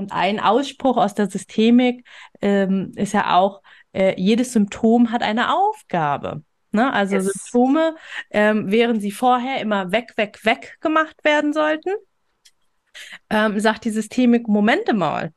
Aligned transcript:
Und 0.00 0.12
ein 0.12 0.40
Ausspruch 0.40 0.96
aus 0.96 1.14
der 1.14 1.28
Systemik 1.28 2.06
ähm, 2.40 2.92
ist 2.96 3.12
ja 3.12 3.36
auch, 3.36 3.60
äh, 3.92 4.14
jedes 4.18 4.54
Symptom 4.54 5.12
hat 5.12 5.22
eine 5.22 5.54
Aufgabe. 5.54 6.42
Ne? 6.72 6.90
Also 6.90 7.16
yes. 7.16 7.26
Symptome, 7.26 7.96
ähm, 8.30 8.70
während 8.70 9.02
sie 9.02 9.10
vorher 9.10 9.60
immer 9.60 9.92
weg, 9.92 10.14
weg, 10.16 10.42
weg 10.44 10.78
gemacht 10.80 11.22
werden 11.22 11.52
sollten, 11.52 11.90
ähm, 13.28 13.60
sagt 13.60 13.84
die 13.84 13.90
Systemik, 13.90 14.48
Momente 14.48 14.94
mal, 14.94 15.34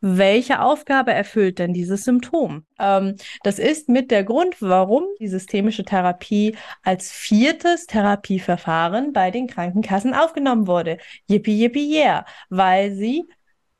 welche 0.00 0.62
Aufgabe 0.62 1.12
erfüllt 1.12 1.58
denn 1.58 1.74
dieses 1.74 2.04
Symptom? 2.04 2.64
Ähm, 2.78 3.16
das 3.42 3.58
ist 3.58 3.90
mit 3.90 4.10
der 4.10 4.24
Grund, 4.24 4.62
warum 4.62 5.04
die 5.20 5.28
systemische 5.28 5.84
Therapie 5.84 6.56
als 6.82 7.12
viertes 7.12 7.86
Therapieverfahren 7.86 9.12
bei 9.12 9.30
den 9.30 9.48
Krankenkassen 9.48 10.14
aufgenommen 10.14 10.66
wurde. 10.66 10.96
Yippie, 11.28 11.60
yippie, 11.60 11.92
yeah, 11.94 12.24
weil 12.48 12.94
sie 12.94 13.28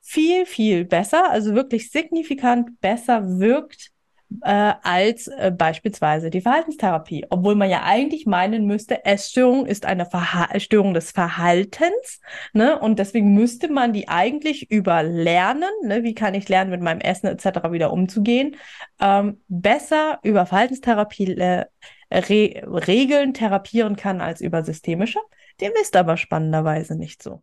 viel, 0.08 0.46
viel 0.46 0.86
besser, 0.86 1.30
also 1.30 1.54
wirklich 1.54 1.90
signifikant 1.90 2.80
besser 2.80 3.38
wirkt 3.38 3.90
äh, 4.42 4.72
als 4.82 5.26
äh, 5.26 5.52
beispielsweise 5.54 6.30
die 6.30 6.40
Verhaltenstherapie. 6.40 7.26
Obwohl 7.28 7.54
man 7.54 7.68
ja 7.68 7.82
eigentlich 7.82 8.24
meinen 8.24 8.64
müsste, 8.64 9.04
Essstörung 9.04 9.66
ist 9.66 9.84
eine 9.84 10.06
Verha 10.06 10.58
Störung 10.58 10.94
des 10.94 11.10
Verhaltens. 11.10 12.22
Ne? 12.54 12.78
Und 12.78 12.98
deswegen 12.98 13.34
müsste 13.34 13.70
man 13.70 13.92
die 13.92 14.08
eigentlich 14.08 14.70
überlernen. 14.70 15.68
Ne? 15.84 16.02
Wie 16.04 16.14
kann 16.14 16.32
ich 16.32 16.48
lernen, 16.48 16.70
mit 16.70 16.80
meinem 16.80 17.00
Essen 17.00 17.26
etc. 17.26 17.70
wieder 17.70 17.92
umzugehen? 17.92 18.56
Ähm, 19.00 19.42
besser 19.48 20.20
über 20.22 20.46
Verhaltenstherapie 20.46 21.36
äh, 21.36 21.66
Re 22.10 22.62
Regeln 22.88 23.34
therapieren 23.34 23.96
kann 23.96 24.22
als 24.22 24.40
über 24.40 24.64
systemische. 24.64 25.18
Dem 25.60 25.72
ist 25.82 25.96
aber 25.96 26.16
spannenderweise 26.16 26.96
nicht 26.96 27.22
so. 27.22 27.42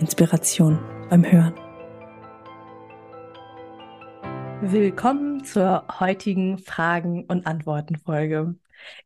Inspiration 0.00 0.78
beim 1.10 1.24
Hören. 1.24 1.54
Willkommen 4.60 5.44
zur 5.44 5.84
heutigen 5.98 6.58
Fragen- 6.58 7.24
und 7.24 7.46
Antworten-Folge. 7.48 8.54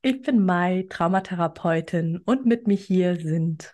Ich 0.03 0.21
bin 0.21 0.45
Mai, 0.45 0.87
Traumatherapeutin 0.91 2.21
und 2.27 2.45
mit 2.45 2.67
mir 2.67 2.77
hier 2.77 3.17
sind 3.17 3.73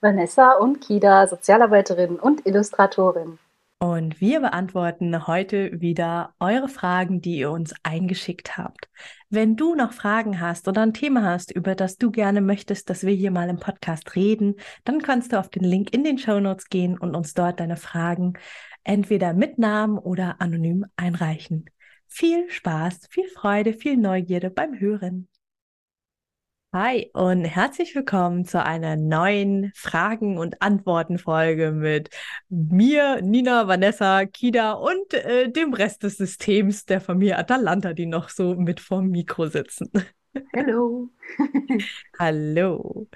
Vanessa 0.00 0.52
und 0.52 0.80
Kida, 0.80 1.28
Sozialarbeiterin 1.28 2.18
und 2.18 2.44
Illustratorin. 2.46 3.38
Und 3.84 4.18
wir 4.18 4.40
beantworten 4.40 5.26
heute 5.26 5.78
wieder 5.78 6.32
eure 6.40 6.70
Fragen, 6.70 7.20
die 7.20 7.36
ihr 7.36 7.50
uns 7.50 7.74
eingeschickt 7.82 8.56
habt. 8.56 8.88
Wenn 9.28 9.56
du 9.56 9.74
noch 9.74 9.92
Fragen 9.92 10.40
hast 10.40 10.68
oder 10.68 10.80
ein 10.80 10.94
Thema 10.94 11.22
hast, 11.22 11.50
über 11.50 11.74
das 11.74 11.98
du 11.98 12.10
gerne 12.10 12.40
möchtest, 12.40 12.88
dass 12.88 13.04
wir 13.04 13.12
hier 13.12 13.30
mal 13.30 13.50
im 13.50 13.58
Podcast 13.58 14.16
reden, 14.16 14.54
dann 14.84 15.02
kannst 15.02 15.34
du 15.34 15.38
auf 15.38 15.50
den 15.50 15.64
Link 15.64 15.92
in 15.92 16.02
den 16.02 16.16
Show 16.16 16.40
Notes 16.40 16.70
gehen 16.70 16.96
und 16.96 17.14
uns 17.14 17.34
dort 17.34 17.60
deine 17.60 17.76
Fragen 17.76 18.38
entweder 18.84 19.34
mit 19.34 19.58
Namen 19.58 19.98
oder 19.98 20.40
anonym 20.40 20.86
einreichen. 20.96 21.66
Viel 22.06 22.48
Spaß, 22.48 23.08
viel 23.10 23.28
Freude, 23.28 23.74
viel 23.74 23.98
Neugierde 23.98 24.48
beim 24.48 24.80
Hören. 24.80 25.28
Hi 26.74 27.08
und 27.12 27.44
herzlich 27.44 27.94
willkommen 27.94 28.46
zu 28.46 28.60
einer 28.60 28.96
neuen 28.96 29.70
Fragen- 29.76 30.38
und 30.38 30.60
Antworten-Folge 30.60 31.70
mit 31.70 32.10
mir, 32.48 33.22
Nina, 33.22 33.68
Vanessa, 33.68 34.26
Kida 34.26 34.72
und 34.72 35.14
äh, 35.14 35.48
dem 35.52 35.72
Rest 35.72 36.02
des 36.02 36.16
Systems 36.16 36.84
der 36.84 37.00
Familie 37.00 37.38
Atalanta, 37.38 37.92
die 37.92 38.06
noch 38.06 38.28
so 38.28 38.56
mit 38.56 38.80
vorm 38.80 39.10
Mikro 39.10 39.46
sitzen. 39.46 39.92
Hallo. 40.56 41.10
Hallo. 42.18 43.08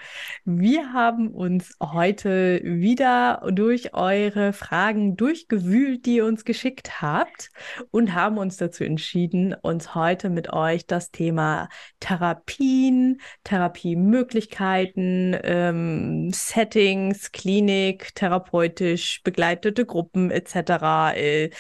Wir 0.44 0.92
haben 0.92 1.28
uns 1.28 1.74
heute 1.82 2.60
wieder 2.62 3.42
durch 3.52 3.92
eure 3.94 4.52
Fragen 4.52 5.16
durchgewühlt, 5.16 6.06
die 6.06 6.16
ihr 6.16 6.26
uns 6.26 6.44
geschickt 6.44 7.02
habt 7.02 7.50
und 7.90 8.14
haben 8.14 8.38
uns 8.38 8.56
dazu 8.56 8.84
entschieden, 8.84 9.52
uns 9.62 9.96
heute 9.96 10.30
mit 10.30 10.52
euch 10.52 10.86
das 10.86 11.10
Thema 11.10 11.68
Therapien, 11.98 13.20
Therapiemöglichkeiten, 13.42 15.36
ähm, 15.42 16.30
Settings, 16.32 17.32
Klinik, 17.32 18.14
therapeutisch 18.14 19.22
begleitete 19.24 19.84
Gruppen 19.86 20.30
etc. 20.30 21.16
Äh, 21.16 21.50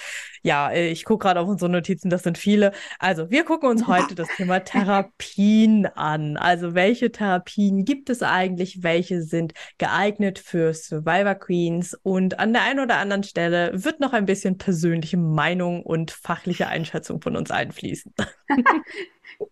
ja, 0.42 0.70
äh, 0.70 0.88
ich 0.88 1.04
gucke 1.04 1.24
gerade 1.24 1.40
auf 1.40 1.48
unsere 1.48 1.70
Notizen, 1.70 2.10
das 2.10 2.22
sind 2.22 2.38
viele. 2.38 2.72
Also 2.98 3.30
wir 3.30 3.44
gucken 3.44 3.68
uns 3.68 3.86
heute 3.86 4.14
das 4.14 4.28
Thema 4.36 4.60
Therapien 4.64 5.86
an. 5.86 6.36
Also 6.36 6.74
welche 6.74 7.12
Therapien 7.12 7.84
gibt 7.84 8.10
es 8.10 8.22
eigentlich? 8.22 8.82
Welche 8.82 9.22
sind 9.22 9.54
geeignet 9.78 10.38
für 10.38 10.72
Survivor 10.74 11.34
Queens? 11.34 11.94
Und 12.02 12.38
an 12.38 12.52
der 12.52 12.62
einen 12.62 12.80
oder 12.80 12.96
anderen 12.96 13.22
Stelle 13.22 13.70
wird 13.74 14.00
noch 14.00 14.12
ein 14.12 14.26
bisschen 14.26 14.58
persönliche 14.58 15.16
Meinung 15.16 15.82
und 15.82 16.10
fachliche 16.10 16.68
Einschätzung 16.68 17.20
von 17.20 17.36
uns 17.36 17.50
einfließen. 17.50 18.14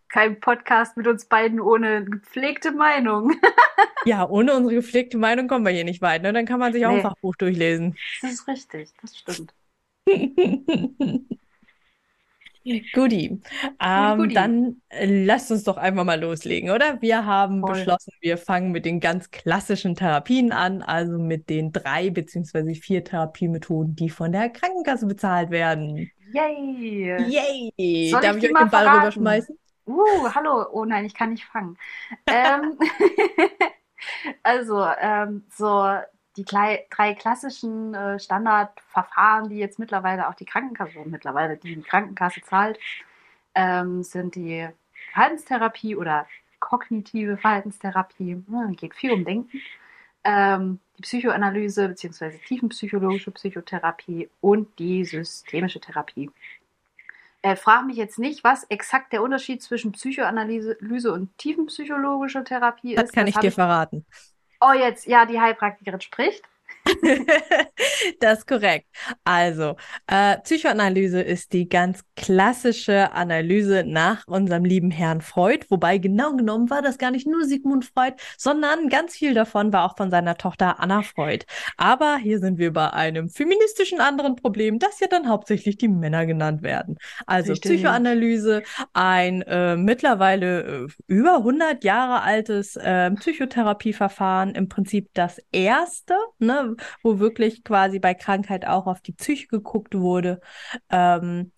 Kein 0.08 0.40
Podcast 0.40 0.96
mit 0.96 1.06
uns 1.06 1.26
beiden 1.26 1.60
ohne 1.60 2.04
gepflegte 2.04 2.72
Meinung. 2.72 3.34
ja, 4.04 4.28
ohne 4.28 4.54
unsere 4.54 4.76
gepflegte 4.76 5.18
Meinung 5.18 5.46
kommen 5.46 5.64
wir 5.64 5.72
hier 5.72 5.84
nicht 5.84 6.02
weit. 6.02 6.22
Ne? 6.22 6.32
Dann 6.32 6.46
kann 6.46 6.58
man 6.58 6.72
sich 6.72 6.86
auch 6.86 6.90
nee. 6.90 6.96
ein 6.96 7.02
Fachbuch 7.02 7.36
durchlesen. 7.36 7.96
Das 8.22 8.32
ist 8.32 8.48
richtig, 8.48 8.90
das 9.00 9.16
stimmt. 9.16 9.52
Guti. 12.92 13.40
Ähm, 13.80 14.28
dann 14.34 14.82
äh, 14.88 15.24
lasst 15.24 15.52
uns 15.52 15.64
doch 15.64 15.76
einfach 15.76 16.04
mal 16.04 16.20
loslegen, 16.20 16.70
oder? 16.70 17.00
Wir 17.00 17.24
haben 17.24 17.60
Voll. 17.60 17.74
beschlossen, 17.74 18.12
wir 18.20 18.38
fangen 18.38 18.72
mit 18.72 18.84
den 18.84 18.98
ganz 18.98 19.30
klassischen 19.30 19.94
Therapien 19.94 20.50
an, 20.52 20.82
also 20.82 21.18
mit 21.18 21.48
den 21.48 21.70
drei 21.72 22.10
beziehungsweise 22.10 22.74
vier 22.74 23.04
Therapiemethoden, 23.04 23.94
die 23.94 24.10
von 24.10 24.32
der 24.32 24.50
Krankenkasse 24.50 25.06
bezahlt 25.06 25.50
werden. 25.50 26.10
Yay! 26.32 27.72
Yay! 27.78 28.10
Soll 28.10 28.20
Darf 28.20 28.36
ich, 28.36 28.44
ich 28.44 28.50
euch 28.50 28.58
den 28.58 28.70
Ball 28.70 28.82
verraten? 28.82 28.98
rüberschmeißen? 28.98 29.56
Uh, 29.86 30.28
hallo. 30.34 30.66
Oh 30.72 30.84
nein, 30.84 31.04
ich 31.04 31.14
kann 31.14 31.30
nicht 31.30 31.44
fangen. 31.44 31.78
ähm, 32.26 32.76
also, 34.42 34.84
ähm, 35.00 35.44
so 35.54 35.98
die 36.36 36.44
drei 36.44 37.14
klassischen 37.14 37.94
äh, 37.94 38.18
Standardverfahren, 38.18 39.48
die 39.48 39.56
jetzt 39.56 39.78
mittlerweile 39.78 40.28
auch 40.28 40.34
die 40.34 40.44
Krankenkasse, 40.44 40.98
mittlerweile 41.04 41.56
die, 41.56 41.76
die 41.76 41.82
Krankenkasse 41.82 42.42
zahlt, 42.42 42.78
ähm, 43.54 44.02
sind 44.02 44.34
die 44.34 44.68
Verhaltenstherapie 45.12 45.96
oder 45.96 46.26
kognitive 46.60 47.36
Verhaltenstherapie. 47.36 48.42
Ja, 48.48 48.66
geht 48.72 48.94
viel 48.94 49.12
um 49.12 49.24
Denken. 49.24 49.60
Ähm, 50.24 50.80
die 50.98 51.02
Psychoanalyse 51.02 51.88
bzw. 51.88 52.38
tiefenpsychologische 52.46 53.30
Psychotherapie 53.30 54.28
und 54.40 54.78
die 54.78 55.04
systemische 55.04 55.80
Therapie. 55.80 56.30
Äh, 57.42 57.54
frag 57.54 57.86
mich 57.86 57.96
jetzt 57.96 58.18
nicht, 58.18 58.42
was 58.42 58.64
exakt 58.64 59.12
der 59.12 59.22
Unterschied 59.22 59.62
zwischen 59.62 59.92
Psychoanalyse 59.92 61.12
und 61.12 61.36
tiefenpsychologischer 61.38 62.44
Therapie 62.44 62.94
ist. 62.94 63.02
Das 63.02 63.12
kann 63.12 63.26
ich 63.26 63.36
dir 63.36 63.52
verraten. 63.52 64.04
Oh, 64.60 64.72
jetzt, 64.72 65.06
ja, 65.06 65.26
die 65.26 65.40
Heilpraktikerin 65.40 66.00
spricht. 66.00 66.44
das 68.20 68.40
ist 68.40 68.46
korrekt. 68.46 68.86
Also, 69.24 69.76
äh, 70.06 70.38
Psychoanalyse 70.38 71.20
ist 71.20 71.52
die 71.52 71.68
ganz 71.68 72.02
klassische 72.16 73.12
Analyse 73.12 73.84
nach 73.86 74.26
unserem 74.26 74.64
lieben 74.64 74.90
Herrn 74.90 75.20
Freud, 75.20 75.66
wobei 75.68 75.98
genau 75.98 76.34
genommen 76.34 76.70
war 76.70 76.82
das 76.82 76.98
gar 76.98 77.10
nicht 77.10 77.26
nur 77.26 77.44
Sigmund 77.44 77.84
Freud, 77.84 78.14
sondern 78.38 78.88
ganz 78.88 79.16
viel 79.16 79.34
davon 79.34 79.72
war 79.72 79.84
auch 79.84 79.96
von 79.96 80.10
seiner 80.10 80.36
Tochter 80.36 80.80
Anna 80.80 81.02
Freud. 81.02 81.44
Aber 81.76 82.16
hier 82.16 82.38
sind 82.38 82.58
wir 82.58 82.72
bei 82.72 82.92
einem 82.92 83.28
feministischen 83.28 84.00
anderen 84.00 84.36
Problem, 84.36 84.78
das 84.78 85.00
ja 85.00 85.08
dann 85.08 85.28
hauptsächlich 85.28 85.76
die 85.76 85.88
Männer 85.88 86.26
genannt 86.26 86.62
werden. 86.62 86.96
Also 87.26 87.52
Richtig. 87.52 87.72
Psychoanalyse, 87.72 88.62
ein 88.92 89.42
äh, 89.42 89.76
mittlerweile 89.76 90.86
äh, 90.86 90.88
über 91.06 91.38
100 91.38 91.84
Jahre 91.84 92.22
altes 92.22 92.76
äh, 92.76 93.10
Psychotherapieverfahren, 93.10 94.54
im 94.54 94.68
Prinzip 94.68 95.10
das 95.14 95.40
erste, 95.52 96.14
ne, 96.38 96.55
wo 97.02 97.18
wirklich 97.18 97.64
quasi 97.64 97.98
bei 97.98 98.14
Krankheit 98.14 98.66
auch 98.66 98.86
auf 98.86 99.00
die 99.00 99.12
Psyche 99.12 99.48
geguckt 99.48 99.94
wurde. 99.96 100.40
Ähm, 100.90 101.52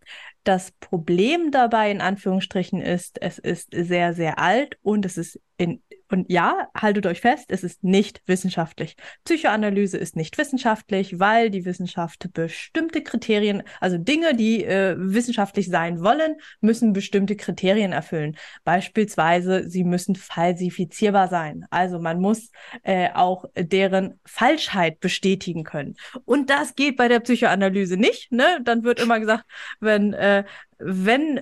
das 0.44 0.70
Problem 0.72 1.50
dabei 1.50 1.90
in 1.90 2.00
Anführungsstrichen 2.00 2.80
ist, 2.80 3.20
es 3.20 3.38
ist 3.38 3.68
sehr, 3.72 4.14
sehr 4.14 4.38
alt 4.38 4.78
und 4.82 5.04
es 5.04 5.18
ist 5.18 5.40
in 5.58 5.82
Und 6.10 6.30
ja, 6.30 6.68
haltet 6.74 7.06
euch 7.06 7.20
fest, 7.20 7.46
es 7.48 7.62
ist 7.62 7.84
nicht 7.84 8.22
wissenschaftlich. 8.26 8.96
Psychoanalyse 9.24 9.98
ist 9.98 10.16
nicht 10.16 10.38
wissenschaftlich, 10.38 11.18
weil 11.18 11.50
die 11.50 11.64
Wissenschaft 11.64 12.32
bestimmte 12.32 13.02
Kriterien, 13.02 13.62
also 13.80 13.98
Dinge, 13.98 14.34
die 14.34 14.64
äh, 14.64 14.96
wissenschaftlich 14.98 15.68
sein 15.68 16.02
wollen, 16.02 16.36
müssen 16.60 16.92
bestimmte 16.92 17.36
Kriterien 17.36 17.92
erfüllen. 17.92 18.36
Beispielsweise, 18.64 19.68
sie 19.68 19.84
müssen 19.84 20.16
falsifizierbar 20.16 21.28
sein. 21.28 21.66
Also 21.70 21.98
man 21.98 22.20
muss 22.20 22.50
äh, 22.82 23.10
auch 23.12 23.44
deren 23.56 24.20
Falschheit 24.24 25.00
bestätigen 25.00 25.64
können. 25.64 25.96
Und 26.24 26.50
das 26.50 26.74
geht 26.74 26.96
bei 26.96 27.08
der 27.08 27.20
Psychoanalyse 27.20 27.96
nicht. 27.96 28.32
Ne? 28.32 28.60
Dann 28.64 28.82
wird 28.82 29.00
immer 29.00 29.20
gesagt, 29.20 29.44
wenn 29.80 30.12
äh, 30.14 30.44
wenn 30.78 31.40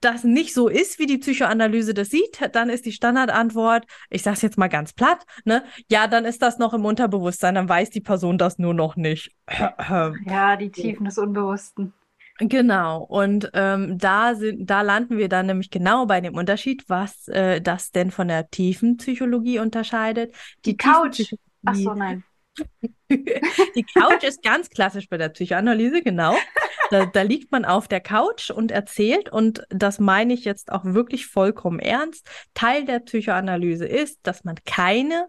das 0.00 0.24
nicht 0.24 0.54
so 0.54 0.68
ist, 0.68 0.98
wie 0.98 1.06
die 1.06 1.18
Psychoanalyse 1.18 1.94
das 1.94 2.10
sieht, 2.10 2.40
dann 2.52 2.70
ist 2.70 2.86
die 2.86 2.92
Standardantwort, 2.92 3.84
ich 4.10 4.22
sage 4.22 4.36
es 4.36 4.42
jetzt 4.42 4.58
mal 4.58 4.68
ganz 4.68 4.92
platt, 4.92 5.24
ne, 5.44 5.64
ja, 5.90 6.06
dann 6.06 6.24
ist 6.24 6.42
das 6.42 6.58
noch 6.58 6.72
im 6.74 6.84
Unterbewusstsein, 6.84 7.56
dann 7.56 7.68
weiß 7.68 7.90
die 7.90 8.00
Person 8.00 8.38
das 8.38 8.58
nur 8.58 8.74
noch 8.74 8.96
nicht. 8.96 9.32
Ja, 10.26 10.56
die 10.56 10.70
Tiefen 10.70 11.04
des 11.04 11.18
Unbewussten. 11.18 11.92
Genau, 12.38 13.02
und 13.02 13.50
ähm, 13.54 13.96
da 13.98 14.34
sind, 14.34 14.68
da 14.68 14.82
landen 14.82 15.16
wir 15.16 15.28
dann 15.28 15.46
nämlich 15.46 15.70
genau 15.70 16.04
bei 16.06 16.20
dem 16.20 16.34
Unterschied, 16.34 16.84
was 16.88 17.28
äh, 17.28 17.62
das 17.62 17.92
denn 17.92 18.10
von 18.10 18.28
der 18.28 18.50
tiefen 18.50 18.98
Psychologie 18.98 19.58
unterscheidet. 19.58 20.34
Die, 20.64 20.72
die 20.72 20.76
Couch. 20.76 21.32
Ach 21.64 21.74
so, 21.74 21.94
nein. 21.94 22.24
Die 23.10 23.86
Couch 23.94 24.24
ist 24.24 24.42
ganz 24.42 24.68
klassisch 24.70 25.08
bei 25.08 25.16
der 25.16 25.28
Psychoanalyse, 25.28 26.02
genau. 26.02 26.34
Da, 26.90 27.06
da, 27.06 27.22
liegt 27.22 27.50
man 27.52 27.64
auf 27.64 27.88
der 27.88 28.00
Couch 28.00 28.50
und 28.50 28.70
erzählt, 28.70 29.28
und 29.28 29.64
das 29.70 29.98
meine 29.98 30.34
ich 30.34 30.44
jetzt 30.44 30.70
auch 30.72 30.84
wirklich 30.84 31.26
vollkommen 31.26 31.78
ernst. 31.78 32.28
Teil 32.54 32.84
der 32.84 33.00
Psychoanalyse 33.00 33.86
ist, 33.86 34.20
dass 34.22 34.44
man 34.44 34.56
keine 34.64 35.26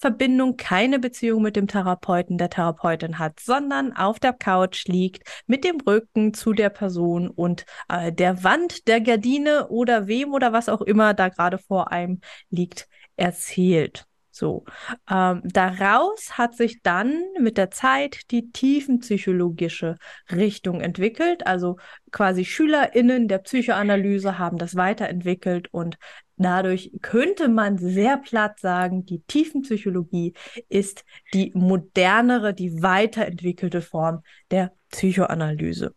Verbindung, 0.00 0.56
keine 0.56 0.98
Beziehung 0.98 1.42
mit 1.42 1.56
dem 1.56 1.66
Therapeuten, 1.66 2.38
der 2.38 2.48
Therapeutin 2.48 3.18
hat, 3.18 3.38
sondern 3.38 3.92
auf 3.94 4.18
der 4.18 4.32
Couch 4.32 4.86
liegt 4.86 5.28
mit 5.46 5.62
dem 5.62 5.78
Rücken 5.80 6.32
zu 6.32 6.54
der 6.54 6.70
Person 6.70 7.28
und 7.28 7.66
äh, 7.88 8.10
der 8.10 8.42
Wand, 8.42 8.88
der 8.88 9.02
Gardine 9.02 9.68
oder 9.68 10.06
wem 10.06 10.32
oder 10.32 10.54
was 10.54 10.70
auch 10.70 10.80
immer 10.80 11.12
da 11.12 11.28
gerade 11.28 11.58
vor 11.58 11.92
einem 11.92 12.20
liegt, 12.48 12.88
erzählt. 13.16 14.06
So, 14.40 14.64
ähm, 15.10 15.42
daraus 15.44 16.38
hat 16.38 16.56
sich 16.56 16.80
dann 16.82 17.22
mit 17.38 17.58
der 17.58 17.70
Zeit 17.70 18.30
die 18.30 18.50
tiefenpsychologische 18.50 19.96
Richtung 20.32 20.80
entwickelt. 20.80 21.46
Also 21.46 21.76
quasi 22.10 22.46
SchülerInnen 22.46 23.28
der 23.28 23.40
Psychoanalyse 23.40 24.38
haben 24.38 24.56
das 24.56 24.76
weiterentwickelt 24.76 25.68
und 25.74 25.98
dadurch 26.38 26.90
könnte 27.02 27.48
man 27.48 27.76
sehr 27.76 28.16
platt 28.16 28.58
sagen, 28.60 29.04
die 29.04 29.20
Tiefenpsychologie 29.20 30.32
ist 30.70 31.04
die 31.34 31.52
modernere, 31.54 32.54
die 32.54 32.82
weiterentwickelte 32.82 33.82
Form 33.82 34.22
der 34.50 34.72
Psychoanalyse. 34.88 35.94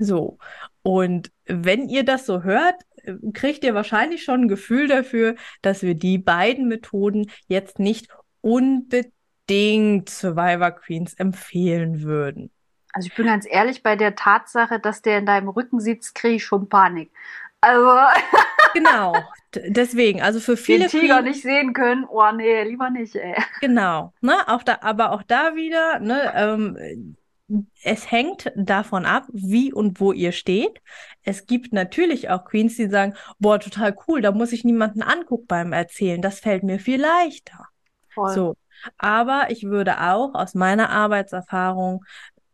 So, 0.00 0.38
und 0.82 1.30
wenn 1.46 1.88
ihr 1.88 2.04
das 2.04 2.26
so 2.26 2.42
hört, 2.42 2.82
kriegt 3.32 3.64
ihr 3.64 3.74
wahrscheinlich 3.74 4.24
schon 4.24 4.42
ein 4.42 4.48
Gefühl 4.48 4.88
dafür, 4.88 5.34
dass 5.62 5.82
wir 5.82 5.94
die 5.94 6.18
beiden 6.18 6.68
Methoden 6.68 7.30
jetzt 7.46 7.78
nicht 7.78 8.08
unbedingt 8.40 10.08
Survivor 10.08 10.70
Queens 10.72 11.14
empfehlen 11.14 12.02
würden. 12.02 12.50
Also 12.92 13.08
ich 13.08 13.14
bin 13.14 13.26
ganz 13.26 13.46
ehrlich, 13.48 13.82
bei 13.82 13.96
der 13.96 14.14
Tatsache, 14.14 14.80
dass 14.80 15.02
der 15.02 15.18
in 15.18 15.26
deinem 15.26 15.48
Rücken 15.48 15.80
sitzt, 15.80 16.14
kriege 16.14 16.36
ich 16.36 16.44
schon 16.44 16.68
Panik. 16.68 17.10
Also. 17.60 17.96
genau. 18.74 19.14
Deswegen, 19.54 20.22
also 20.22 20.40
für 20.40 20.56
viele. 20.56 20.88
Den 20.88 21.00
Tiger 21.00 21.20
Queen, 21.20 21.24
nicht 21.24 21.42
sehen 21.42 21.72
können, 21.72 22.04
oh 22.08 22.30
nee, 22.32 22.62
lieber 22.64 22.90
nicht, 22.90 23.16
ey. 23.16 23.36
Genau. 23.60 24.12
Ne, 24.20 24.36
auch 24.46 24.62
da, 24.62 24.78
aber 24.82 25.12
auch 25.12 25.22
da 25.22 25.54
wieder, 25.54 25.98
ne, 26.00 26.32
ähm, 26.34 27.16
es 27.82 28.10
hängt 28.10 28.52
davon 28.56 29.06
ab, 29.06 29.24
wie 29.32 29.72
und 29.72 30.00
wo 30.00 30.12
ihr 30.12 30.32
steht. 30.32 30.80
Es 31.22 31.46
gibt 31.46 31.72
natürlich 31.72 32.28
auch 32.30 32.44
Queens, 32.44 32.76
die 32.76 32.88
sagen, 32.88 33.14
boah, 33.38 33.58
total 33.58 33.96
cool, 34.06 34.20
da 34.20 34.32
muss 34.32 34.52
ich 34.52 34.64
niemanden 34.64 35.02
angucken 35.02 35.46
beim 35.46 35.72
Erzählen. 35.72 36.20
Das 36.20 36.40
fällt 36.40 36.62
mir 36.62 36.78
viel 36.78 37.00
leichter. 37.00 37.66
Voll. 38.12 38.34
So. 38.34 38.56
Aber 38.98 39.46
ich 39.50 39.64
würde 39.64 40.00
auch 40.00 40.34
aus 40.34 40.54
meiner 40.54 40.90
Arbeitserfahrung 40.90 42.04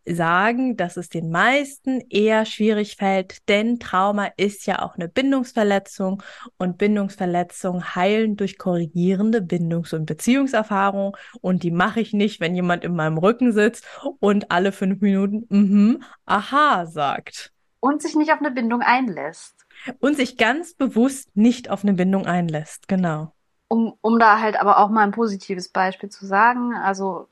sagen, 0.06 0.76
dass 0.76 0.96
es 0.96 1.08
den 1.08 1.30
meisten 1.30 2.00
eher 2.10 2.44
schwierig 2.44 2.96
fällt, 2.96 3.48
denn 3.48 3.78
Trauma 3.78 4.28
ist 4.36 4.66
ja 4.66 4.82
auch 4.82 4.96
eine 4.96 5.08
Bindungsverletzung 5.08 6.22
und 6.58 6.78
Bindungsverletzungen 6.78 7.94
heilen 7.94 8.36
durch 8.36 8.58
korrigierende 8.58 9.40
Bindungs- 9.40 9.94
und 9.94 10.06
Beziehungserfahrungen 10.06 11.12
und 11.40 11.62
die 11.62 11.70
mache 11.70 12.00
ich 12.00 12.12
nicht, 12.12 12.40
wenn 12.40 12.54
jemand 12.54 12.84
in 12.84 12.94
meinem 12.94 13.18
Rücken 13.18 13.52
sitzt 13.52 13.86
und 14.20 14.50
alle 14.50 14.72
fünf 14.72 15.00
Minuten 15.00 15.46
mhm, 15.48 16.02
aha 16.26 16.86
sagt. 16.86 17.52
Und 17.80 18.02
sich 18.02 18.14
nicht 18.14 18.32
auf 18.32 18.40
eine 18.40 18.50
Bindung 18.50 18.80
einlässt. 18.80 19.54
Und 19.98 20.16
sich 20.16 20.38
ganz 20.38 20.74
bewusst 20.74 21.28
nicht 21.36 21.68
auf 21.68 21.82
eine 21.82 21.92
Bindung 21.92 22.26
einlässt, 22.26 22.88
genau. 22.88 23.32
Um, 23.68 23.94
um 24.00 24.18
da 24.18 24.40
halt 24.40 24.58
aber 24.60 24.78
auch 24.78 24.88
mal 24.88 25.02
ein 25.02 25.10
positives 25.10 25.68
Beispiel 25.68 26.08
zu 26.08 26.26
sagen, 26.26 26.74
also 26.74 27.28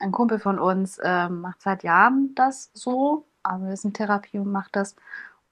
ein 0.00 0.12
Kumpel 0.12 0.38
von 0.38 0.58
uns 0.58 0.98
ähm, 1.02 1.42
macht 1.42 1.62
seit 1.62 1.82
Jahren 1.82 2.34
das 2.34 2.70
so, 2.74 3.26
also 3.42 3.66
ist 3.66 3.84
in 3.84 3.92
Therapie 3.92 4.38
und 4.38 4.50
macht 4.50 4.76
das. 4.76 4.96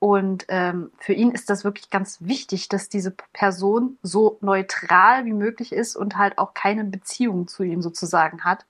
Und 0.01 0.47
ähm, 0.49 0.93
für 0.99 1.13
ihn 1.13 1.33
ist 1.33 1.51
das 1.51 1.65
wirklich 1.65 1.91
ganz 1.91 2.19
wichtig, 2.21 2.69
dass 2.69 2.89
diese 2.89 3.11
Person 3.33 3.99
so 4.03 4.39
neutral 4.41 5.25
wie 5.25 5.33
möglich 5.33 5.73
ist 5.73 5.97
und 5.97 6.17
halt 6.17 6.39
auch 6.39 6.55
keine 6.55 6.85
Beziehung 6.85 7.49
zu 7.49 7.65
ihm 7.65 7.83
sozusagen 7.83 8.45
hat 8.45 8.65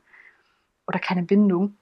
oder 0.87 0.99
keine 0.99 1.23
Bindung, 1.23 1.77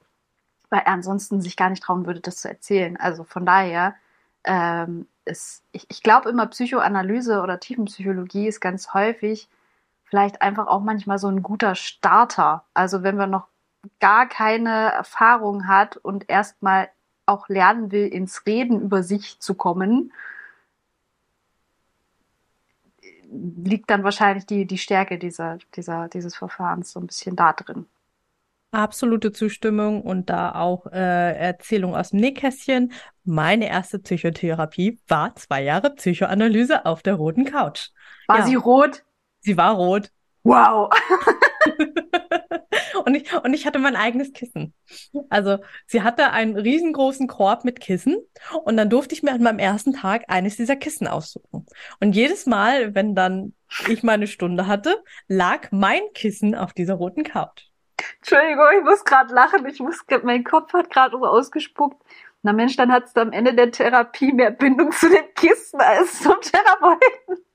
weil 0.69 0.81
er 0.85 0.93
ansonsten 0.93 1.41
sich 1.41 1.55
gar 1.55 1.69
nicht 1.69 1.83
trauen 1.83 2.05
würde, 2.05 2.19
das 2.19 2.37
zu 2.37 2.49
erzählen. 2.49 2.97
Also 2.97 3.23
von 3.23 3.45
daher 3.45 3.95
ähm, 4.43 5.07
ist, 5.23 5.63
ich, 5.71 5.85
ich 5.89 6.03
glaube 6.03 6.29
immer 6.29 6.47
Psychoanalyse 6.47 7.41
oder 7.41 7.59
Tiefenpsychologie 7.59 8.47
ist 8.47 8.59
ganz 8.59 8.93
häufig 8.93 9.49
vielleicht 10.03 10.41
einfach 10.41 10.67
auch 10.67 10.81
manchmal 10.81 11.19
so 11.19 11.27
ein 11.27 11.43
guter 11.43 11.75
Starter. 11.75 12.65
Also 12.73 13.03
wenn 13.03 13.17
wir 13.17 13.27
noch 13.27 13.47
gar 13.99 14.27
keine 14.27 14.91
Erfahrung 14.91 15.67
hat 15.67 15.97
und 15.97 16.29
erstmal 16.29 16.89
auch 17.25 17.49
lernen 17.49 17.91
will, 17.91 18.07
ins 18.07 18.45
Reden 18.45 18.81
über 18.81 19.03
sich 19.03 19.39
zu 19.39 19.53
kommen, 19.53 20.11
liegt 23.29 23.89
dann 23.89 24.03
wahrscheinlich 24.03 24.45
die, 24.45 24.65
die 24.65 24.77
Stärke 24.77 25.17
dieser, 25.17 25.57
dieser, 25.75 26.07
dieses 26.07 26.35
Verfahrens 26.35 26.91
so 26.91 26.99
ein 26.99 27.07
bisschen 27.07 27.35
da 27.35 27.53
drin. 27.53 27.85
Absolute 28.71 29.31
Zustimmung 29.31 30.01
und 30.01 30.29
da 30.29 30.53
auch 30.53 30.87
äh, 30.87 31.37
Erzählung 31.37 31.95
aus 31.95 32.09
dem 32.09 32.19
Nähkästchen. 32.19 32.91
Meine 33.23 33.69
erste 33.69 33.99
Psychotherapie 33.99 34.99
war 35.07 35.35
zwei 35.35 35.63
Jahre 35.63 35.91
Psychoanalyse 35.91 36.85
auf 36.85 37.01
der 37.01 37.15
roten 37.15 37.45
Couch. 37.45 37.89
War 38.27 38.39
ja. 38.39 38.45
sie 38.45 38.55
rot? 38.55 39.03
Sie 39.39 39.57
war 39.57 39.75
rot. 39.75 40.11
Wow. 40.43 40.91
und, 43.07 43.15
ich, 43.15 43.33
und 43.33 43.53
ich 43.53 43.65
hatte 43.65 43.79
mein 43.79 43.95
eigenes 43.95 44.33
Kissen. 44.33 44.73
Also 45.29 45.59
sie 45.85 46.01
hatte 46.01 46.31
einen 46.31 46.57
riesengroßen 46.57 47.27
Korb 47.27 47.63
mit 47.63 47.79
Kissen 47.79 48.17
und 48.65 48.75
dann 48.75 48.89
durfte 48.89 49.15
ich 49.15 49.23
mir 49.23 49.31
an 49.31 49.41
meinem 49.41 49.59
ersten 49.59 49.93
Tag 49.93 50.25
eines 50.27 50.57
dieser 50.57 50.75
Kissen 50.75 51.07
aussuchen. 51.07 51.65
Und 52.01 52.17
jedes 52.17 52.47
Mal, 52.47 52.95
wenn 52.95 53.15
dann 53.15 53.53
ich 53.87 54.03
meine 54.03 54.27
Stunde 54.27 54.67
hatte, 54.67 55.01
lag 55.29 55.69
mein 55.71 56.01
Kissen 56.13 56.53
auf 56.53 56.73
dieser 56.73 56.95
roten 56.95 57.23
Couch. 57.23 57.69
Entschuldigung, 58.17 58.65
ich 58.77 58.83
muss 58.83 59.05
gerade 59.05 59.33
lachen. 59.33 59.65
Ich 59.67 59.79
muss, 59.79 60.03
mein 60.23 60.43
Kopf 60.43 60.73
hat 60.73 60.89
gerade 60.89 61.17
so 61.17 61.25
ausgespuckt. 61.25 62.03
Na 62.43 62.51
Mensch, 62.51 62.75
dann 62.75 62.91
hattest 62.91 63.15
du 63.15 63.21
am 63.21 63.31
Ende 63.31 63.53
der 63.53 63.71
Therapie 63.71 64.33
mehr 64.33 64.51
Bindung 64.51 64.91
zu 64.91 65.07
dem 65.07 65.33
Kissen 65.33 65.79
als 65.79 66.21
zum 66.21 66.41
Therapeuten. 66.41 67.46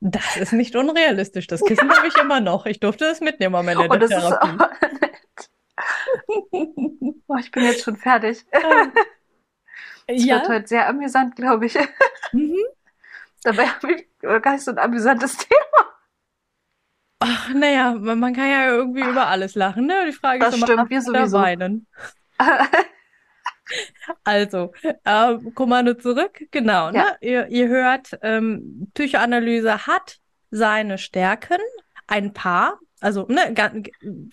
Das 0.00 0.36
ist 0.36 0.52
nicht 0.52 0.76
unrealistisch. 0.76 1.46
Das 1.48 1.60
Kissen 1.62 1.90
habe 1.90 2.06
ich 2.06 2.16
immer 2.16 2.40
noch. 2.40 2.66
Ich 2.66 2.78
durfte 2.78 3.06
es 3.06 3.20
mitnehmen 3.20 3.56
am 3.56 3.66
Ende 3.66 3.88
oh, 3.90 3.96
der 3.96 4.08
Therapie. 4.08 4.56
oh, 7.26 7.36
ich 7.38 7.50
bin 7.50 7.64
jetzt 7.64 7.82
schon 7.82 7.96
fertig. 7.96 8.46
Ähm, 8.52 8.92
das 10.06 10.24
ja. 10.24 10.36
wird 10.36 10.48
heute 10.48 10.68
sehr 10.68 10.88
amüsant, 10.88 11.36
glaube 11.36 11.66
ich. 11.66 11.76
Mhm. 12.32 12.56
Dabei 13.42 13.66
habe 13.66 13.92
ich 13.92 14.06
gar 14.20 14.52
nicht 14.52 14.64
so 14.64 14.70
ein 14.70 14.78
amüsantes 14.78 15.36
Thema. 15.38 15.92
Ach, 17.20 17.52
naja, 17.52 17.94
man, 17.94 18.20
man 18.20 18.34
kann 18.34 18.48
ja 18.48 18.68
irgendwie 18.68 19.02
über 19.02 19.26
alles 19.26 19.54
lachen, 19.54 19.86
ne? 19.86 20.04
Die 20.06 20.12
Frage 20.12 20.38
das 20.38 20.54
ist 20.54 20.56
immer, 20.58 20.66
stimmt, 20.66 20.90
wir 20.90 21.02
sowieso. 21.02 21.38
weinen. 21.38 21.86
Also, 24.24 24.72
äh, 25.04 25.36
Kommando 25.54 25.94
zurück, 25.94 26.44
genau. 26.50 26.90
Ne? 26.90 26.98
Ja. 26.98 27.04
Ne? 27.04 27.16
Ihr, 27.20 27.46
ihr 27.48 27.68
hört, 27.68 28.18
ähm, 28.22 28.90
Psychoanalyse 28.94 29.86
hat 29.86 30.18
seine 30.50 30.98
Stärken, 30.98 31.58
ein 32.06 32.32
paar. 32.32 32.78
Also 33.00 33.26
ne, 33.28 33.54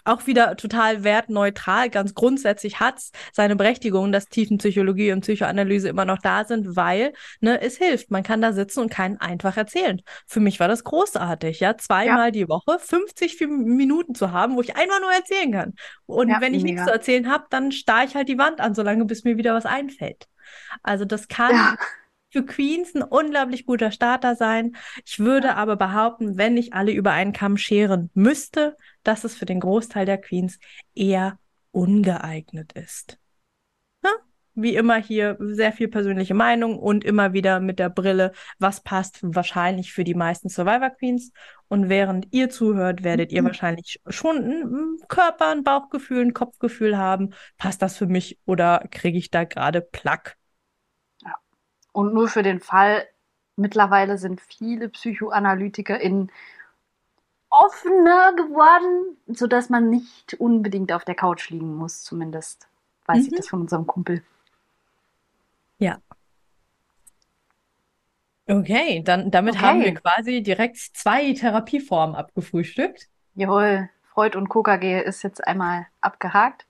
auch 0.04 0.28
wieder 0.28 0.56
total 0.58 1.04
wertneutral, 1.04 1.90
ganz 1.90 2.14
grundsätzlich 2.14 2.80
hat 2.80 2.98
es 2.98 3.12
seine 3.32 3.56
Berechtigung, 3.56 4.12
dass 4.12 4.28
Tiefenpsychologie 4.28 5.12
und 5.12 5.22
Psychoanalyse 5.22 5.90
immer 5.90 6.06
noch 6.06 6.20
da 6.20 6.46
sind, 6.46 6.76
weil 6.76 7.14
ne, 7.42 7.62
es 7.62 7.78
hilft. 7.78 8.12
Man 8.12 8.24
kann 8.24 8.42
da 8.42 8.54
sitzen 8.54 8.82
und 8.82 8.90
kann 8.90 9.18
einfach 9.18 9.58
erzählen. 9.58 10.02
Für 10.26 10.40
mich 10.40 10.60
war 10.60 10.68
das 10.68 10.84
großartig, 10.84 11.60
ja, 11.60 11.78
zweimal 11.78 12.28
ja. 12.28 12.32
die 12.32 12.50
Woche 12.50 12.80
50 12.80 13.40
Minuten 13.48 14.16
zu 14.16 14.32
haben, 14.32 14.56
wo 14.56 14.62
ich 14.62 14.76
einfach 14.76 15.00
nur 15.02 15.12
erzählen 15.12 15.52
kann. 15.52 15.74
Und 16.06 16.30
ja, 16.30 16.42
wenn 16.42 16.54
ich 16.54 16.64
nichts 16.64 16.84
zu 16.86 16.92
erzählen 16.92 17.30
habe, 17.30 17.46
dann 17.50 17.72
starre 17.72 18.06
ich 18.06 18.16
halt 18.16 18.30
die 18.30 18.38
Wand 18.38 18.62
an, 18.62 18.74
solange 18.74 19.06
bis 19.06 19.24
mir 19.24 19.38
wieder 19.38 19.54
was 19.54 19.66
einfällt. 19.66 20.28
Also 20.84 21.06
das 21.06 21.28
kann 21.28 21.56
ja 21.56 21.76
für 22.36 22.46
Queens 22.46 22.94
ein 22.94 23.02
unglaublich 23.02 23.66
guter 23.66 23.92
Starter 23.92 24.36
sein. 24.36 24.76
Ich 25.06 25.20
würde 25.20 25.56
aber 25.56 25.78
behaupten, 25.78 26.38
wenn 26.38 26.58
ich 26.58 26.74
alle 26.74 26.92
über 26.92 27.12
einen 27.12 27.32
Kamm 27.32 27.56
scheren 27.56 28.10
müsste, 28.14 28.76
dass 29.04 29.24
es 29.24 29.38
für 29.38 29.46
den 29.46 29.62
Großteil 29.62 30.06
der 30.06 30.18
Queens 30.18 30.60
eher 30.94 31.40
ungeeignet 31.72 32.74
ist. 32.74 33.20
Ja? 34.04 34.10
Wie 34.54 34.76
immer 34.76 34.98
hier 34.98 35.38
sehr 35.40 35.72
viel 35.72 35.88
persönliche 35.88 36.34
Meinung 36.34 36.78
und 36.78 37.06
immer 37.06 37.32
wieder 37.32 37.62
mit 37.62 37.80
der 37.80 37.90
Brille, 37.90 38.34
was 38.60 38.84
passt 38.84 39.20
wahrscheinlich 39.22 39.94
für 39.94 40.04
die 40.04 40.14
meisten 40.14 40.50
Survivor 40.50 40.90
Queens. 40.90 41.32
Und 41.70 41.88
während 41.88 42.28
ihr 42.32 42.50
zuhört, 42.50 43.06
werdet 43.06 43.32
ihr 43.32 43.44
mhm. 43.44 43.48
wahrscheinlich 43.48 44.02
schon 44.10 44.38
ein 44.40 44.98
Körper, 45.08 45.52
ein 45.52 45.64
Bauchgefühl, 45.64 46.26
ein 46.26 46.34
Kopfgefühl 46.34 46.98
haben. 46.98 47.34
Passt 47.58 47.82
das 47.82 47.96
für 47.96 48.08
mich 48.08 48.38
oder 48.46 48.86
kriege 48.92 49.18
ich 49.18 49.32
da 49.32 49.46
gerade 49.46 49.80
Plack? 49.80 50.38
Und 51.96 52.14
nur 52.14 52.28
für 52.28 52.44
den 52.44 52.60
Fall, 52.60 53.08
mittlerweile 53.56 54.18
sind 54.18 54.42
viele 54.42 54.90
PsychoanalytikerInnen 54.90 56.30
offener 57.50 58.34
geworden, 58.36 59.16
sodass 59.28 59.70
man 59.70 59.90
nicht 59.90 60.34
unbedingt 60.34 60.92
auf 60.92 61.06
der 61.06 61.16
Couch 61.16 61.50
liegen 61.50 61.74
muss, 61.74 62.04
zumindest. 62.04 62.68
Weiß 63.06 63.20
mhm. 63.20 63.24
ich 63.24 63.38
das 63.38 63.48
von 63.48 63.62
unserem 63.62 63.88
Kumpel. 63.88 64.26
Ja. 65.78 66.00
Okay, 68.46 69.02
dann 69.02 69.32
damit 69.32 69.56
okay. 69.56 69.66
haben 69.66 69.80
wir 69.80 69.94
quasi 69.94 70.44
direkt 70.44 70.76
zwei 70.76 71.32
Therapieformen 71.32 72.18
abgefrühstückt. 72.18 73.08
Jawohl, 73.36 73.90
Freud 74.14 74.38
und 74.38 74.50
KKG 74.50 75.02
ist 75.02 75.24
jetzt 75.24 75.48
einmal 75.48 75.88
abgehakt. 76.02 76.66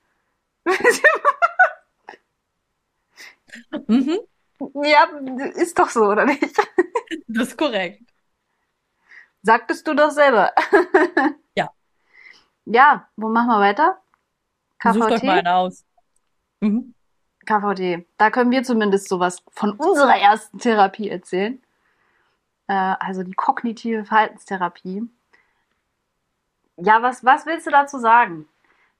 mhm. 3.87 4.19
Ja, 4.59 5.05
ist 5.55 5.77
doch 5.77 5.89
so, 5.89 6.05
oder 6.05 6.25
nicht? 6.25 6.41
Das 7.27 7.49
ist 7.49 7.57
korrekt. 7.57 8.01
Sagtest 9.41 9.87
du 9.87 9.93
doch 9.93 10.11
selber. 10.11 10.53
Ja. 11.55 11.69
Ja, 12.65 13.07
wo 13.15 13.29
machen 13.29 13.47
wir 13.47 13.59
weiter? 13.59 14.01
KVT? 14.79 14.93
Such 14.93 15.09
doch 15.09 15.23
mal 15.23 15.37
einen 15.39 15.47
aus. 15.47 15.85
Mhm. 16.61 16.93
KVT. 17.45 18.05
Da 18.17 18.31
können 18.31 18.51
wir 18.51 18.63
zumindest 18.63 19.07
sowas 19.07 19.43
von 19.51 19.71
unserer 19.73 20.17
ersten 20.17 20.57
Therapie 20.57 21.09
erzählen. 21.09 21.61
Äh, 22.67 22.95
also 22.99 23.23
die 23.23 23.33
kognitive 23.33 24.05
Verhaltenstherapie. 24.05 25.07
Ja, 26.77 27.01
was, 27.01 27.23
was 27.23 27.45
willst 27.45 27.67
du 27.67 27.71
dazu 27.71 27.99
sagen? 27.99 28.47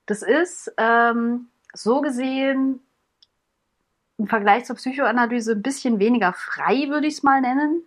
Das 0.06 0.22
ist 0.22 0.72
ähm, 0.78 1.50
so 1.74 2.02
gesehen 2.02 2.85
im 4.17 4.27
Vergleich 4.27 4.65
zur 4.65 4.75
Psychoanalyse 4.77 5.53
ein 5.53 5.62
bisschen 5.62 6.00
weniger 6.00 6.34
frei, 6.34 6.88
würde 6.89 7.07
ich 7.07 7.15
es 7.15 7.24
mal 7.24 7.41
nennen. 7.41 7.84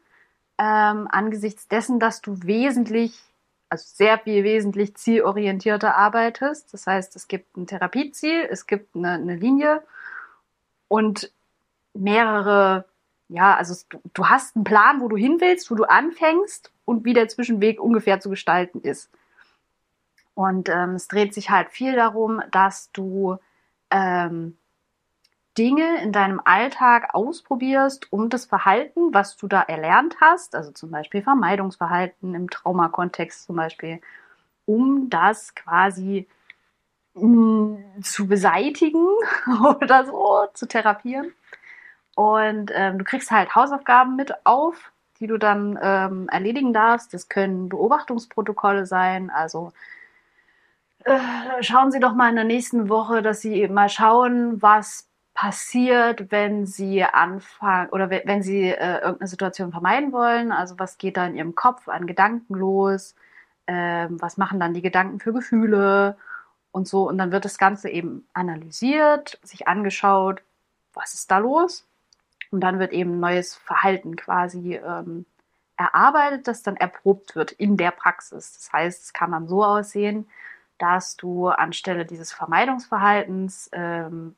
Ähm, 0.58 1.08
angesichts 1.10 1.68
dessen, 1.68 2.00
dass 2.00 2.20
du 2.20 2.42
wesentlich, 2.42 3.18
also 3.68 3.84
sehr 3.86 4.18
viel 4.18 4.44
wesentlich 4.44 4.96
zielorientierter 4.96 5.96
arbeitest. 5.96 6.72
Das 6.74 6.86
heißt, 6.86 7.16
es 7.16 7.28
gibt 7.28 7.56
ein 7.56 7.66
Therapieziel, 7.66 8.46
es 8.50 8.66
gibt 8.66 8.94
eine, 8.96 9.12
eine 9.12 9.36
Linie 9.36 9.82
und 10.88 11.32
mehrere, 11.94 12.84
ja, 13.28 13.56
also 13.56 13.74
du, 13.88 14.00
du 14.14 14.28
hast 14.28 14.56
einen 14.56 14.64
Plan, 14.64 15.00
wo 15.00 15.08
du 15.08 15.16
hin 15.16 15.38
willst, 15.40 15.70
wo 15.70 15.74
du 15.74 15.84
anfängst 15.84 16.72
und 16.84 17.04
wie 17.04 17.14
der 17.14 17.28
Zwischenweg 17.28 17.80
ungefähr 17.80 18.20
zu 18.20 18.30
gestalten 18.30 18.80
ist. 18.80 19.10
Und 20.34 20.68
ähm, 20.68 20.94
es 20.94 21.08
dreht 21.08 21.34
sich 21.34 21.50
halt 21.50 21.70
viel 21.70 21.96
darum, 21.96 22.42
dass 22.50 22.90
du 22.92 23.38
ähm, 23.90 24.57
Dinge 25.58 26.00
in 26.02 26.12
deinem 26.12 26.40
Alltag 26.44 27.14
ausprobierst, 27.14 28.12
um 28.12 28.28
das 28.28 28.46
Verhalten, 28.46 29.12
was 29.12 29.36
du 29.36 29.48
da 29.48 29.60
erlernt 29.62 30.16
hast, 30.20 30.54
also 30.54 30.70
zum 30.70 30.90
Beispiel 30.90 31.20
Vermeidungsverhalten 31.20 32.34
im 32.34 32.48
Traumakontext 32.48 33.44
zum 33.44 33.56
Beispiel, 33.56 34.00
um 34.66 35.10
das 35.10 35.56
quasi 35.56 36.28
mm, 37.14 38.00
zu 38.02 38.28
beseitigen 38.28 39.06
oder 39.80 40.06
so, 40.06 40.46
zu 40.54 40.66
therapieren. 40.66 41.32
Und 42.14 42.70
ähm, 42.74 42.98
du 42.98 43.04
kriegst 43.04 43.30
halt 43.30 43.54
Hausaufgaben 43.54 44.16
mit 44.16 44.46
auf, 44.46 44.92
die 45.18 45.26
du 45.26 45.38
dann 45.38 45.76
ähm, 45.82 46.28
erledigen 46.28 46.72
darfst. 46.72 47.12
Das 47.12 47.28
können 47.28 47.68
Beobachtungsprotokolle 47.68 48.86
sein, 48.86 49.30
also 49.30 49.72
äh, 51.04 51.18
schauen 51.62 51.90
Sie 51.90 52.00
doch 52.00 52.14
mal 52.14 52.28
in 52.28 52.36
der 52.36 52.44
nächsten 52.44 52.88
Woche, 52.88 53.22
dass 53.22 53.40
Sie 53.40 53.66
mal 53.68 53.88
schauen, 53.88 54.60
was 54.60 55.07
passiert, 55.38 56.32
wenn 56.32 56.66
sie 56.66 57.04
anfangen 57.04 57.90
oder 57.90 58.10
wenn 58.10 58.42
sie 58.42 58.70
äh, 58.70 58.98
irgendeine 59.02 59.28
Situation 59.28 59.70
vermeiden 59.70 60.10
wollen. 60.10 60.50
Also 60.50 60.80
was 60.80 60.98
geht 60.98 61.16
da 61.16 61.26
in 61.26 61.36
ihrem 61.36 61.54
Kopf 61.54 61.88
an 61.88 62.08
Gedanken 62.08 62.56
los? 62.56 63.14
Ähm, 63.68 64.20
was 64.20 64.36
machen 64.36 64.58
dann 64.58 64.74
die 64.74 64.82
Gedanken 64.82 65.20
für 65.20 65.32
Gefühle 65.32 66.16
und 66.72 66.88
so? 66.88 67.08
Und 67.08 67.18
dann 67.18 67.30
wird 67.30 67.44
das 67.44 67.56
Ganze 67.56 67.88
eben 67.88 68.26
analysiert, 68.32 69.38
sich 69.44 69.68
angeschaut, 69.68 70.42
was 70.92 71.14
ist 71.14 71.30
da 71.30 71.38
los? 71.38 71.86
Und 72.50 72.58
dann 72.60 72.80
wird 72.80 72.92
eben 72.92 73.20
neues 73.20 73.54
Verhalten 73.54 74.16
quasi 74.16 74.74
ähm, 74.74 75.24
erarbeitet, 75.76 76.48
das 76.48 76.64
dann 76.64 76.76
erprobt 76.76 77.36
wird 77.36 77.52
in 77.52 77.76
der 77.76 77.92
Praxis. 77.92 78.54
Das 78.54 78.72
heißt, 78.72 79.04
es 79.04 79.12
kann 79.12 79.30
dann 79.30 79.46
so 79.46 79.64
aussehen, 79.64 80.28
dass 80.78 81.16
du 81.16 81.46
anstelle 81.46 82.04
dieses 82.04 82.32
Vermeidungsverhaltens 82.32 83.70
ähm, 83.72 84.34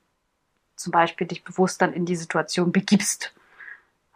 zum 0.81 0.93
Beispiel 0.93 1.27
dich 1.27 1.45
bewusst 1.45 1.83
dann 1.83 1.93
in 1.93 2.07
die 2.07 2.17
Situation 2.17 2.73
begibst. 2.73 3.33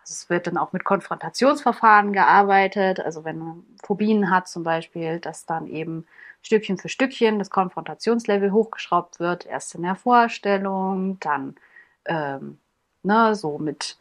Also 0.00 0.12
es 0.12 0.30
wird 0.30 0.46
dann 0.46 0.58
auch 0.58 0.72
mit 0.72 0.84
Konfrontationsverfahren 0.84 2.12
gearbeitet. 2.12 3.00
Also 3.00 3.24
wenn 3.24 3.38
man 3.38 3.64
Phobien 3.82 4.30
hat 4.30 4.48
zum 4.48 4.62
Beispiel, 4.62 5.18
dass 5.18 5.46
dann 5.46 5.66
eben 5.66 6.06
Stückchen 6.42 6.76
für 6.76 6.90
Stückchen 6.90 7.38
das 7.38 7.48
Konfrontationslevel 7.48 8.52
hochgeschraubt 8.52 9.18
wird. 9.18 9.46
Erst 9.46 9.74
in 9.74 9.82
der 9.82 9.94
Vorstellung, 9.94 11.18
dann 11.20 11.54
ähm, 12.04 12.58
ne, 13.02 13.34
so 13.34 13.58
mit 13.58 13.96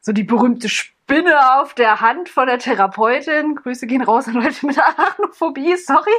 so 0.00 0.12
die 0.12 0.24
berühmte 0.24 0.70
Spinne 0.70 1.60
auf 1.60 1.74
der 1.74 2.00
Hand 2.00 2.30
von 2.30 2.46
der 2.46 2.58
Therapeutin. 2.58 3.56
Grüße 3.56 3.86
gehen 3.86 4.02
raus 4.02 4.26
an 4.26 4.34
Leute 4.34 4.64
mit 4.64 4.78
Arachnophobie, 4.78 5.76
sorry. 5.76 6.10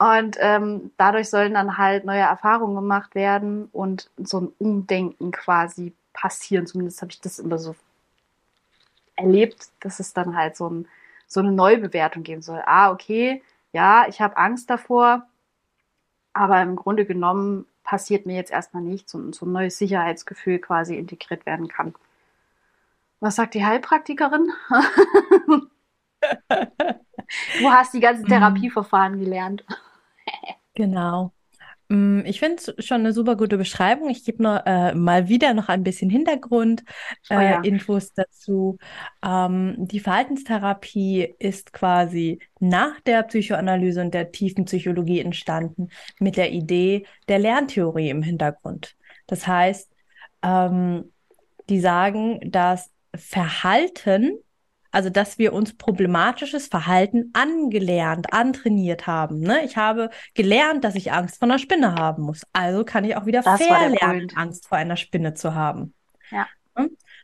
Und 0.00 0.38
ähm, 0.40 0.92
dadurch 0.96 1.28
sollen 1.28 1.52
dann 1.52 1.76
halt 1.76 2.06
neue 2.06 2.20
Erfahrungen 2.20 2.74
gemacht 2.74 3.14
werden 3.14 3.68
und 3.70 4.08
so 4.16 4.40
ein 4.40 4.52
Umdenken 4.58 5.30
quasi 5.30 5.92
passieren. 6.14 6.66
Zumindest 6.66 7.02
habe 7.02 7.12
ich 7.12 7.20
das 7.20 7.38
immer 7.38 7.58
so 7.58 7.76
erlebt, 9.14 9.68
dass 9.80 10.00
es 10.00 10.14
dann 10.14 10.38
halt 10.38 10.56
so, 10.56 10.70
ein, 10.70 10.88
so 11.26 11.40
eine 11.40 11.52
Neubewertung 11.52 12.22
geben 12.22 12.40
soll. 12.40 12.62
Ah, 12.64 12.90
okay, 12.90 13.42
ja, 13.74 14.06
ich 14.08 14.22
habe 14.22 14.38
Angst 14.38 14.70
davor, 14.70 15.26
aber 16.32 16.62
im 16.62 16.76
Grunde 16.76 17.04
genommen 17.04 17.66
passiert 17.84 18.24
mir 18.24 18.36
jetzt 18.36 18.52
erstmal 18.52 18.82
nichts 18.82 19.14
und 19.14 19.34
so 19.34 19.44
ein 19.44 19.52
neues 19.52 19.76
Sicherheitsgefühl 19.76 20.60
quasi 20.60 20.96
integriert 20.96 21.44
werden 21.44 21.68
kann. 21.68 21.94
Was 23.20 23.36
sagt 23.36 23.52
die 23.52 23.66
Heilpraktikerin? 23.66 24.50
du 26.48 27.70
hast 27.70 27.92
die 27.92 28.00
ganzen 28.00 28.22
mhm. 28.22 28.28
Therapieverfahren 28.28 29.20
gelernt. 29.20 29.62
Genau. 30.80 31.34
Mm, 31.88 32.20
ich 32.24 32.38
finde 32.40 32.56
es 32.56 32.86
schon 32.86 33.00
eine 33.00 33.12
super 33.12 33.36
gute 33.36 33.58
Beschreibung. 33.58 34.08
Ich 34.08 34.24
gebe 34.24 34.62
äh, 34.64 34.94
mal 34.94 35.28
wieder 35.28 35.52
noch 35.52 35.68
ein 35.68 35.82
bisschen 35.82 36.08
Hintergrund, 36.08 36.84
äh, 37.28 37.36
oh 37.36 37.40
ja. 37.40 37.60
Infos 37.60 38.14
dazu. 38.14 38.78
Ähm, 39.22 39.74
die 39.76 40.00
Verhaltenstherapie 40.00 41.34
ist 41.38 41.74
quasi 41.74 42.38
nach 42.60 42.98
der 43.00 43.24
Psychoanalyse 43.24 44.00
und 44.00 44.14
der 44.14 44.32
tiefen 44.32 44.64
Psychologie 44.64 45.20
entstanden 45.20 45.90
mit 46.18 46.38
der 46.38 46.50
Idee 46.50 47.04
der 47.28 47.40
Lerntheorie 47.40 48.08
im 48.08 48.22
Hintergrund. 48.22 48.96
Das 49.26 49.46
heißt, 49.46 49.90
ähm, 50.42 51.12
die 51.68 51.80
sagen, 51.80 52.40
dass 52.50 52.90
Verhalten 53.14 54.38
also, 54.90 55.10
dass 55.10 55.38
wir 55.38 55.52
uns 55.52 55.76
problematisches 55.76 56.66
Verhalten 56.68 57.30
angelernt, 57.32 58.32
antrainiert 58.32 59.06
haben. 59.06 59.40
Ne? 59.40 59.64
Ich 59.64 59.76
habe 59.76 60.10
gelernt, 60.34 60.84
dass 60.84 60.94
ich 60.94 61.12
Angst 61.12 61.38
vor 61.38 61.46
einer 61.46 61.58
Spinne 61.58 61.94
haben 61.94 62.24
muss. 62.24 62.42
Also 62.52 62.84
kann 62.84 63.04
ich 63.04 63.16
auch 63.16 63.26
wieder 63.26 63.42
das 63.42 63.62
verlernen, 63.62 64.28
Angst 64.34 64.66
vor 64.68 64.78
einer 64.78 64.96
Spinne 64.96 65.34
zu 65.34 65.54
haben. 65.54 65.94
Ja. 66.30 66.46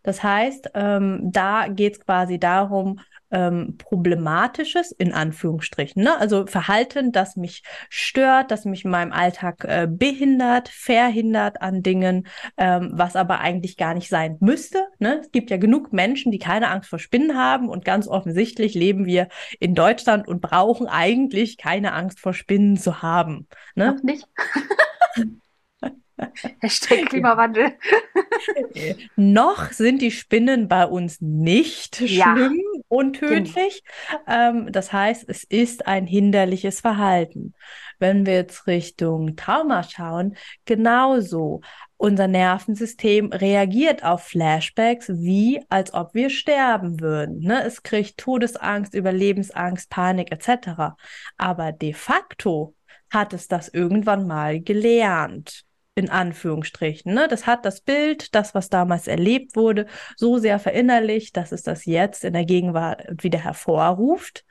Das 0.03 0.23
heißt, 0.23 0.71
ähm, 0.75 1.21
da 1.33 1.67
geht 1.69 1.95
es 1.95 2.01
quasi 2.01 2.39
darum, 2.39 3.01
ähm, 3.31 3.77
problematisches, 3.79 4.93
in 4.93 5.13
Anführungsstrichen, 5.13 6.03
ne? 6.03 6.19
also 6.19 6.47
Verhalten, 6.47 7.13
das 7.13 7.37
mich 7.37 7.63
stört, 7.89 8.51
das 8.51 8.65
mich 8.65 8.85
in 8.85 8.91
meinem 8.91 9.13
Alltag 9.13 9.65
äh, 9.65 9.89
behindert, 9.91 10.69
verhindert 10.69 11.61
an 11.63 11.83
Dingen, 11.83 12.27
ähm, 12.57 12.91
was 12.93 13.17
aber 13.17 13.41
eigentlich 13.41 13.77
gar 13.77 13.95
nicht 13.95 14.09
sein 14.09 14.37
müsste. 14.41 14.87
Ne? 14.99 15.21
Es 15.21 15.31
gibt 15.33 15.51
ja 15.51 15.57
genug 15.57 15.93
Menschen, 15.93 16.33
die 16.33 16.39
keine 16.39 16.69
Angst 16.69 16.91
vor 16.91 16.99
Spinnen 16.99 17.37
haben 17.37 17.69
und 17.69 17.85
ganz 17.85 18.09
offensichtlich 18.09 18.75
leben 18.75 19.07
wir 19.07 19.29
in 19.61 19.75
Deutschland 19.75 20.29
und 20.29 20.41
brauchen 20.41 20.87
eigentlich 20.87 21.59
keine 21.59 21.93
Angst 21.93 22.21
vor 22.21 22.35
Spinnen 22.35 22.77
zu 22.77 23.03
haben. 23.03 23.49
Ne? 23.75 23.93
Noch 23.93 24.03
nicht. 24.03 24.27
Hashtag 26.61 27.07
Klimawandel. 27.07 27.73
Noch 29.17 29.73
sind 29.73 30.01
die 30.03 30.11
Spinnen 30.11 30.69
bei 30.69 30.87
uns 30.87 31.21
nicht 31.21 32.01
ja. 32.01 32.35
schlimm 32.35 32.63
und 32.89 33.21
genau. 33.21 33.33
tödlich. 33.33 33.83
Ähm, 34.27 34.73
das 34.73 34.93
heißt, 34.93 35.29
es 35.29 35.45
ist 35.45 35.87
ein 35.87 36.07
hinderliches 36.07 36.81
Verhalten. 36.81 37.55
Wenn 37.99 38.27
wir 38.27 38.35
jetzt 38.35 38.67
Richtung 38.67 39.37
Trauma 39.37 39.83
schauen, 39.83 40.37
genauso. 40.65 41.61
Unser 41.99 42.29
Nervensystem 42.29 43.33
reagiert 43.33 44.05
auf 44.05 44.25
Flashbacks 44.25 45.09
wie 45.09 45.63
als 45.71 45.95
ob 45.95 46.13
wir 46.13 46.29
sterben 46.29 47.01
würden. 47.01 47.41
Ne? 47.41 47.63
Es 47.65 47.83
kriegt 47.83 48.19
Todesangst, 48.19 48.93
Überlebensangst, 48.93 49.89
Panik 49.89 50.31
etc. 50.31 50.95
Aber 51.39 51.73
de 51.73 51.95
facto 51.95 52.75
hat 53.11 53.33
es 53.33 53.49
das 53.49 53.69
irgendwann 53.69 54.27
mal 54.27 54.61
gelernt 54.61 55.66
in 55.97 56.11
Anführungsstrichen. 56.11 57.13
Ne? 57.13 57.27
Das 57.27 57.47
hat 57.47 57.65
das 57.65 57.81
Bild, 57.81 58.35
das, 58.35 58.55
was 58.55 58.69
damals 58.69 59.09
erlebt 59.09 59.57
wurde, 59.57 59.87
so 60.17 60.39
sehr 60.39 60.59
verinnerlicht, 60.59 61.37
dass 61.37 61.53
es 61.53 61.63
das 61.63 61.87
jetzt 61.87 62.23
in 62.23 62.35
der 62.35 62.45
Gegenwart 62.45 63.03
wieder 63.25 63.39
hervorruft 63.39 64.45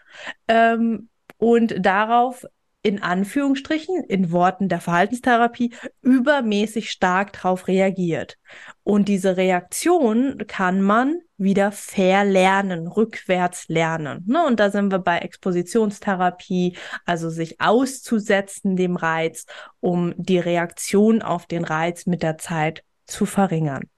ähm, 0.48 1.10
und 1.38 1.76
darauf 1.78 2.46
in 2.86 3.02
Anführungsstrichen, 3.02 4.04
in 4.04 4.32
Worten 4.32 4.70
der 4.70 4.80
Verhaltenstherapie, 4.80 5.74
übermäßig 6.04 6.92
stark 6.92 7.34
darauf 7.34 7.68
reagiert. 7.68 8.38
Und 8.84 9.08
diese 9.08 9.38
Reaktion 9.38 10.44
kann 10.46 10.84
man 10.84 11.18
wieder 11.36 11.72
verlernen, 11.72 12.88
rückwärts 12.88 13.70
lernen. 13.70 14.24
Ne? 14.28 14.46
Und 14.46 14.60
da 14.60 14.70
sind 14.70 14.92
wir 14.92 15.00
bei 15.00 15.18
Expositionstherapie, 15.18 16.78
also 17.06 17.32
sich 17.32 17.60
auszusetzen 17.60 18.76
dem 18.76 18.98
Reiz, 18.98 19.48
um 19.80 20.14
die 20.18 20.38
Reaktion 20.38 21.24
auf 21.24 21.48
den 21.48 21.64
Reiz 21.64 22.06
mit 22.06 22.22
der 22.22 22.38
Zeit 22.38 22.84
zu 23.08 23.26
verringern. 23.26 23.90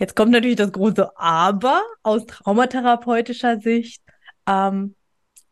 Jetzt 0.00 0.16
kommt 0.16 0.32
natürlich 0.32 0.56
das 0.56 0.72
große 0.72 1.16
Aber 1.16 1.84
aus 2.02 2.26
traumatherapeutischer 2.26 3.60
Sicht. 3.60 4.02
Ähm, 4.48 4.96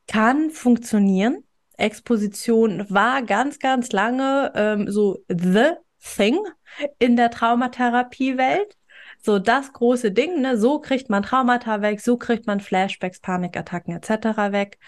kann 0.06 0.50
funktionieren. 0.50 1.44
Exposition 1.76 2.86
war 2.88 3.22
ganz, 3.22 3.58
ganz 3.58 3.92
lange 3.92 4.52
ähm, 4.54 4.90
so 4.90 5.18
the 5.28 5.72
thing 6.00 6.38
in 6.98 7.16
der 7.16 7.30
Traumatherapiewelt. 7.30 8.76
So 9.20 9.38
das 9.38 9.72
große 9.72 10.10
Ding, 10.10 10.40
ne? 10.40 10.58
So 10.58 10.80
kriegt 10.80 11.08
man 11.08 11.22
Traumata 11.22 11.80
weg, 11.80 12.00
so 12.00 12.16
kriegt 12.16 12.46
man 12.46 12.60
Flashbacks, 12.60 13.20
Panikattacken 13.20 13.94
etc. 13.94 14.52
weg. 14.52 14.78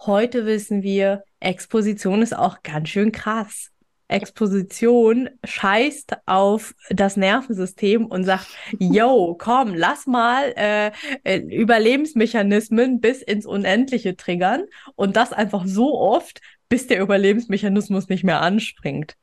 Heute 0.00 0.46
wissen 0.46 0.82
wir, 0.82 1.24
Exposition 1.40 2.22
ist 2.22 2.36
auch 2.36 2.62
ganz 2.62 2.88
schön 2.90 3.10
krass. 3.10 3.71
Exposition 4.12 5.30
scheißt 5.44 6.16
auf 6.26 6.74
das 6.90 7.16
Nervensystem 7.16 8.06
und 8.06 8.24
sagt, 8.24 8.48
yo, 8.78 9.36
komm, 9.38 9.74
lass 9.74 10.06
mal 10.06 10.52
äh, 10.56 10.92
äh, 11.24 11.38
Überlebensmechanismen 11.38 13.00
bis 13.00 13.22
ins 13.22 13.46
Unendliche 13.46 14.16
triggern 14.16 14.64
und 14.94 15.16
das 15.16 15.32
einfach 15.32 15.64
so 15.66 15.98
oft, 15.98 16.40
bis 16.68 16.86
der 16.86 17.00
Überlebensmechanismus 17.00 18.08
nicht 18.08 18.24
mehr 18.24 18.40
anspringt. 18.40 19.16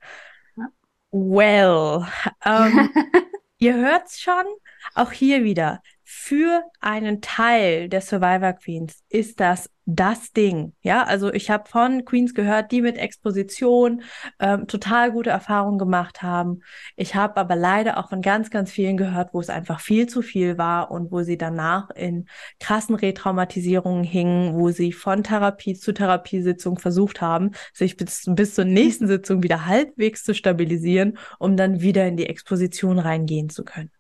Well, 1.12 2.06
ähm, 2.46 2.90
ihr 3.58 3.76
hört's 3.76 4.20
schon, 4.20 4.46
auch 4.94 5.12
hier 5.12 5.44
wieder, 5.44 5.82
für 6.12 6.64
einen 6.80 7.22
Teil 7.22 7.88
der 7.88 8.02
Survivor 8.02 8.54
Queens 8.54 9.04
ist 9.10 9.40
das 9.40 9.70
das 9.86 10.34
Ding. 10.34 10.74
Ja, 10.82 11.04
also 11.04 11.32
ich 11.32 11.52
habe 11.52 11.70
von 11.70 12.04
Queens 12.04 12.34
gehört, 12.34 12.72
die 12.72 12.82
mit 12.82 12.98
Exposition 12.98 14.02
ähm, 14.40 14.66
total 14.66 15.12
gute 15.12 15.30
Erfahrungen 15.30 15.78
gemacht 15.78 16.24
haben. 16.24 16.62
Ich 16.96 17.14
habe 17.14 17.38
aber 17.38 17.56
leider 17.56 18.00
auch 18.00 18.10
von 18.10 18.24
ganz, 18.24 18.50
ganz 18.50 18.72
vielen 18.72 18.98
gehört, 18.98 19.36
wo 19.36 19.40
es 19.40 19.52
einfach 19.52 19.82
viel 19.82 20.08
zu 20.08 20.24
viel 20.24 20.58
war 20.58 20.90
und 20.90 21.12
wo 21.12 21.22
sie 21.22 21.38
danach 21.38 21.92
in 21.92 22.28
krassen 22.60 22.96
Retraumatisierungen 22.96 24.04
hingen, 24.04 24.56
wo 24.56 24.72
sie 24.72 24.92
von 24.92 25.24
Therapie 25.24 25.76
zu 25.76 25.94
Therapiesitzung 25.94 26.80
versucht 26.80 27.22
haben, 27.22 27.52
sich 27.72 27.98
bis, 27.98 28.24
bis 28.26 28.56
zur 28.56 28.66
nächsten 28.66 29.06
Sitzung 29.06 29.44
wieder 29.44 29.68
halbwegs 29.68 30.24
zu 30.24 30.34
stabilisieren, 30.34 31.20
um 31.38 31.56
dann 31.56 31.82
wieder 31.82 32.08
in 32.08 32.18
die 32.18 32.26
Exposition 32.26 32.98
reingehen 32.98 33.50
zu 33.50 33.64
können. 33.64 33.92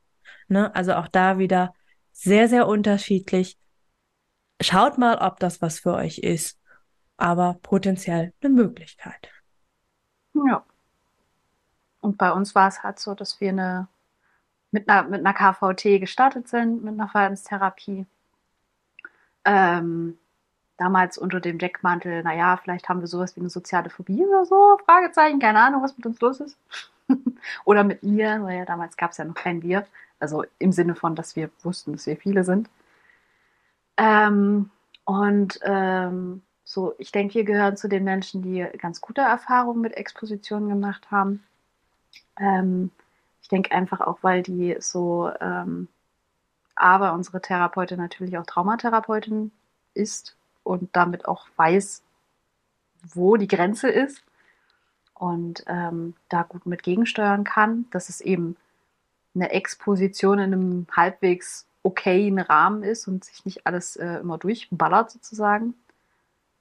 Ne? 0.48 0.74
Also 0.76 0.93
auch 0.93 1.08
da 1.08 1.38
wieder 1.38 1.74
sehr, 2.22 2.48
sehr 2.48 2.68
unterschiedlich 2.68 3.60
Schaut 4.62 4.98
mal, 4.98 5.18
ob 5.20 5.40
das 5.40 5.62
was 5.62 5.80
für 5.80 5.94
euch 5.94 6.20
ist, 6.20 6.60
aber 7.18 7.58
potenziell 7.64 8.34
eine 8.42 8.54
Möglichkeit. 8.54 9.30
Ja. 10.34 10.64
Und 12.02 12.18
bei 12.18 12.32
uns 12.32 12.56
war 12.56 12.68
es 12.68 12.84
halt 12.84 13.00
so, 13.00 13.14
dass 13.14 13.40
wir 13.40 13.50
eine, 13.50 13.88
mit, 14.72 14.90
einer, 14.90 15.08
mit 15.08 15.26
einer 15.26 15.34
KVT 15.34 16.00
gestartet 16.02 16.48
sind, 16.50 16.84
mit 16.84 16.94
einer 16.94 17.08
Verhaltenstherapie. 17.08 18.06
Ähm, 19.46 20.18
damals 20.78 21.18
unter 21.18 21.40
dem 21.40 21.58
Deckmantel, 21.58 22.24
naja, 22.24 22.58
vielleicht 22.58 22.90
haben 22.90 23.00
wir 23.00 23.08
sowas 23.08 23.36
wie 23.36 23.42
eine 23.42 23.50
soziale 23.50 23.90
Phobie 23.90 24.26
oder 24.26 24.46
so, 24.46 24.78
Fragezeichen, 24.86 25.40
keine 25.40 25.62
Ahnung, 25.62 25.84
was 25.84 25.96
mit 25.98 26.06
uns 26.06 26.20
los 26.20 26.42
ist. 26.42 26.58
oder 27.66 27.86
mit 27.86 28.04
mir, 28.04 28.44
weil 28.44 28.58
ja 28.60 28.66
damals 28.66 28.98
gab 28.98 29.12
es 29.12 29.18
ja 29.18 29.26
noch 29.26 29.36
kein 29.36 29.62
Wir. 29.62 29.88
Also 30.20 30.44
im 30.60 30.72
Sinne 30.72 30.96
von, 30.96 31.16
dass 31.16 31.36
wir 31.36 31.50
wussten, 31.64 31.94
dass 31.94 32.06
wir 32.06 32.18
viele 32.18 32.44
sind. 32.44 32.70
Ähm, 33.98 34.70
und 35.06 35.60
ähm, 35.64 36.42
so, 36.64 36.94
ich 37.00 37.12
denke, 37.12 37.34
wir 37.36 37.44
gehören 37.46 37.78
zu 37.78 37.90
den 37.90 38.04
Menschen, 38.04 38.42
die 38.42 38.66
ganz 38.78 39.02
gute 39.02 39.22
Erfahrungen 39.22 39.82
mit 39.82 39.98
Expositionen 39.98 40.70
gemacht 40.70 41.10
haben. 41.10 41.44
Ähm, 42.38 42.92
ich 43.42 43.48
denke 43.48 43.72
einfach 43.72 44.02
auch, 44.02 44.20
weil 44.22 44.44
die 44.44 44.78
so, 44.80 45.32
ähm, 45.42 45.88
aber 46.76 47.14
unsere 47.14 47.42
Therapeutin 47.42 47.98
natürlich 47.98 48.38
auch 48.38 48.46
Traumatherapeutin 48.46 49.52
ist 49.94 50.36
und 50.64 50.96
damit 50.96 51.28
auch 51.28 51.48
weiß, 51.56 52.04
wo 53.14 53.38
die 53.38 53.48
Grenze 53.48 53.90
ist 53.90 54.24
und 55.16 55.64
ähm, 55.68 56.16
da 56.30 56.44
gut 56.44 56.66
mit 56.66 56.84
gegensteuern 56.84 57.44
kann, 57.44 57.86
dass 57.92 58.10
es 58.10 58.22
eben 58.22 58.56
eine 59.36 59.52
Exposition 59.52 60.39
in 60.39 60.54
einem 60.54 60.88
halbwegs 60.96 61.68
okayen 61.84 62.39
Rahmen 62.39 62.84
ist 62.84 63.08
und 63.08 63.24
sich 63.24 63.46
nicht 63.46 63.65
alles 63.65 63.96
äh, 63.96 64.20
immer 64.20 64.38
durchballert 64.38 65.12
sozusagen. 65.12 65.76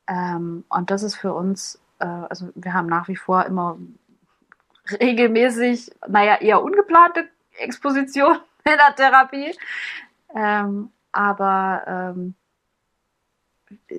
Ähm, 0.07 0.65
und 0.69 0.91
das 0.91 1.03
ist 1.03 1.17
für 1.17 1.35
uns, 1.35 1.81
äh, 1.99 2.07
also 2.07 2.51
wir 2.55 2.73
haben 2.73 2.87
nach 2.87 3.09
wie 3.09 3.17
vor 3.17 3.45
immer 3.47 3.79
regelmäßig, 5.01 5.93
naja, 6.07 6.37
eher 6.41 6.63
ungeplante 6.63 7.29
Exposition 7.59 8.39
in 8.65 8.77
der 8.77 8.95
Therapie. 8.95 9.55
Ähm, 10.35 10.91
aber 11.13 11.83
ähm, 11.87 12.35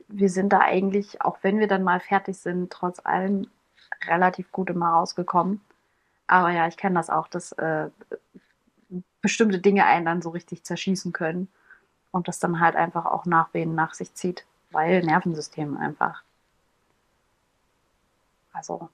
wir 0.08 0.30
sind 0.30 0.54
da 0.54 0.60
eigentlich, 0.60 1.22
auch 1.22 1.40
wenn 1.42 1.60
wir 1.60 1.68
dann 1.68 1.84
mal 1.84 2.00
fertig 2.00 2.38
sind, 2.38 2.72
trotz 2.72 3.06
allem 3.06 3.48
relativ 4.08 4.52
gut 4.52 4.70
immer 4.70 4.90
rausgekommen. 4.90 5.62
Aber 6.28 6.52
ja, 6.52 6.68
ich 6.68 6.78
kenne 6.78 6.96
das 6.96 7.10
auch, 7.10 7.28
dass 7.28 7.52
äh, 7.54 7.90
bestimmte 9.22 9.60
Dinge 9.60 9.86
einen 9.86 10.06
dann 10.06 10.22
so 10.22 10.30
richtig 10.30 10.64
zerschießen 10.64 11.14
können 11.14 11.50
und 12.12 12.28
das 12.28 12.40
dann 12.40 12.60
halt 12.60 12.76
einfach 12.76 13.06
auch 13.06 13.26
Nachwehen 13.26 13.76
nach 13.76 13.94
sich 13.94 14.14
zieht, 14.14 14.46
weil 14.72 15.04
Nervensystem 15.04 15.78
einfach. 15.78 16.24
Also 18.54 18.90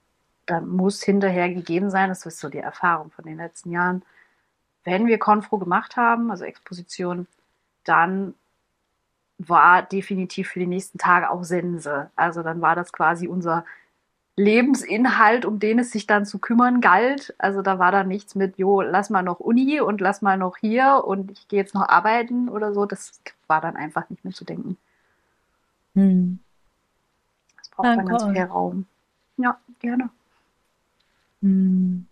da 0.46 0.62
muss 0.62 1.04
hinterher 1.04 1.50
gegeben 1.50 1.90
sein, 1.90 2.10
das 2.10 2.26
ist 2.26 2.40
so 2.40 2.50
die 2.50 2.60
Erfahrung 2.60 3.12
von 3.12 3.26
den 3.26 3.38
letzten 3.38 3.72
Jahren. 3.72 4.04
Wenn 4.84 5.08
wir 5.08 5.18
Konfro 5.18 5.58
gemacht 5.58 5.98
haben, 5.98 6.30
also 6.30 6.44
Exposition, 6.44 7.28
dann 7.84 8.36
war 9.38 9.82
definitiv 9.82 10.50
für 10.50 10.60
die 10.60 10.68
nächsten 10.68 10.98
Tage 10.98 11.30
auch 11.30 11.44
Sense. 11.44 12.10
Also 12.16 12.44
dann 12.44 12.62
war 12.62 12.76
das 12.76 12.94
quasi 12.94 13.28
unser 13.28 13.66
Lebensinhalt, 14.38 15.46
um 15.46 15.60
den 15.60 15.80
es 15.80 15.92
sich 15.92 16.08
dann 16.08 16.26
zu 16.26 16.40
kümmern 16.40 16.82
galt. 16.82 17.34
Also 17.38 17.62
da 17.62 17.80
war 17.80 17.92
dann 17.92 18.08
nichts 18.08 18.36
mit, 18.36 18.58
jo, 18.58 18.82
lass 18.82 19.10
mal 19.10 19.24
noch 19.24 19.40
Uni 19.40 19.80
und 19.80 20.02
lass 20.02 20.22
mal 20.22 20.38
noch 20.38 20.58
hier 20.58 21.04
und 21.06 21.32
ich 21.32 21.48
gehe 21.48 21.60
jetzt 21.60 21.74
noch 21.74 21.88
arbeiten 21.88 22.50
oder 22.50 22.74
so. 22.74 22.86
Das 22.86 23.22
war 23.48 23.62
dann 23.62 23.76
einfach 23.78 24.10
nicht 24.10 24.26
mehr 24.26 24.34
zu 24.34 24.44
denken. 24.44 24.78
Hm. 25.94 26.40
Das 27.58 27.70
braucht 27.70 27.88
Danke. 27.88 27.98
dann 27.98 28.18
ganz 28.18 28.38
viel 28.38 28.44
Raum. 28.44 28.86
Ja, 29.38 29.58
gerne. 29.80 30.10
Hm. 31.42 32.08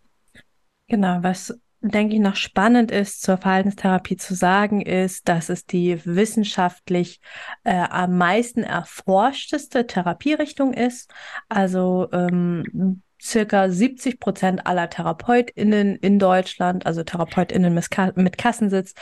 Genau, 0.88 1.23
was 1.23 1.57
denke 1.84 2.15
ich, 2.15 2.22
noch 2.22 2.38
spannend 2.38 2.91
ist, 2.91 3.22
zur 3.22 3.38
Verhaltenstherapie 3.38 4.15
zu 4.15 4.36
sagen, 4.36 4.82
ist, 4.82 5.28
dass 5.28 5.50
es 5.50 5.65
die 5.65 6.00
wissenschaftlich 6.06 7.19
äh, 7.63 7.76
am 7.76 8.17
meisten 8.17 8.63
erforschteste 8.63 9.86
Therapierichtung 9.86 10.74
ist. 10.74 11.12
Also 11.50 12.08
ähm, 12.13 13.02
circa 13.22 13.69
70 13.69 14.19
Prozent 14.19 14.65
aller 14.65 14.89
TherapeutInnen 14.89 15.96
in 15.98 16.19
Deutschland, 16.19 16.86
also 16.86 17.04
TherapeutInnen 17.04 17.74
mit, 17.74 17.88
mit 18.15 18.38
Kassensitz, 18.38 18.93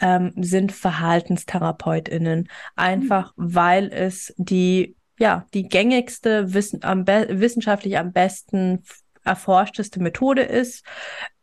ähm, 0.00 0.32
sind 0.36 0.72
VerhaltenstherapeutInnen. 0.72 2.48
Einfach 2.74 3.36
mhm. 3.36 3.54
weil 3.54 3.92
es 3.92 4.34
die, 4.38 4.96
ja, 5.18 5.46
die 5.52 5.68
gängigste, 5.68 6.54
wissen, 6.54 6.82
am 6.84 7.06
wissenschaftlich 7.06 7.98
am 7.98 8.12
besten 8.12 8.82
erforschteste 9.24 10.00
Methode 10.00 10.42
ist. 10.42 10.84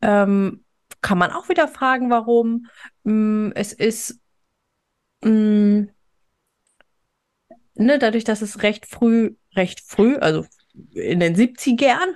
Ähm, 0.02 0.64
kann 1.02 1.18
man 1.18 1.32
auch 1.32 1.50
wieder 1.50 1.68
fragen, 1.68 2.10
warum. 2.10 2.68
Mm, 3.04 3.52
es 3.56 3.74
ist 3.74 4.20
mm, 5.24 5.86
ne, 7.76 8.00
dadurch, 8.00 8.24
dass 8.24 8.42
es 8.42 8.64
recht 8.64 8.86
früh, 8.86 9.36
recht 9.56 9.82
früh, 9.82 10.18
also 10.18 10.46
in 10.94 11.20
den 11.20 11.36
70ern. 11.36 12.16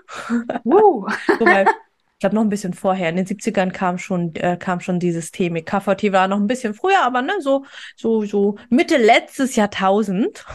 Uh. 0.63 1.07
so, 1.39 1.45
weil, 1.45 1.65
ich 1.65 2.19
glaube 2.19 2.35
noch 2.35 2.43
ein 2.43 2.49
bisschen 2.49 2.73
vorher. 2.73 3.09
In 3.09 3.15
den 3.15 3.25
70ern 3.25 3.71
kam 3.71 3.97
schon, 3.97 4.35
äh, 4.35 4.57
kam 4.57 4.79
schon 4.79 4.99
dieses 4.99 5.31
Thema. 5.31 5.61
KVT 5.61 6.11
war 6.11 6.27
noch 6.27 6.37
ein 6.37 6.47
bisschen 6.47 6.73
früher, 6.73 7.01
aber 7.01 7.21
ne, 7.21 7.33
so, 7.39 7.65
so, 7.95 8.25
so 8.25 8.57
Mitte 8.69 8.97
letztes 8.97 9.55
Jahrtausend. 9.55 10.45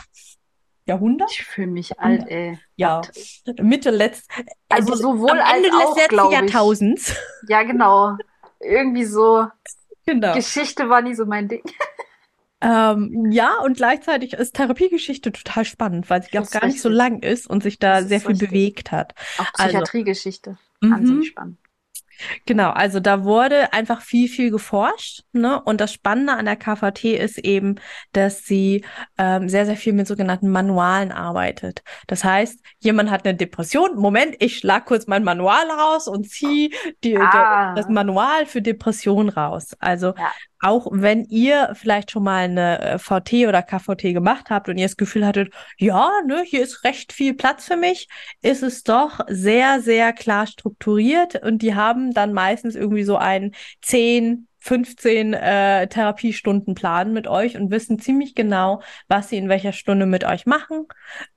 Jahrhundert? 0.87 1.31
Ich 1.33 1.45
fühle 1.45 1.67
mich 1.67 1.99
alt, 1.99 2.27
ey. 2.29 2.59
Ja, 2.77 3.03
Mitte 3.61 3.91
letztes. 3.91 4.29
Also, 4.69 4.93
also 4.93 5.03
sowohl 5.03 5.39
als 5.41 5.57
Ende 5.57 5.69
auch, 5.73 5.95
des 5.95 6.03
letzten 6.03 6.33
Jahrtausends. 6.33 7.17
Ja, 7.49 7.63
genau. 7.65 8.17
Irgendwie 8.61 9.05
so. 9.05 9.47
Genau. 10.07 10.35
Geschichte 10.35 10.89
war 10.89 11.03
nie 11.03 11.15
so 11.15 11.27
mein 11.27 11.49
Ding. 11.49 11.63
Ähm, 12.63 13.31
ja, 13.31 13.59
und 13.63 13.77
gleichzeitig 13.77 14.33
ist 14.33 14.55
Therapiegeschichte 14.55 15.31
total 15.31 15.67
spannend, 15.67 16.09
weil 16.09 16.23
sie 16.23 16.39
auch 16.39 16.51
gar 16.51 16.65
nicht 16.65 16.81
so 16.81 16.89
lang 16.89 17.21
ist 17.23 17.47
und 17.47 17.63
sich 17.63 17.79
da 17.79 18.03
sehr 18.03 18.19
viel 18.19 18.31
richtig. 18.31 18.49
bewegt 18.49 18.93
hat. 18.93 19.15
Auch 19.37 19.45
also 19.53 19.65
Psychiatriegeschichte. 19.65 20.57
Also, 20.81 20.95
Wahnsinnig 20.95 21.29
spannend. 21.29 21.59
Genau, 22.47 22.71
also 22.71 23.01
da 23.01 23.25
wurde 23.25 23.73
einfach 23.73 24.03
viel, 24.03 24.29
viel 24.29 24.51
geforscht. 24.51 25.23
Ne? 25.33 25.61
Und 25.63 25.81
das 25.81 25.93
Spannende 25.93 26.33
an 26.33 26.45
der 26.45 26.57
KVT 26.57 27.05
ist 27.05 27.39
eben, 27.39 27.77
dass 28.13 28.45
sie 28.45 28.85
ähm, 29.19 29.49
sehr, 29.49 29.67
sehr 29.67 29.77
viel 29.77 29.93
mit 29.93 30.07
sogenannten 30.07 30.51
Manualen 30.51 31.13
arbeitet. 31.13 31.83
Das 32.07 32.25
heißt, 32.25 32.61
jemand 32.81 33.11
hat 33.11 33.25
eine 33.25 33.37
Depression. 33.37 33.97
Moment, 33.97 34.37
ich 34.39 34.59
schlag 34.59 34.87
kurz 34.87 35.07
mein 35.07 35.25
Manual 35.25 35.71
raus 35.71 36.09
und 36.09 36.29
ziehe 36.29 36.71
ah. 37.19 37.75
das 37.75 37.89
Manual 37.89 38.47
für 38.47 38.63
Depression 38.63 39.29
raus. 39.29 39.77
Also 39.79 40.09
ja 40.09 40.33
auch 40.61 40.89
wenn 40.91 41.25
ihr 41.25 41.73
vielleicht 41.75 42.11
schon 42.11 42.25
mal 42.25 42.45
eine 42.45 42.81
äh, 42.81 42.99
VT 42.99 43.47
oder 43.47 43.63
KVT 43.63 44.15
gemacht 44.15 44.51
habt 44.51 44.69
und 44.69 44.79
ihr 44.79 44.87
das 44.87 44.97
Gefühl 44.97 45.27
hattet, 45.27 45.53
ja, 45.79 46.11
ne, 46.27 46.43
hier 46.45 46.63
ist 46.63 46.85
recht 46.85 47.13
viel 47.13 47.35
Platz 47.35 47.67
für 47.67 47.77
mich, 47.77 48.09
ist 48.43 48.63
es 48.63 48.83
doch 48.83 49.21
sehr, 49.29 49.81
sehr 49.81 50.13
klar 50.13 50.47
strukturiert 50.47 51.43
und 51.43 51.63
die 51.63 51.75
haben 51.75 52.13
dann 52.13 52.33
meistens 52.33 52.75
irgendwie 52.75 53.05
so 53.05 53.17
einen 53.17 53.53
10, 53.83 54.49
15 54.67 55.33
äh, 55.33 55.87
Therapiestundenplan 55.87 57.13
mit 57.13 57.29
euch 57.29 57.57
und 57.57 57.71
wissen 57.71 58.01
ziemlich 58.01 58.35
genau, 58.35 58.83
was 59.07 59.29
sie 59.29 59.37
in 59.37 59.49
welcher 59.49 59.73
Stunde 59.73 60.07
mit 60.07 60.25
euch 60.25 60.45
machen, 60.45 60.87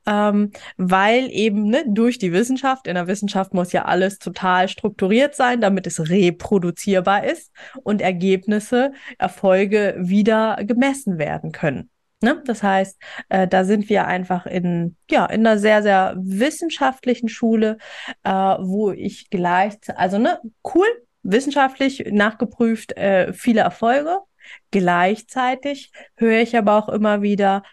ähm, 0.07 0.51
weil 0.77 1.29
eben 1.31 1.69
ne, 1.69 1.83
durch 1.87 2.17
die 2.17 2.33
Wissenschaft, 2.33 2.87
in 2.87 2.95
der 2.95 3.05
Wissenschaft 3.05 3.53
muss 3.53 3.71
ja 3.71 3.85
alles 3.85 4.17
total 4.17 4.67
strukturiert 4.67 5.35
sein, 5.35 5.61
damit 5.61 5.85
es 5.85 6.09
reproduzierbar 6.09 7.23
ist 7.23 7.51
und 7.83 8.01
Ergebnisse, 8.01 8.93
Erfolge 9.19 9.95
wieder 9.99 10.57
gemessen 10.63 11.19
werden 11.19 11.51
können. 11.51 11.91
Ne? 12.21 12.41
Das 12.45 12.63
heißt, 12.63 12.99
äh, 13.29 13.47
da 13.47 13.63
sind 13.63 13.89
wir 13.89 14.07
einfach 14.07 14.47
in, 14.47 14.95
ja, 15.09 15.27
in 15.27 15.45
einer 15.45 15.59
sehr, 15.59 15.83
sehr 15.83 16.15
wissenschaftlichen 16.17 17.29
Schule, 17.29 17.77
äh, 18.23 18.31
wo 18.31 18.91
ich 18.91 19.29
gleich, 19.29 19.75
also 19.95 20.17
ne, 20.17 20.39
cool, 20.73 20.87
wissenschaftlich 21.23 22.05
nachgeprüft 22.11 22.97
äh, 22.97 23.33
viele 23.33 23.61
Erfolge. 23.61 24.19
Gleichzeitig 24.71 25.91
höre 26.15 26.39
ich 26.41 26.57
aber 26.57 26.77
auch 26.77 26.89
immer 26.89 27.21
wieder, 27.21 27.63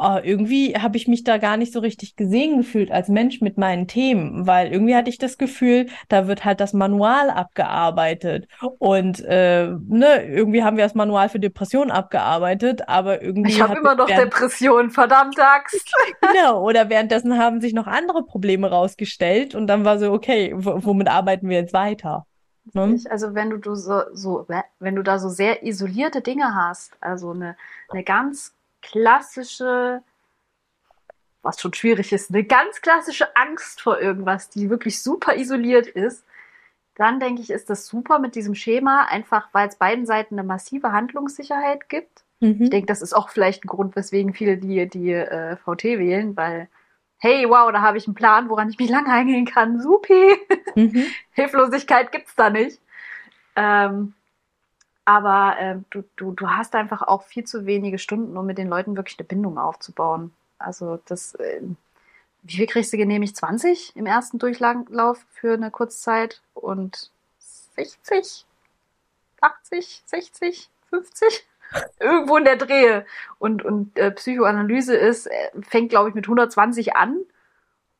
oh, 0.00 0.18
irgendwie 0.22 0.74
habe 0.76 0.96
ich 0.96 1.08
mich 1.08 1.24
da 1.24 1.36
gar 1.36 1.56
nicht 1.56 1.72
so 1.72 1.80
richtig 1.80 2.16
gesehen 2.16 2.58
gefühlt 2.58 2.90
als 2.90 3.08
Mensch 3.08 3.40
mit 3.40 3.58
meinen 3.58 3.86
Themen, 3.86 4.46
weil 4.46 4.72
irgendwie 4.72 4.94
hatte 4.94 5.10
ich 5.10 5.18
das 5.18 5.36
Gefühl, 5.36 5.86
da 6.08 6.26
wird 6.26 6.44
halt 6.44 6.60
das 6.60 6.72
Manual 6.72 7.30
abgearbeitet 7.30 8.48
und 8.78 9.22
äh, 9.24 9.68
ne, 9.88 10.24
irgendwie 10.26 10.62
haben 10.62 10.76
wir 10.76 10.84
das 10.84 10.94
Manual 10.94 11.28
für 11.28 11.40
Depressionen 11.40 11.90
abgearbeitet, 11.90 12.88
aber 12.88 13.22
irgendwie 13.22 13.50
ich 13.50 13.60
habe 13.60 13.78
immer 13.78 13.94
noch 13.94 14.06
Depressionen, 14.06 14.90
verdammt 14.90 15.38
Axt. 15.38 15.92
genau, 16.20 16.62
oder 16.64 16.88
währenddessen 16.88 17.38
haben 17.38 17.60
sich 17.60 17.74
noch 17.74 17.86
andere 17.86 18.24
Probleme 18.24 18.70
rausgestellt 18.70 19.54
und 19.54 19.66
dann 19.66 19.84
war 19.84 19.98
so 19.98 20.12
okay, 20.12 20.52
womit 20.54 21.08
arbeiten 21.08 21.48
wir 21.48 21.58
jetzt 21.58 21.74
weiter? 21.74 22.26
Ne? 22.74 22.98
Also 23.10 23.34
wenn 23.34 23.50
du, 23.50 23.74
so, 23.74 24.02
so, 24.12 24.46
wenn 24.78 24.94
du 24.96 25.02
da 25.02 25.18
so 25.18 25.28
sehr 25.28 25.62
isolierte 25.62 26.20
Dinge 26.20 26.54
hast, 26.54 26.96
also 27.00 27.30
eine, 27.30 27.56
eine 27.88 28.04
ganz 28.04 28.54
klassische, 28.82 30.02
was 31.42 31.60
schon 31.60 31.74
schwierig 31.74 32.12
ist, 32.12 32.30
eine 32.30 32.44
ganz 32.44 32.80
klassische 32.80 33.36
Angst 33.36 33.80
vor 33.80 34.00
irgendwas, 34.00 34.50
die 34.50 34.70
wirklich 34.70 35.02
super 35.02 35.36
isoliert 35.36 35.86
ist, 35.86 36.24
dann 36.96 37.18
denke 37.18 37.40
ich, 37.40 37.50
ist 37.50 37.70
das 37.70 37.86
super 37.86 38.18
mit 38.18 38.34
diesem 38.34 38.54
Schema, 38.54 39.04
einfach 39.04 39.48
weil 39.52 39.68
es 39.68 39.76
beiden 39.76 40.04
Seiten 40.04 40.38
eine 40.38 40.46
massive 40.46 40.92
Handlungssicherheit 40.92 41.88
gibt. 41.88 42.24
Mhm. 42.40 42.62
Ich 42.62 42.70
denke, 42.70 42.86
das 42.86 43.00
ist 43.00 43.14
auch 43.14 43.30
vielleicht 43.30 43.64
ein 43.64 43.68
Grund, 43.68 43.96
weswegen 43.96 44.34
viele 44.34 44.58
die, 44.58 44.88
die 44.88 45.12
äh, 45.12 45.56
VT 45.56 45.84
wählen, 45.84 46.36
weil 46.36 46.68
hey, 47.20 47.48
wow, 47.48 47.70
da 47.70 47.82
habe 47.82 47.98
ich 47.98 48.06
einen 48.06 48.14
Plan, 48.14 48.48
woran 48.48 48.70
ich 48.70 48.78
mich 48.78 48.90
lange 48.90 49.12
eingehen 49.12 49.44
kann. 49.44 49.80
Supi. 49.80 50.36
Mhm. 50.74 51.06
Hilflosigkeit 51.32 52.12
gibt's 52.12 52.34
da 52.34 52.50
nicht. 52.50 52.80
Ähm, 53.56 54.14
aber 55.04 55.58
äh, 55.58 55.76
du, 55.90 56.02
du, 56.16 56.32
du 56.32 56.48
hast 56.48 56.74
einfach 56.74 57.02
auch 57.02 57.22
viel 57.22 57.44
zu 57.44 57.66
wenige 57.66 57.98
Stunden, 57.98 58.36
um 58.36 58.46
mit 58.46 58.58
den 58.58 58.68
Leuten 58.68 58.96
wirklich 58.96 59.18
eine 59.18 59.26
Bindung 59.26 59.58
aufzubauen. 59.58 60.32
Also 60.58 60.98
das, 61.06 61.34
äh, 61.34 61.60
wie 62.42 62.56
viel 62.56 62.66
kriegst 62.66 62.92
du 62.92 62.96
genehmigt? 62.96 63.36
20 63.36 63.96
im 63.96 64.06
ersten 64.06 64.38
Durchlauf 64.38 65.24
für 65.30 65.54
eine 65.54 65.70
Kurzzeit 65.70 66.40
und 66.54 67.10
60, 67.76 68.46
80, 69.40 70.02
60, 70.06 70.70
50? 70.88 71.46
Irgendwo 72.00 72.36
in 72.36 72.44
der 72.44 72.56
Drehe. 72.56 73.06
Und, 73.38 73.64
und 73.64 73.98
äh, 73.98 74.10
Psychoanalyse 74.10 74.94
ist, 74.94 75.26
äh, 75.26 75.50
fängt, 75.62 75.90
glaube 75.90 76.08
ich, 76.08 76.14
mit 76.14 76.26
120 76.26 76.96
an. 76.96 77.18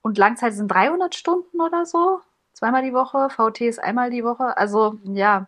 Und 0.02 0.18
Langzeit 0.18 0.54
sind 0.54 0.68
300 0.68 1.14
Stunden 1.14 1.60
oder 1.60 1.84
so. 1.84 2.20
Zweimal 2.52 2.82
die 2.82 2.94
Woche. 2.94 3.28
VT 3.30 3.62
ist 3.62 3.78
einmal 3.78 4.10
die 4.10 4.24
Woche. 4.24 4.56
Also, 4.56 4.98
ja. 5.04 5.46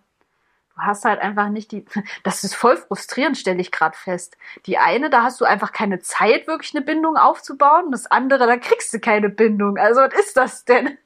Du 0.75 0.81
hast 0.81 1.05
halt 1.05 1.21
einfach 1.21 1.49
nicht 1.49 1.73
die. 1.73 1.85
Das 2.23 2.45
ist 2.45 2.55
voll 2.55 2.77
frustrierend, 2.77 3.37
stelle 3.37 3.61
ich 3.61 3.73
gerade 3.73 3.97
fest. 3.97 4.37
Die 4.67 4.79
eine, 4.79 5.11
da 5.11 5.23
hast 5.23 5.41
du 5.41 5.45
einfach 5.45 5.73
keine 5.73 6.01
Zeit, 6.01 6.47
wirklich 6.47 6.75
eine 6.75 6.85
Bindung 6.85 7.17
aufzubauen. 7.17 7.91
Das 7.91 8.07
andere, 8.07 8.47
da 8.47 8.57
kriegst 8.57 8.93
du 8.95 9.01
keine 9.01 9.29
Bindung. 9.29 9.77
Also, 9.79 10.01
was 10.01 10.15
ist 10.15 10.37
das 10.37 10.65
denn? 10.65 10.99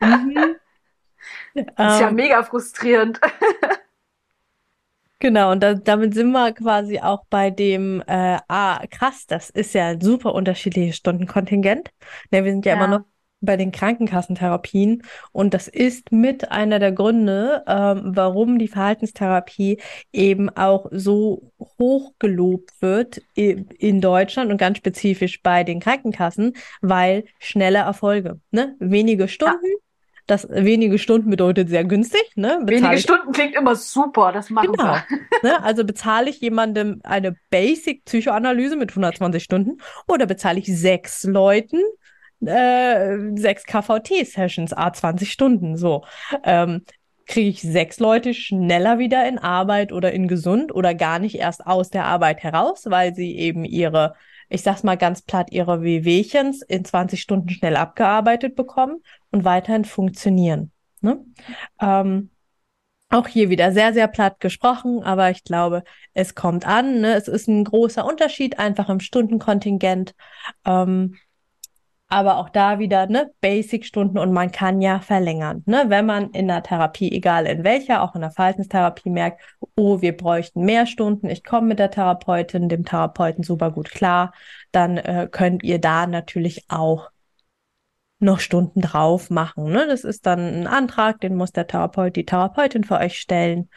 Mhm. 0.00 0.56
Das 1.54 1.94
ist 1.94 2.00
ja 2.00 2.08
ähm. 2.08 2.16
mega 2.16 2.42
frustrierend. 2.42 3.18
Genau, 5.18 5.52
und 5.52 5.62
da, 5.62 5.74
damit 5.74 6.14
sind 6.14 6.30
wir 6.32 6.52
quasi 6.52 7.00
auch 7.00 7.24
bei 7.30 7.50
dem, 7.50 8.02
äh, 8.06 8.38
ah, 8.48 8.86
krass, 8.90 9.26
das 9.26 9.48
ist 9.48 9.74
ja 9.74 9.88
ein 9.88 10.00
super 10.00 10.34
unterschiedliches 10.34 10.96
Stundenkontingent. 10.96 11.90
Ne, 12.30 12.44
wir 12.44 12.52
sind 12.52 12.66
ja, 12.66 12.74
ja, 12.74 12.84
immer 12.84 12.98
noch 12.98 13.06
bei 13.40 13.56
den 13.56 13.72
Krankenkassentherapien 13.72 15.02
und 15.32 15.54
das 15.54 15.68
ist 15.68 16.10
mit 16.10 16.50
einer 16.50 16.78
der 16.78 16.92
Gründe, 16.92 17.62
ähm, 17.66 18.12
warum 18.14 18.58
die 18.58 18.68
Verhaltenstherapie 18.68 19.80
eben 20.12 20.50
auch 20.50 20.86
so 20.90 21.52
hoch 21.78 22.12
gelobt 22.18 22.72
wird 22.80 23.18
in 23.34 24.00
Deutschland 24.00 24.50
und 24.50 24.58
ganz 24.58 24.78
spezifisch 24.78 25.42
bei 25.42 25.64
den 25.64 25.80
Krankenkassen, 25.80 26.54
weil 26.80 27.24
schnelle 27.38 27.78
Erfolge, 27.78 28.40
ne? 28.50 28.74
Wenige 28.80 29.28
Stunden. 29.28 29.66
Ja 29.66 29.85
das 30.26 30.48
wenige 30.50 30.98
Stunden 30.98 31.30
bedeutet 31.30 31.68
sehr 31.68 31.84
günstig. 31.84 32.22
Ne? 32.34 32.60
wenige 32.64 32.94
ich, 32.94 33.02
Stunden 33.02 33.32
klingt 33.32 33.54
immer 33.54 33.76
super, 33.76 34.32
das 34.32 34.50
machen 34.50 34.72
genau, 34.72 34.94
wir. 34.94 35.04
Ne? 35.42 35.62
Also 35.62 35.84
bezahle 35.84 36.30
ich 36.30 36.40
jemandem 36.40 37.00
eine 37.04 37.36
Basic-Psychoanalyse 37.50 38.76
mit 38.76 38.90
120 38.90 39.42
Stunden 39.42 39.78
oder 40.08 40.26
bezahle 40.26 40.58
ich 40.58 40.66
sechs 40.66 41.24
Leuten 41.24 41.78
äh, 42.44 43.16
sechs 43.36 43.64
KVT-Sessions, 43.64 44.72
a 44.72 44.92
20 44.92 45.32
Stunden, 45.32 45.76
so. 45.76 46.04
Ähm, 46.44 46.82
kriege 47.26 47.48
ich 47.48 47.60
sechs 47.62 47.98
Leute 47.98 48.34
schneller 48.34 48.98
wieder 48.98 49.26
in 49.28 49.38
Arbeit 49.38 49.92
oder 49.92 50.12
in 50.12 50.28
gesund 50.28 50.72
oder 50.72 50.94
gar 50.94 51.18
nicht 51.18 51.36
erst 51.36 51.66
aus 51.66 51.90
der 51.90 52.04
Arbeit 52.04 52.42
heraus, 52.42 52.84
weil 52.86 53.14
sie 53.14 53.36
eben 53.36 53.64
ihre 53.64 54.14
ich 54.48 54.62
sag's 54.62 54.82
mal 54.82 54.96
ganz 54.96 55.22
platt, 55.22 55.48
ihre 55.52 55.82
Wehwehchens 55.82 56.62
in 56.62 56.84
20 56.84 57.20
Stunden 57.20 57.50
schnell 57.50 57.76
abgearbeitet 57.76 58.56
bekommen 58.56 59.02
und 59.30 59.44
weiterhin 59.44 59.84
funktionieren. 59.84 60.72
Ne? 61.00 61.24
Ähm, 61.80 62.30
Auch 63.08 63.28
hier 63.28 63.50
wieder 63.50 63.70
sehr, 63.72 63.92
sehr 63.94 64.08
platt 64.08 64.40
gesprochen, 64.40 65.02
aber 65.04 65.30
ich 65.30 65.44
glaube, 65.44 65.84
es 66.12 66.34
kommt 66.34 66.66
an. 66.66 67.00
Ne? 67.00 67.14
Es 67.14 67.28
ist 67.28 67.48
ein 67.48 67.64
großer 67.64 68.04
Unterschied 68.04 68.58
einfach 68.58 68.88
im 68.88 69.00
Stundenkontingent. 69.00 70.14
Ähm, 70.64 71.16
aber 72.08 72.38
auch 72.38 72.48
da 72.48 72.78
wieder 72.78 73.06
ne 73.06 73.30
Basic-Stunden 73.40 74.18
und 74.18 74.32
man 74.32 74.52
kann 74.52 74.80
ja 74.80 75.00
verlängern. 75.00 75.62
Ne? 75.66 75.86
Wenn 75.88 76.06
man 76.06 76.30
in 76.30 76.46
der 76.46 76.62
Therapie, 76.62 77.10
egal 77.10 77.46
in 77.46 77.64
welcher, 77.64 78.02
auch 78.02 78.14
in 78.14 78.20
der 78.20 78.30
Verhaltenstherapie 78.30 79.10
merkt, 79.10 79.42
oh, 79.74 80.00
wir 80.00 80.16
bräuchten 80.16 80.64
mehr 80.64 80.86
Stunden, 80.86 81.28
ich 81.28 81.42
komme 81.42 81.68
mit 81.68 81.78
der 81.78 81.90
Therapeutin, 81.90 82.68
dem 82.68 82.84
Therapeuten 82.84 83.42
super 83.42 83.72
gut 83.72 83.90
klar, 83.90 84.32
dann 84.70 84.98
äh, 84.98 85.28
könnt 85.30 85.64
ihr 85.64 85.80
da 85.80 86.06
natürlich 86.06 86.66
auch 86.68 87.10
noch 88.18 88.40
Stunden 88.40 88.80
drauf 88.80 89.28
machen. 89.28 89.64
Ne? 89.64 89.86
Das 89.88 90.04
ist 90.04 90.26
dann 90.26 90.40
ein 90.40 90.66
Antrag, 90.66 91.20
den 91.20 91.36
muss 91.36 91.52
der 91.52 91.66
Therapeut, 91.66 92.16
die 92.16 92.24
Therapeutin 92.24 92.84
für 92.84 92.98
euch 92.98 93.18
stellen. 93.18 93.68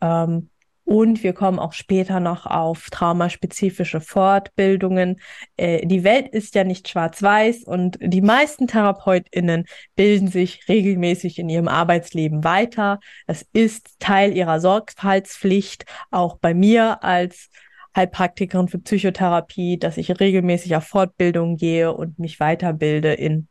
Ähm, 0.00 0.50
und 0.84 1.22
wir 1.22 1.32
kommen 1.32 1.58
auch 1.58 1.72
später 1.72 2.20
noch 2.20 2.46
auf 2.46 2.90
traumaspezifische 2.90 4.00
Fortbildungen. 4.00 5.20
Äh, 5.56 5.86
die 5.86 6.04
Welt 6.04 6.28
ist 6.28 6.54
ja 6.54 6.64
nicht 6.64 6.88
schwarz-weiß 6.88 7.64
und 7.64 7.98
die 8.00 8.20
meisten 8.20 8.66
TherapeutInnen 8.66 9.64
bilden 9.96 10.28
sich 10.28 10.68
regelmäßig 10.68 11.38
in 11.38 11.48
ihrem 11.48 11.68
Arbeitsleben 11.68 12.44
weiter. 12.44 13.00
Das 13.26 13.46
ist 13.52 13.98
Teil 13.98 14.36
ihrer 14.36 14.60
Sorgfaltspflicht, 14.60 15.86
auch 16.10 16.38
bei 16.38 16.52
mir 16.52 17.02
als 17.02 17.48
Heilpraktikerin 17.96 18.68
für 18.68 18.78
Psychotherapie, 18.78 19.78
dass 19.78 19.96
ich 19.96 20.20
regelmäßig 20.20 20.76
auf 20.76 20.84
Fortbildungen 20.84 21.56
gehe 21.56 21.92
und 21.92 22.18
mich 22.18 22.40
weiterbilde 22.40 23.14
in 23.14 23.48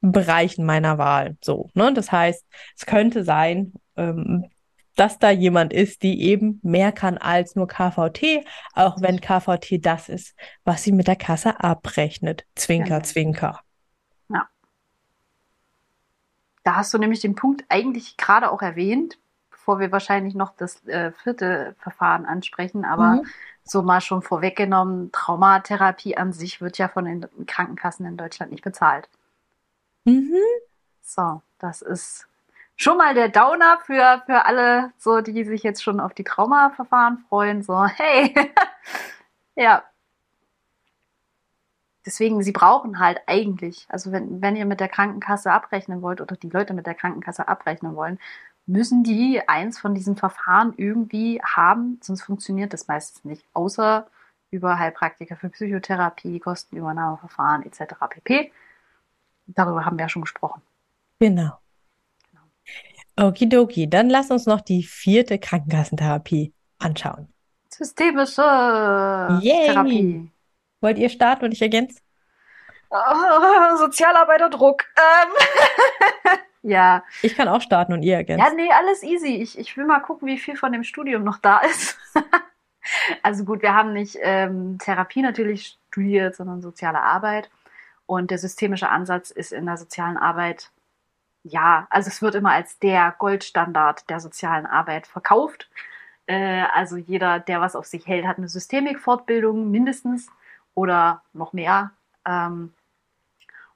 Bereichen 0.00 0.66
meiner 0.66 0.98
Wahl. 0.98 1.36
So, 1.42 1.70
ne? 1.74 1.92
Das 1.94 2.12
heißt, 2.12 2.44
es 2.76 2.84
könnte 2.84 3.24
sein, 3.24 3.72
ähm, 3.96 4.44
dass 4.96 5.18
da 5.18 5.30
jemand 5.30 5.72
ist, 5.72 6.02
die 6.02 6.22
eben 6.22 6.60
mehr 6.62 6.92
kann 6.92 7.18
als 7.18 7.56
nur 7.56 7.66
KVT, 7.66 8.44
auch 8.74 9.00
wenn 9.00 9.20
KVT 9.20 9.84
das 9.84 10.08
ist, 10.08 10.36
was 10.64 10.82
sie 10.82 10.92
mit 10.92 11.08
der 11.08 11.16
Kasse 11.16 11.60
abrechnet. 11.60 12.46
Zwinker, 12.54 12.96
genau. 12.96 13.02
zwinker. 13.02 13.60
Ja. 14.28 14.48
Da 16.62 16.76
hast 16.76 16.94
du 16.94 16.98
nämlich 16.98 17.20
den 17.20 17.34
Punkt 17.34 17.64
eigentlich 17.68 18.16
gerade 18.16 18.50
auch 18.50 18.62
erwähnt, 18.62 19.18
bevor 19.50 19.80
wir 19.80 19.90
wahrscheinlich 19.92 20.34
noch 20.34 20.54
das 20.56 20.84
äh, 20.86 21.12
vierte 21.12 21.74
Verfahren 21.78 22.26
ansprechen, 22.26 22.84
aber 22.84 23.22
mhm. 23.22 23.26
so 23.64 23.82
mal 23.82 24.00
schon 24.00 24.22
vorweggenommen, 24.22 25.10
Traumatherapie 25.10 26.16
an 26.16 26.32
sich 26.32 26.60
wird 26.60 26.78
ja 26.78 26.88
von 26.88 27.06
den 27.06 27.26
Krankenkassen 27.46 28.06
in 28.06 28.16
Deutschland 28.16 28.52
nicht 28.52 28.62
bezahlt. 28.62 29.08
Mhm. 30.04 30.36
So, 31.00 31.42
das 31.58 31.82
ist 31.82 32.28
schon 32.76 32.96
mal 32.96 33.14
der 33.14 33.28
Downer 33.28 33.78
für, 33.84 34.22
für 34.26 34.44
alle, 34.44 34.92
so 34.98 35.20
die 35.20 35.44
sich 35.44 35.62
jetzt 35.62 35.82
schon 35.82 36.00
auf 36.00 36.14
die 36.14 36.24
Traumaverfahren 36.24 37.18
freuen. 37.28 37.62
So, 37.62 37.84
hey, 37.96 38.34
ja. 39.56 39.82
Deswegen, 42.06 42.42
sie 42.42 42.52
brauchen 42.52 42.98
halt 42.98 43.20
eigentlich, 43.26 43.86
also 43.88 44.12
wenn, 44.12 44.42
wenn 44.42 44.56
ihr 44.56 44.66
mit 44.66 44.78
der 44.80 44.88
Krankenkasse 44.88 45.50
abrechnen 45.50 46.02
wollt 46.02 46.20
oder 46.20 46.36
die 46.36 46.50
Leute 46.50 46.74
mit 46.74 46.86
der 46.86 46.94
Krankenkasse 46.94 47.48
abrechnen 47.48 47.96
wollen, 47.96 48.18
müssen 48.66 49.04
die 49.04 49.40
eins 49.48 49.78
von 49.78 49.94
diesen 49.94 50.16
Verfahren 50.16 50.74
irgendwie 50.76 51.40
haben, 51.42 51.98
sonst 52.02 52.22
funktioniert 52.22 52.72
das 52.74 52.88
meistens 52.88 53.24
nicht. 53.24 53.46
Außer 53.54 54.06
über 54.50 54.78
Heilpraktiker 54.78 55.36
für 55.36 55.48
Psychotherapie, 55.48 56.40
Kostenübernahmeverfahren 56.40 57.64
etc. 57.64 57.94
pp. 58.08 58.52
Darüber 59.46 59.84
haben 59.84 59.98
wir 59.98 60.04
ja 60.04 60.08
schon 60.08 60.22
gesprochen. 60.22 60.62
Genau. 61.18 61.58
Okidoki, 63.16 63.88
dann 63.88 64.10
lass 64.10 64.30
uns 64.30 64.46
noch 64.46 64.60
die 64.60 64.82
vierte 64.82 65.38
Krankenkassentherapie 65.38 66.52
anschauen. 66.78 67.28
Systemische 67.68 68.42
Yay. 69.42 69.66
Therapie. 69.66 70.30
Wollt 70.80 70.98
ihr 70.98 71.08
starten 71.08 71.46
und 71.46 71.52
ich 71.52 71.62
ergänze? 71.62 72.00
Oh, 72.90 73.76
Sozialarbeiterdruck. 73.78 74.84
Ähm. 74.96 76.38
ja. 76.62 77.02
Ich 77.22 77.34
kann 77.34 77.48
auch 77.48 77.60
starten 77.60 77.92
und 77.92 78.02
ihr 78.02 78.16
ergänzen. 78.16 78.44
Ja, 78.44 78.52
nee, 78.54 78.70
alles 78.70 79.02
easy. 79.02 79.36
Ich, 79.36 79.58
ich 79.58 79.76
will 79.76 79.84
mal 79.84 80.00
gucken, 80.00 80.28
wie 80.28 80.38
viel 80.38 80.56
von 80.56 80.72
dem 80.72 80.84
Studium 80.84 81.24
noch 81.24 81.38
da 81.38 81.58
ist. 81.58 81.98
also 83.22 83.44
gut, 83.44 83.62
wir 83.62 83.74
haben 83.74 83.92
nicht 83.92 84.16
ähm, 84.20 84.78
Therapie 84.78 85.22
natürlich 85.22 85.78
studiert, 85.88 86.36
sondern 86.36 86.62
soziale 86.62 87.02
Arbeit. 87.02 87.50
Und 88.06 88.30
der 88.30 88.38
systemische 88.38 88.88
Ansatz 88.88 89.30
ist 89.30 89.52
in 89.52 89.66
der 89.66 89.76
sozialen 89.76 90.16
Arbeit 90.16 90.70
ja, 91.44 91.86
also 91.90 92.08
es 92.08 92.22
wird 92.22 92.34
immer 92.34 92.52
als 92.52 92.78
der 92.78 93.14
Goldstandard 93.18 94.08
der 94.10 94.18
sozialen 94.20 94.66
Arbeit 94.66 95.06
verkauft. 95.06 95.68
Äh, 96.26 96.64
also 96.74 96.96
jeder, 96.96 97.38
der 97.38 97.60
was 97.60 97.76
auf 97.76 97.86
sich 97.86 98.06
hält, 98.06 98.26
hat 98.26 98.38
eine 98.38 98.48
Systemik-Fortbildung 98.48 99.70
mindestens 99.70 100.28
oder 100.74 101.22
noch 101.34 101.52
mehr. 101.52 101.92
Ähm, 102.24 102.72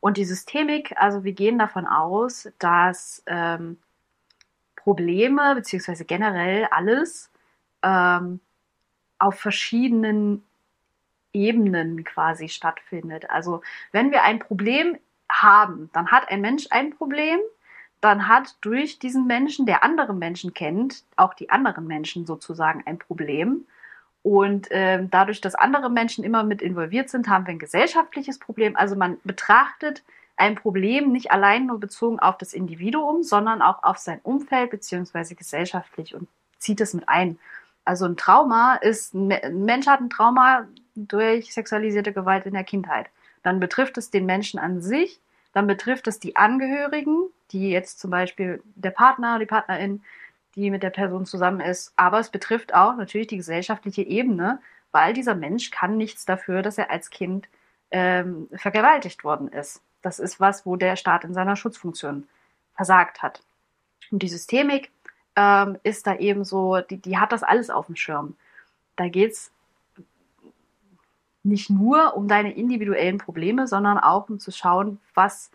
und 0.01 0.17
die 0.17 0.25
Systemik, 0.25 0.95
also 0.97 1.25
wir 1.25 1.33
gehen 1.33 1.59
davon 1.59 1.87
aus, 1.87 2.49
dass 2.59 3.23
ähm, 3.27 3.79
Probleme 4.77 5.55
beziehungsweise 5.55 6.05
generell 6.07 6.67
alles 6.71 7.31
ähm, 7.83 8.41
auf 9.19 9.39
verschiedenen 9.39 10.43
Ebenen 11.35 12.05
quasi 12.05 12.49
stattfindet. 12.49 13.29
Also 13.29 13.61
wenn 13.93 14.11
wir 14.11 14.23
ein 14.23 14.39
Problem 14.39 14.97
haben, 15.31 15.91
dann 15.93 16.11
hat 16.11 16.31
ein 16.31 16.41
Mensch 16.41 16.69
ein 16.71 16.97
Problem 16.97 17.41
dann 18.01 18.29
hat 18.29 18.57
durch 18.61 18.99
diesen 18.99 19.27
Menschen, 19.27 19.67
der 19.67 19.83
andere 19.83 20.15
Menschen 20.15 20.55
kennt, 20.55 21.05
auch 21.17 21.35
die 21.35 21.51
anderen 21.51 21.87
Menschen 21.87 22.27
sozusagen 22.27 22.83
ein 22.87 22.99
Problem. 22.99 23.67
Und 24.23 24.71
äh, 24.71 25.05
dadurch, 25.11 25.41
dass 25.41 25.55
andere 25.55 25.91
Menschen 25.91 26.25
immer 26.25 26.45
mit 26.45 26.63
involviert 26.63 27.09
sind, 27.09 27.29
haben 27.29 27.47
wir 27.47 27.53
ein 27.53 27.59
gesellschaftliches 27.59 28.39
Problem. 28.39 28.77
Also 28.77 28.95
man 28.95 29.19
betrachtet 29.25 30.03
ein 30.37 30.55
Problem 30.55 31.11
nicht 31.11 31.33
allein 31.33 31.67
nur 31.67 31.81
bezogen 31.81 32.21
auf 32.21 32.39
das 32.39 32.53
Individuum, 32.53 33.23
sondern 33.23 33.61
auch 33.61 33.83
auf 33.83 33.99
sein 33.99 34.21
Umfeld 34.23 34.71
beziehungsweise 34.71 35.35
gesellschaftlich 35.35 36.15
und 36.15 36.29
zieht 36.59 36.81
es 36.81 36.95
mit 36.95 37.09
ein. 37.09 37.39
Also 37.85 38.05
ein 38.05 38.17
Trauma 38.17 38.77
ist, 38.77 39.15
ein 39.15 39.65
Mensch 39.65 39.87
hat 39.87 40.01
ein 40.01 40.11
Trauma 40.11 40.67
durch 40.95 41.53
sexualisierte 41.53 42.13
Gewalt 42.13 42.47
in 42.47 42.53
der 42.53 42.65
Kindheit. 42.65 43.07
Dann 43.43 43.61
betrifft 43.61 43.99
es 43.99 44.11
den 44.11 44.27
Menschen 44.27 44.61
an 44.61 44.81
sich, 44.81 45.21
dann 45.53 45.67
betrifft 45.67 46.07
es 46.07 46.21
die 46.21 46.37
Angehörigen, 46.37 47.29
die 47.51 47.71
jetzt 47.71 48.01
zum 48.01 48.11
Beispiel 48.11 48.63
der 48.75 48.91
Partner, 48.91 49.39
die 49.39 49.47
Partnerin, 49.47 50.03
die 50.55 50.71
mit 50.71 50.83
der 50.83 50.91
Person 50.91 51.27
zusammen 51.27 51.61
ist. 51.61 51.93
Aber 51.97 52.19
es 52.19 52.31
betrifft 52.31 52.75
auch 52.75 52.97
natürlich 52.97 53.29
die 53.29 53.37
gesellschaftliche 53.37 54.03
Ebene, 54.03 54.61
weil 54.93 55.13
dieser 55.13 55.35
Mensch 55.35 55.71
kann 55.71 55.97
nichts 55.97 56.25
dafür, 56.25 56.63
dass 56.63 56.79
er 56.79 56.91
als 56.91 57.11
Kind 57.11 57.49
ähm, 57.91 58.49
vergewaltigt 58.55 59.25
worden 59.25 59.49
ist. 59.49 59.83
Das 60.03 60.19
ist 60.19 60.41
was, 60.41 60.67
wo 60.67 60.77
der 60.77 60.97
Staat 60.97 61.25
in 61.25 61.35
seiner 61.35 61.57
Schutzfunktion 61.57 62.29
versagt 62.75 63.23
hat. 63.23 63.43
Und 64.11 64.23
die 64.23 64.29
Systemik 64.29 64.91
ähm, 65.37 65.79
ist 65.83 66.07
da 66.07 66.17
eben 66.17 66.45
so, 66.45 66.81
die, 66.81 66.99
die 66.99 67.19
hat 67.19 67.33
das 67.33 67.43
alles 67.43 67.71
auf 67.71 67.87
dem 67.87 67.97
Schirm. 67.97 68.37
Da 68.97 69.09
geht 69.09 69.33
es 69.33 69.51
nicht 71.49 71.71
nur 71.71 72.17
um 72.17 72.29
deine 72.29 72.55
individuellen 72.55 73.19
Probleme, 73.19 73.67
sondern 73.67 73.99
auch 73.99 74.29
um 74.29 74.39
zu 74.39 74.51
schauen, 74.53 74.99
was, 75.15 75.51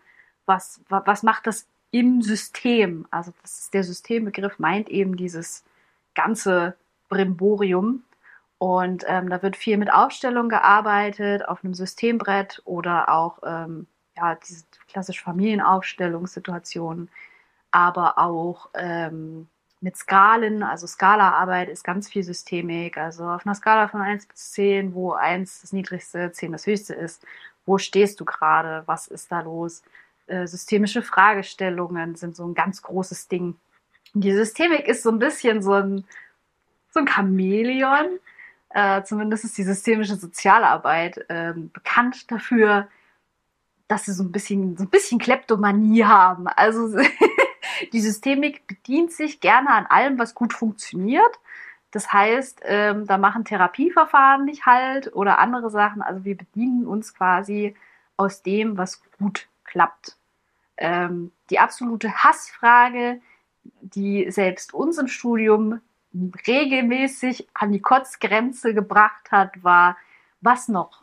was, 0.46 0.80
was 0.88 1.22
macht 1.22 1.46
das 1.46 1.66
im 1.90 2.22
System. 2.22 3.06
Also 3.10 3.32
das 3.42 3.60
ist 3.60 3.74
der 3.74 3.84
Systembegriff 3.84 4.58
meint 4.58 4.88
eben 4.88 5.16
dieses 5.16 5.64
ganze 6.14 6.76
Brimborium. 7.08 8.02
Und 8.58 9.04
ähm, 9.06 9.28
da 9.30 9.42
wird 9.42 9.56
viel 9.56 9.76
mit 9.76 9.92
Aufstellung 9.92 10.48
gearbeitet, 10.48 11.46
auf 11.46 11.64
einem 11.64 11.74
Systembrett 11.74 12.62
oder 12.64 13.10
auch 13.10 13.38
ähm, 13.44 13.86
ja, 14.16 14.36
diese 14.36 14.64
klassische 14.88 15.22
Familienaufstellungssituationen, 15.22 17.10
aber 17.70 18.18
auch 18.18 18.70
ähm, 18.74 19.48
mit 19.84 19.98
Skalen, 19.98 20.62
also 20.62 20.86
Skalaarbeit 20.86 21.68
ist 21.68 21.84
ganz 21.84 22.08
viel 22.08 22.22
Systemik. 22.22 22.96
Also 22.96 23.24
auf 23.24 23.44
einer 23.46 23.54
Skala 23.54 23.86
von 23.86 24.00
1 24.00 24.26
bis 24.26 24.52
10, 24.52 24.94
wo 24.94 25.12
1 25.12 25.60
das 25.60 25.74
niedrigste, 25.74 26.32
10 26.32 26.52
das 26.52 26.66
höchste 26.66 26.94
ist, 26.94 27.22
wo 27.66 27.76
stehst 27.76 28.18
du 28.18 28.24
gerade, 28.24 28.82
was 28.86 29.06
ist 29.06 29.30
da 29.30 29.42
los? 29.42 29.82
Äh, 30.26 30.46
systemische 30.46 31.02
Fragestellungen 31.02 32.16
sind 32.16 32.34
so 32.34 32.46
ein 32.46 32.54
ganz 32.54 32.80
großes 32.80 33.28
Ding. 33.28 33.56
Die 34.14 34.32
Systemik 34.32 34.88
ist 34.88 35.02
so 35.02 35.10
ein 35.10 35.18
bisschen 35.18 35.62
so 35.62 35.74
ein, 35.74 36.04
so 36.90 37.00
ein 37.00 37.06
Chamäleon. 37.06 38.20
Äh, 38.70 39.02
zumindest 39.02 39.44
ist 39.44 39.58
die 39.58 39.64
systemische 39.64 40.16
Sozialarbeit 40.16 41.26
äh, 41.28 41.52
bekannt 41.54 42.30
dafür, 42.30 42.88
dass 43.86 44.06
sie 44.06 44.12
so 44.12 44.22
ein 44.22 44.32
bisschen, 44.32 44.78
so 44.78 44.84
ein 44.84 44.88
bisschen 44.90 45.18
Kleptomanie 45.18 46.04
haben. 46.04 46.48
Also 46.48 46.98
die 47.92 48.00
Systemik 48.00 48.66
bedient 48.66 49.12
sich 49.12 49.40
gerne 49.40 49.70
an 49.70 49.86
allem, 49.86 50.18
was 50.18 50.34
gut 50.34 50.52
funktioniert. 50.52 51.38
Das 51.90 52.12
heißt, 52.12 52.62
ähm, 52.64 53.06
da 53.06 53.18
machen 53.18 53.44
Therapieverfahren 53.44 54.44
nicht 54.44 54.66
halt 54.66 55.14
oder 55.14 55.38
andere 55.38 55.70
Sachen. 55.70 56.02
Also 56.02 56.24
wir 56.24 56.36
bedienen 56.36 56.86
uns 56.86 57.14
quasi 57.14 57.76
aus 58.16 58.42
dem, 58.42 58.76
was 58.76 59.02
gut 59.18 59.48
klappt. 59.64 60.16
Ähm, 60.76 61.30
die 61.50 61.60
absolute 61.60 62.12
Hassfrage, 62.12 63.20
die 63.80 64.30
selbst 64.30 64.74
uns 64.74 64.98
im 64.98 65.08
Studium 65.08 65.80
regelmäßig 66.46 67.48
an 67.54 67.72
die 67.72 67.80
Kotzgrenze 67.80 68.74
gebracht 68.74 69.30
hat, 69.30 69.62
war, 69.62 69.96
was 70.40 70.68
noch? 70.68 71.02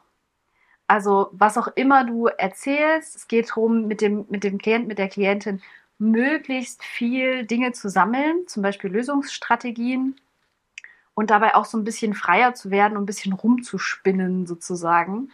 Also 0.88 1.30
was 1.32 1.58
auch 1.58 1.70
immer 1.76 2.04
du 2.04 2.28
erzählst, 2.28 3.16
es 3.16 3.28
geht 3.30 3.52
darum, 3.52 3.88
mit 3.88 4.02
dem, 4.02 4.26
mit 4.30 4.44
dem 4.44 4.58
Klient, 4.58 4.88
mit 4.88 4.98
der 4.98 5.08
Klientin 5.08 5.62
möglichst 6.02 6.84
viel 6.84 7.46
Dinge 7.46 7.72
zu 7.74 7.90
sammeln, 7.90 8.48
zum 8.48 8.64
Beispiel 8.64 8.92
Lösungsstrategien 8.92 10.16
und 11.14 11.30
dabei 11.30 11.56
auch 11.56 11.66
so 11.66 11.78
ein 11.78 11.84
bisschen 11.84 12.14
freier 12.14 12.54
zu 12.54 12.72
werden 12.72 12.98
und 12.98 13.04
ein 13.04 13.06
bisschen 13.06 13.34
rumzuspinnen 13.34 14.48
sozusagen. 14.48 15.32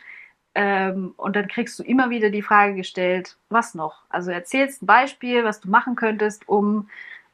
Ähm, 0.56 1.14
und 1.18 1.36
dann 1.36 1.48
kriegst 1.48 1.80
du 1.80 1.84
immer 1.84 2.10
wieder 2.10 2.30
die 2.30 2.42
Frage 2.42 2.76
gestellt, 2.76 3.38
was 3.50 3.76
noch? 3.76 4.04
Also 4.10 4.32
erzählst 4.32 4.84
ein 4.84 4.88
Beispiel, 4.88 5.44
was 5.44 5.62
du 5.62 5.70
machen 5.70 5.96
könntest, 5.96 6.50
um 6.50 6.90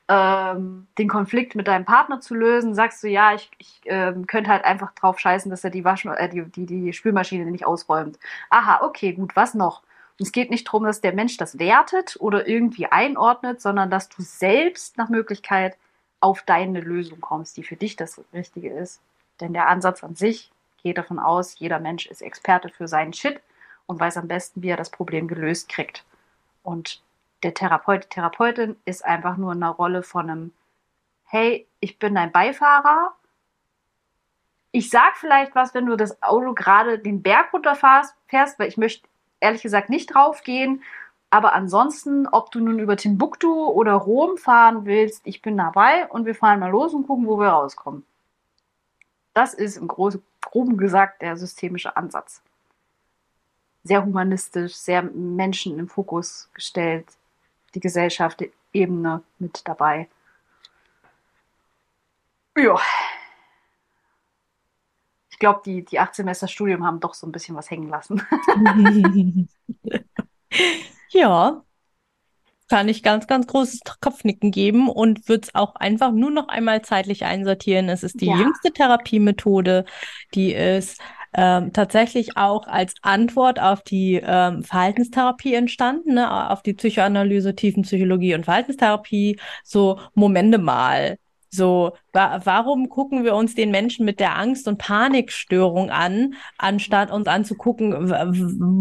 ähm, 0.09 0.87
den 0.97 1.07
Konflikt 1.07 1.55
mit 1.55 1.67
deinem 1.67 1.85
Partner 1.85 2.19
zu 2.21 2.35
lösen. 2.35 2.75
Sagst 2.75 3.01
du, 3.03 3.07
ja, 3.07 3.33
ich, 3.33 3.49
ich 3.57 3.81
ähm, 3.85 4.27
könnte 4.27 4.51
halt 4.51 4.65
einfach 4.65 4.93
drauf 4.93 5.19
scheißen, 5.19 5.49
dass 5.49 5.63
er 5.63 5.69
die, 5.69 5.85
Wasch 5.85 6.05
äh, 6.05 6.29
die, 6.29 6.43
die, 6.43 6.65
die 6.65 6.93
Spülmaschine 6.93 7.49
nicht 7.49 7.65
ausräumt. 7.65 8.19
Aha, 8.49 8.81
okay, 8.83 9.13
gut, 9.13 9.35
was 9.35 9.53
noch? 9.53 9.81
Es 10.19 10.31
geht 10.31 10.51
nicht 10.51 10.67
darum, 10.67 10.83
dass 10.83 11.01
der 11.01 11.13
Mensch 11.13 11.37
das 11.37 11.59
wertet 11.59 12.17
oder 12.19 12.47
irgendwie 12.47 12.85
einordnet, 12.87 13.61
sondern 13.61 13.89
dass 13.89 14.09
du 14.09 14.21
selbst 14.21 14.97
nach 14.97 15.09
Möglichkeit 15.09 15.77
auf 16.19 16.43
deine 16.43 16.79
Lösung 16.79 17.19
kommst, 17.19 17.57
die 17.57 17.63
für 17.63 17.75
dich 17.75 17.95
das 17.95 18.21
Richtige 18.33 18.71
ist. 18.71 19.01
Denn 19.41 19.53
der 19.53 19.67
Ansatz 19.67 20.03
an 20.03 20.15
sich 20.15 20.51
gehe 20.81 20.93
davon 20.93 21.19
aus, 21.19 21.59
jeder 21.59 21.79
Mensch 21.79 22.05
ist 22.05 22.21
Experte 22.21 22.69
für 22.69 22.87
seinen 22.87 23.13
Shit 23.13 23.41
und 23.87 23.99
weiß 23.99 24.17
am 24.17 24.27
besten, 24.27 24.61
wie 24.61 24.69
er 24.69 24.77
das 24.77 24.89
Problem 24.89 25.27
gelöst 25.27 25.69
kriegt. 25.69 26.05
Und 26.61 27.01
der 27.43 27.53
Therapeut, 27.53 28.05
die 28.05 28.09
Therapeutin 28.09 28.77
ist 28.85 29.03
einfach 29.03 29.37
nur 29.37 29.51
in 29.51 29.63
einer 29.63 29.73
Rolle 29.73 30.03
von 30.03 30.29
einem, 30.29 30.53
hey, 31.25 31.67
ich 31.79 31.99
bin 31.99 32.15
dein 32.15 32.31
Beifahrer. 32.31 33.13
Ich 34.71 34.89
sag 34.89 35.17
vielleicht 35.17 35.55
was, 35.55 35.73
wenn 35.73 35.85
du 35.85 35.95
das 35.95 36.21
Auto 36.23 36.53
gerade 36.53 36.99
den 36.99 37.21
Berg 37.21 37.53
runterfährst, 37.53 38.15
fährst, 38.27 38.59
weil 38.59 38.69
ich 38.69 38.77
möchte 38.77 39.07
ehrlich 39.43 39.61
gesagt 39.61 39.89
nicht 39.89 40.13
draufgehen. 40.13 40.81
Aber 41.29 41.53
ansonsten, 41.53 42.27
ob 42.27 42.51
du 42.51 42.59
nun 42.59 42.79
über 42.79 42.95
Timbuktu 42.95 43.65
oder 43.65 43.93
Rom 43.93 44.37
fahren 44.37 44.85
willst, 44.85 45.21
ich 45.25 45.41
bin 45.41 45.57
dabei 45.57 46.07
und 46.07 46.25
wir 46.25 46.35
fahren 46.35 46.59
mal 46.59 46.69
los 46.69 46.93
und 46.93 47.07
gucken, 47.07 47.27
wo 47.27 47.39
wir 47.39 47.49
rauskommen. 47.49 48.05
Das 49.33 49.53
ist 49.53 49.77
im 49.77 49.87
Großen 49.87 50.23
groben 50.41 50.77
gesagt 50.77 51.21
der 51.21 51.37
systemische 51.37 51.97
Ansatz. 51.97 52.41
Sehr 53.83 54.05
humanistisch, 54.05 54.75
sehr 54.75 55.01
Menschen 55.01 55.79
im 55.79 55.89
Fokus 55.89 56.49
gestellt, 56.53 57.07
die 57.73 57.79
Gesellschaft, 57.79 58.39
die 58.39 58.51
Ebene 58.71 59.23
mit 59.39 59.67
dabei. 59.67 60.07
Ja. 62.55 62.79
Ich 65.43 65.45
glaube, 65.45 65.61
die, 65.65 65.83
die 65.83 65.99
acht 65.99 66.15
Semester 66.15 66.47
Studium 66.47 66.85
haben 66.85 67.01
doch 67.01 67.13
so 67.13 67.27
ein 67.27 67.33
bisschen 67.33 67.53
was 67.57 67.69
hängen 67.69 67.89
lassen. 67.89 68.21
ja, 71.09 71.61
kann 72.69 72.87
ich 72.87 73.03
ganz, 73.03 73.27
ganz 73.27 73.47
großes 73.47 73.81
Kopfnicken 73.99 74.51
geben 74.51 74.87
und 74.87 75.27
würde 75.27 75.41
es 75.43 75.53
auch 75.53 75.75
einfach 75.75 76.13
nur 76.13 76.31
noch 76.31 76.47
einmal 76.47 76.81
zeitlich 76.81 77.25
einsortieren. 77.25 77.89
Es 77.89 78.03
ist 78.03 78.21
die 78.21 78.27
ja. 78.27 78.37
jüngste 78.37 78.71
Therapiemethode, 78.71 79.83
die 80.33 80.53
ist 80.53 81.01
ähm, 81.33 81.73
tatsächlich 81.73 82.37
auch 82.37 82.65
als 82.65 82.93
Antwort 83.01 83.59
auf 83.59 83.81
die 83.81 84.21
ähm, 84.23 84.63
Verhaltenstherapie 84.63 85.55
entstanden, 85.55 86.13
ne, 86.13 86.51
auf 86.51 86.63
die 86.63 86.73
Psychoanalyse, 86.73 87.53
Tiefenpsychologie 87.53 88.35
und 88.35 88.45
Verhaltenstherapie. 88.45 89.37
So, 89.65 89.99
Momente 90.13 90.57
mal. 90.57 91.17
So, 91.53 91.91
wa 92.13 92.41
warum 92.45 92.89
gucken 92.89 93.23
wir 93.23 93.35
uns 93.35 93.53
den 93.53 93.69
Menschen 93.69 94.05
mit 94.05 94.19
der 94.19 94.35
Angst- 94.39 94.67
und 94.67 94.79
Panikstörung 94.79 95.91
an, 95.91 96.33
anstatt 96.57 97.11
uns 97.11 97.27
anzugucken, 97.27 98.09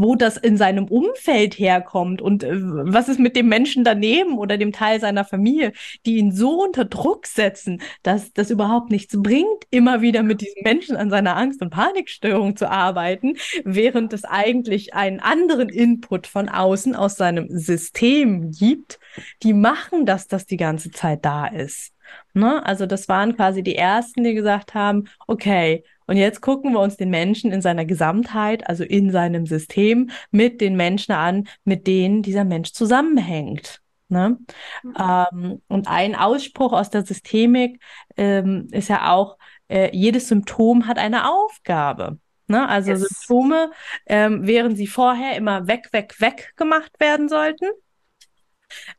wo 0.01 0.15
das 0.15 0.39
in 0.39 0.57
seinem 0.57 0.87
Umfeld 0.87 1.59
herkommt 1.59 2.23
und 2.23 2.45
äh, 2.45 2.55
was 2.55 3.11
ist 3.11 3.21
mit 3.21 3.37
dem 3.37 3.49
Menschen 3.49 3.85
daneben 3.85 4.39
oder 4.39 4.57
dem 4.57 4.73
Teil 4.73 5.01
seiner 5.01 5.27
Familie, 5.27 5.73
die 6.07 6.17
ihn 6.17 6.33
so 6.33 6.63
unter 6.63 6.87
Druck 6.87 7.27
setzen, 7.27 7.83
dass 8.03 8.33
das 8.33 8.49
überhaupt 8.49 8.91
nichts 8.91 9.21
bringt, 9.21 9.65
immer 9.71 10.01
wieder 10.01 10.23
mit 10.23 10.41
diesen 10.41 10.63
Menschen 10.65 10.97
an 10.97 11.11
seiner 11.11 11.37
Angst- 11.37 11.61
und 11.61 11.69
Panikstörung 11.69 12.57
zu 12.57 12.71
arbeiten, 12.71 13.37
während 13.65 14.15
es 14.15 14.25
eigentlich 14.25 14.95
einen 14.95 15.21
anderen 15.21 15.69
Input 15.69 16.27
von 16.27 16.49
außen 16.49 16.97
aus 16.97 17.17
seinem 17.17 17.49
System 17.51 18.51
gibt, 18.51 18.99
die 19.43 19.53
machen, 19.53 20.07
dass 20.07 20.27
das 20.27 20.47
die 20.47 20.57
ganze 20.57 20.91
Zeit 20.91 21.23
da 21.27 21.47
ist. 21.47 21.93
Ne? 22.35 22.65
Also 22.65 22.87
das 22.87 23.09
waren 23.09 23.37
quasi 23.37 23.63
die 23.63 23.77
ersten, 23.77 24.25
die 24.25 24.35
gesagt 24.35 24.75
haben, 24.75 25.05
okay, 25.27 25.85
und 26.07 26.17
jetzt 26.17 26.41
gucken 26.41 26.73
wir 26.73 26.81
uns 26.81 26.97
den 26.97 27.11
Menschen 27.11 27.53
in 27.53 27.63
seiner 27.63 27.85
Gesamtheit, 27.85 28.69
also 28.69 28.85
in 28.85 29.11
seinem 29.11 29.47
System, 29.47 30.11
mit 30.31 30.61
den 30.61 30.77
Menschen 30.77 31.13
an, 31.13 31.49
mit 31.65 31.87
denen 31.87 32.23
dieser 32.23 32.45
Mensch 32.45 32.73
zusammenhängt. 32.73 33.81
Ne? 34.09 34.37
Mhm. 34.83 34.95
Ähm, 34.99 35.63
und 35.69 35.89
ein 35.89 36.15
Ausspruch 36.15 36.73
aus 36.73 36.91
der 36.91 37.05
Systemik 37.05 37.81
ähm, 38.17 38.69
ist 38.71 38.89
ja 38.89 39.11
auch, 39.11 39.39
äh, 39.69 39.89
jedes 39.97 40.29
Symptom 40.29 40.87
hat 40.87 40.99
eine 40.99 41.31
Aufgabe. 41.31 42.19
Ne? 42.47 42.69
Also 42.69 42.91
yes. 42.91 43.01
Symptome, 43.01 43.71
ähm, 44.05 44.47
während 44.47 44.77
sie 44.77 44.87
vorher 44.87 45.37
immer 45.37 45.67
weg, 45.67 45.89
weg, 45.93 46.21
weg 46.21 46.53
gemacht 46.57 46.93
werden 46.99 47.31
sollten, 47.31 47.67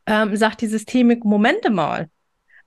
ähm, 0.07 0.35
sagt 0.35 0.61
die 0.61 0.67
Systemik, 0.67 1.23
Momente 1.23 1.69
mal, 1.69 2.09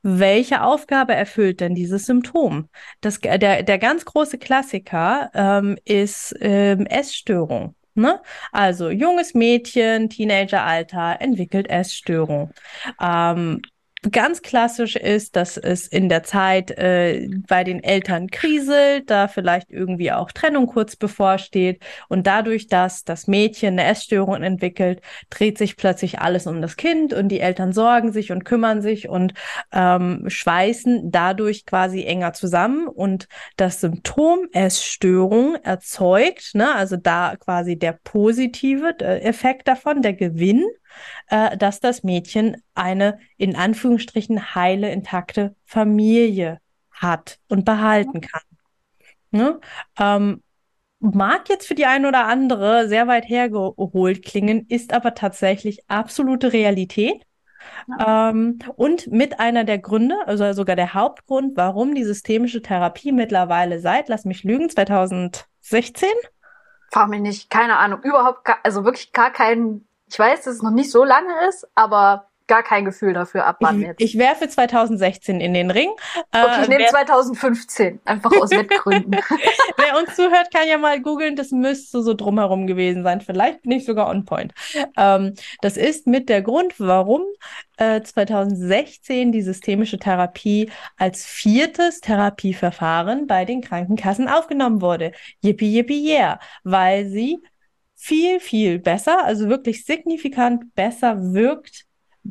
welche 0.08 0.62
Aufgabe 0.62 1.14
erfüllt 1.14 1.60
denn 1.60 1.74
dieses 1.74 2.06
Symptom? 2.06 2.68
Das, 3.00 3.20
der, 3.20 3.64
der 3.64 3.78
ganz 3.78 4.04
große 4.04 4.38
Klassiker 4.38 5.30
ähm, 5.34 5.76
ist 5.84 6.32
ähm, 6.40 6.86
Essstörung. 6.86 7.74
Ne? 7.94 8.20
Also 8.52 8.90
junges 8.90 9.34
Mädchen, 9.34 10.08
Teenageralter, 10.08 11.20
entwickelt 11.20 11.68
Essstörung. 11.68 12.52
Ähm, 13.00 13.62
ganz 14.10 14.42
klassisch 14.42 14.96
ist, 14.96 15.36
dass 15.36 15.56
es 15.56 15.86
in 15.86 16.08
der 16.08 16.22
Zeit 16.22 16.70
äh, 16.72 17.28
bei 17.48 17.64
den 17.64 17.82
Eltern 17.82 18.28
kriselt, 18.28 19.10
da 19.10 19.28
vielleicht 19.28 19.70
irgendwie 19.70 20.12
auch 20.12 20.32
Trennung 20.32 20.66
kurz 20.66 20.96
bevorsteht 20.96 21.82
und 22.08 22.26
dadurch, 22.26 22.66
dass 22.66 23.04
das 23.04 23.26
Mädchen 23.26 23.78
eine 23.78 23.84
Essstörung 23.84 24.42
entwickelt, 24.42 25.00
dreht 25.30 25.58
sich 25.58 25.76
plötzlich 25.76 26.18
alles 26.20 26.46
um 26.46 26.60
das 26.60 26.76
Kind 26.76 27.12
und 27.12 27.28
die 27.28 27.40
Eltern 27.40 27.72
sorgen 27.72 28.12
sich 28.12 28.32
und 28.32 28.44
kümmern 28.44 28.82
sich 28.82 29.08
und 29.08 29.34
ähm, 29.72 30.24
schweißen 30.26 31.10
dadurch 31.10 31.66
quasi 31.66 32.04
enger 32.04 32.32
zusammen 32.32 32.88
und 32.88 33.28
das 33.56 33.80
Symptom 33.80 34.40
Essstörung 34.52 35.56
erzeugt, 35.62 36.54
ne, 36.54 36.74
also 36.74 36.96
da 36.96 37.36
quasi 37.36 37.78
der 37.78 37.92
positive 37.92 38.94
äh, 39.00 39.20
Effekt 39.20 39.68
davon, 39.68 40.02
der 40.02 40.14
Gewinn 40.14 40.64
äh, 41.28 41.56
dass 41.56 41.80
das 41.80 42.02
Mädchen 42.02 42.62
eine 42.74 43.18
in 43.36 43.56
Anführungsstrichen 43.56 44.54
heile, 44.54 44.90
intakte 44.90 45.54
Familie 45.64 46.60
hat 46.90 47.38
und 47.48 47.64
behalten 47.64 48.20
kann. 48.20 48.42
Ne? 49.30 49.60
Ähm, 49.98 50.42
mag 51.00 51.48
jetzt 51.48 51.66
für 51.66 51.74
die 51.74 51.86
eine 51.86 52.08
oder 52.08 52.26
andere 52.26 52.88
sehr 52.88 53.06
weit 53.06 53.28
hergeholt 53.28 54.24
klingen, 54.24 54.66
ist 54.68 54.92
aber 54.92 55.14
tatsächlich 55.14 55.88
absolute 55.88 56.52
Realität. 56.52 57.22
Ja. 57.88 58.30
Ähm, 58.30 58.58
und 58.76 59.08
mit 59.08 59.40
einer 59.40 59.64
der 59.64 59.78
Gründe, 59.78 60.16
also 60.26 60.52
sogar 60.52 60.76
der 60.76 60.94
Hauptgrund, 60.94 61.56
warum 61.56 61.94
die 61.94 62.04
systemische 62.04 62.62
Therapie 62.62 63.12
mittlerweile 63.12 63.80
seit, 63.80 64.08
lass 64.08 64.24
mich 64.24 64.44
lügen, 64.44 64.70
2016? 64.70 66.08
Frag 66.92 67.08
mich 67.08 67.20
nicht, 67.20 67.50
keine 67.50 67.76
Ahnung, 67.76 68.02
überhaupt, 68.02 68.44
gar, 68.44 68.58
also 68.62 68.84
wirklich 68.84 69.12
gar 69.12 69.32
keinen 69.32 69.85
ich 70.08 70.18
weiß, 70.18 70.42
dass 70.42 70.56
es 70.56 70.62
noch 70.62 70.70
nicht 70.70 70.90
so 70.90 71.04
lange 71.04 71.48
ist, 71.48 71.66
aber 71.74 72.28
gar 72.46 72.62
kein 72.62 72.84
Gefühl 72.84 73.12
dafür 73.12 73.44
ab 73.44 73.56
wann 73.60 73.80
jetzt. 73.80 74.00
Ich 74.00 74.18
werfe 74.18 74.48
2016 74.48 75.40
in 75.40 75.54
den 75.54 75.70
Ring. 75.70 75.90
Okay, 76.32 76.62
ich 76.62 76.68
äh, 76.68 76.70
nehme 76.70 76.86
2015, 76.86 78.00
einfach 78.04 78.30
aus 78.40 78.50
Wettgründen. 78.50 79.12
wer 79.76 79.98
uns 79.98 80.14
zuhört, 80.14 80.52
kann 80.54 80.68
ja 80.68 80.78
mal 80.78 81.00
googeln, 81.00 81.36
das 81.36 81.50
müsste 81.50 82.02
so 82.02 82.14
drumherum 82.14 82.66
gewesen 82.66 83.02
sein. 83.02 83.20
Vielleicht 83.20 83.62
bin 83.62 83.72
ich 83.72 83.84
sogar 83.84 84.08
on 84.08 84.24
point. 84.24 84.52
Ähm, 84.96 85.34
das 85.60 85.76
ist 85.76 86.06
mit 86.06 86.28
der 86.28 86.42
Grund, 86.42 86.78
warum 86.78 87.22
äh, 87.78 88.00
2016 88.00 89.32
die 89.32 89.42
systemische 89.42 89.98
Therapie 89.98 90.70
als 90.96 91.26
viertes 91.26 92.00
Therapieverfahren 92.00 93.26
bei 93.26 93.44
den 93.44 93.60
Krankenkassen 93.60 94.28
aufgenommen 94.28 94.80
wurde. 94.80 95.12
Yippie, 95.42 95.74
yippie, 95.74 96.08
yeah. 96.08 96.38
Weil 96.62 97.06
sie 97.08 97.38
viel, 97.96 98.40
viel 98.40 98.78
besser, 98.78 99.24
also 99.24 99.48
wirklich 99.48 99.84
signifikant 99.84 100.74
besser 100.74 101.32
wirkt, 101.32 101.86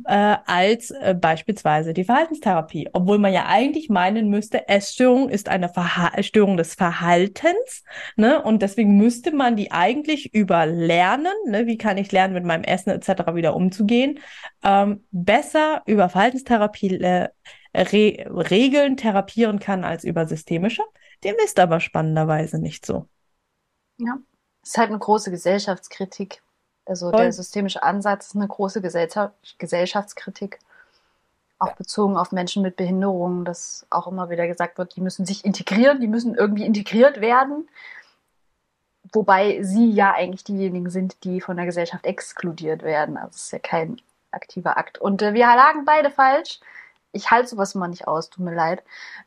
äh, 0.05 0.37
als 0.45 0.91
äh, 0.91 1.15
beispielsweise 1.19 1.93
die 1.93 2.03
Verhaltenstherapie. 2.03 2.89
Obwohl 2.93 3.17
man 3.17 3.33
ja 3.33 3.45
eigentlich 3.47 3.89
meinen 3.89 4.29
müsste, 4.29 4.67
Essstörung 4.67 5.29
ist 5.29 5.49
eine 5.49 5.69
Verha 5.69 6.21
Störung 6.21 6.57
des 6.57 6.75
Verhaltens. 6.75 7.83
Ne? 8.15 8.41
Und 8.41 8.61
deswegen 8.61 8.97
müsste 8.97 9.31
man 9.31 9.55
die 9.55 9.71
eigentlich 9.71 10.33
über 10.33 10.65
Lernen, 10.65 11.33
ne? 11.47 11.65
wie 11.67 11.77
kann 11.77 11.97
ich 11.97 12.11
lernen, 12.11 12.33
mit 12.33 12.43
meinem 12.43 12.63
Essen 12.63 12.89
etc. 12.89 13.33
wieder 13.33 13.55
umzugehen, 13.55 14.19
ähm, 14.63 15.05
besser 15.11 15.81
über 15.85 16.09
Verhaltenstherapie 16.09 16.99
äh, 16.99 17.29
Re 17.73 18.25
Regeln 18.49 18.97
therapieren 18.97 19.59
kann 19.59 19.83
als 19.83 20.03
über 20.03 20.27
systemische. 20.27 20.83
Dem 21.23 21.35
ist 21.43 21.59
aber 21.59 21.79
spannenderweise 21.79 22.59
nicht 22.59 22.85
so. 22.85 23.07
Ja, 23.97 24.17
ist 24.65 24.77
halt 24.77 24.89
eine 24.89 24.99
große 24.99 25.31
Gesellschaftskritik. 25.31 26.41
Also 26.85 27.09
Voll. 27.09 27.21
der 27.21 27.33
systemische 27.33 27.83
Ansatz 27.83 28.27
ist 28.27 28.35
eine 28.35 28.47
große 28.47 28.81
Gesellschaftskritik, 28.81 30.59
auch 31.57 31.69
ja. 31.69 31.75
bezogen 31.75 32.17
auf 32.17 32.31
Menschen 32.31 32.61
mit 32.61 32.75
Behinderungen, 32.75 33.45
dass 33.45 33.87
auch 33.89 34.07
immer 34.07 34.29
wieder 34.29 34.47
gesagt 34.47 34.77
wird, 34.77 34.95
die 34.95 35.01
müssen 35.01 35.25
sich 35.25 35.45
integrieren, 35.45 35.99
die 35.99 36.07
müssen 36.07 36.35
irgendwie 36.35 36.65
integriert 36.65 37.21
werden. 37.21 37.67
Wobei 39.13 39.63
sie 39.63 39.91
ja 39.91 40.13
eigentlich 40.13 40.43
diejenigen 40.43 40.89
sind, 40.89 41.23
die 41.23 41.41
von 41.41 41.57
der 41.57 41.65
Gesellschaft 41.65 42.05
exkludiert 42.05 42.83
werden. 42.83 43.17
Also 43.17 43.29
es 43.29 43.41
ist 43.43 43.51
ja 43.51 43.59
kein 43.59 44.01
aktiver 44.31 44.77
Akt. 44.77 44.97
Und 44.97 45.21
äh, 45.21 45.33
wir 45.33 45.45
lagen 45.45 45.85
beide 45.85 46.11
falsch 46.11 46.59
ich 47.15 47.31
halte 47.31 47.47
sowas 47.47 47.73
immer 47.75 47.87
nicht 47.87 48.07
aus, 48.07 48.29
tut 48.29 48.43
mir 48.43 48.53
leid. 48.53 48.83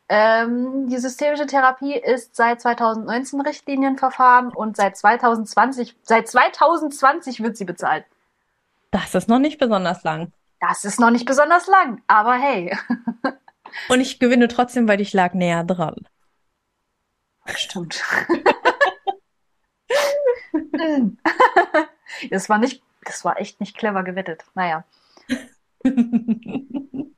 Ähm, 0.09 0.89
die 0.89 0.99
systemische 0.99 1.47
Therapie 1.47 1.95
ist 1.95 2.37
seit 2.37 2.61
2019 2.61 3.41
Richtlinienverfahren 3.41 4.53
und 4.53 4.77
seit 4.77 4.97
2020, 4.97 5.97
seit 6.03 6.29
2020 6.29 7.43
wird 7.43 7.57
sie 7.57 7.65
bezahlt. 7.65 8.05
Das 8.91 9.15
ist 9.15 9.29
noch 9.29 9.39
nicht 9.39 9.59
besonders 9.59 10.03
lang. 10.05 10.33
Das 10.61 10.85
ist 10.85 11.01
noch 11.01 11.11
nicht 11.11 11.25
besonders 11.25 11.67
lang, 11.67 12.03
aber 12.07 12.35
hey. 12.35 12.77
und 13.89 14.01
ich 14.01 14.19
gewinne 14.19 14.49
trotzdem, 14.49 14.87
weil 14.89 15.01
ich 15.01 15.15
lag 15.15 15.33
näher 15.35 15.63
dran. 15.65 15.97
Stimmt. 17.47 18.03
das 22.31 22.49
war 22.49 22.59
nicht, 22.59 22.83
das 23.05 23.25
war 23.25 23.41
echt 23.41 23.61
nicht 23.61 23.79
clever 23.79 24.03
gewettet. 24.05 24.45
Naja. 24.55 24.85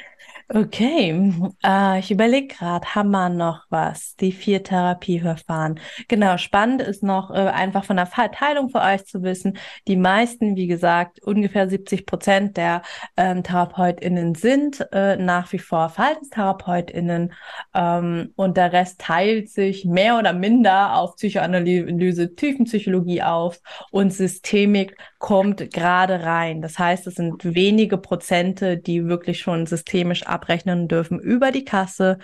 Okay, 0.53 1.31
äh, 1.63 1.99
ich 1.99 2.11
überlege 2.11 2.47
gerade, 2.47 2.85
haben 2.93 3.11
wir 3.11 3.29
noch 3.29 3.63
was? 3.69 4.17
Die 4.17 4.33
vier 4.33 4.61
Therapieverfahren. 4.61 5.79
Genau, 6.09 6.35
spannend 6.37 6.81
ist 6.81 7.03
noch 7.03 7.31
äh, 7.31 7.35
einfach 7.35 7.85
von 7.85 7.95
der 7.95 8.05
Verteilung 8.05 8.69
für 8.69 8.81
euch 8.81 9.05
zu 9.05 9.23
wissen. 9.23 9.57
Die 9.87 9.95
meisten, 9.95 10.57
wie 10.57 10.67
gesagt, 10.67 11.23
ungefähr 11.23 11.69
70 11.69 12.05
Prozent 12.05 12.57
der 12.57 12.81
ähm, 13.15 13.43
TherapeutInnen 13.43 14.35
sind 14.35 14.85
äh, 14.91 15.15
nach 15.15 15.53
wie 15.53 15.59
vor 15.59 15.87
VerhaltenstherapeutInnen 15.87 17.31
ähm, 17.73 18.33
und 18.35 18.57
der 18.57 18.73
Rest 18.73 18.99
teilt 18.99 19.49
sich 19.49 19.85
mehr 19.85 20.19
oder 20.19 20.33
minder 20.33 20.97
auf 20.97 21.15
Psychoanalyse, 21.15 22.35
Tiefenpsychologie 22.35 23.21
auf 23.21 23.61
und 23.91 24.11
Systemik 24.11 24.97
kommt 25.17 25.71
gerade 25.71 26.23
rein. 26.23 26.61
Das 26.61 26.77
heißt, 26.77 27.07
es 27.07 27.15
sind 27.15 27.55
wenige 27.55 27.97
Prozente, 27.97 28.75
die 28.75 29.05
wirklich 29.05 29.39
schon 29.39 29.65
systemisch 29.65 30.27
abrechnen 30.41 30.87
dürfen 30.87 31.19
über 31.19 31.51
die 31.51 31.65
Kasse. 31.65 32.17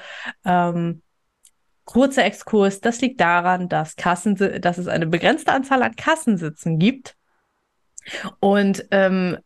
Ähm, 0.43 1.01
kurzer 1.85 2.25
Exkurs, 2.25 2.81
das 2.81 2.99
liegt 3.01 3.21
daran, 3.21 3.69
dass, 3.69 3.95
Kassen, 3.95 4.35
dass 4.61 4.77
es 4.77 4.87
eine 4.87 5.07
begrenzte 5.07 5.53
Anzahl 5.53 5.83
an 5.83 5.95
Kassensitzen 5.95 6.79
gibt. 6.79 7.15
Und 8.39 8.85
ähm, 8.91 9.37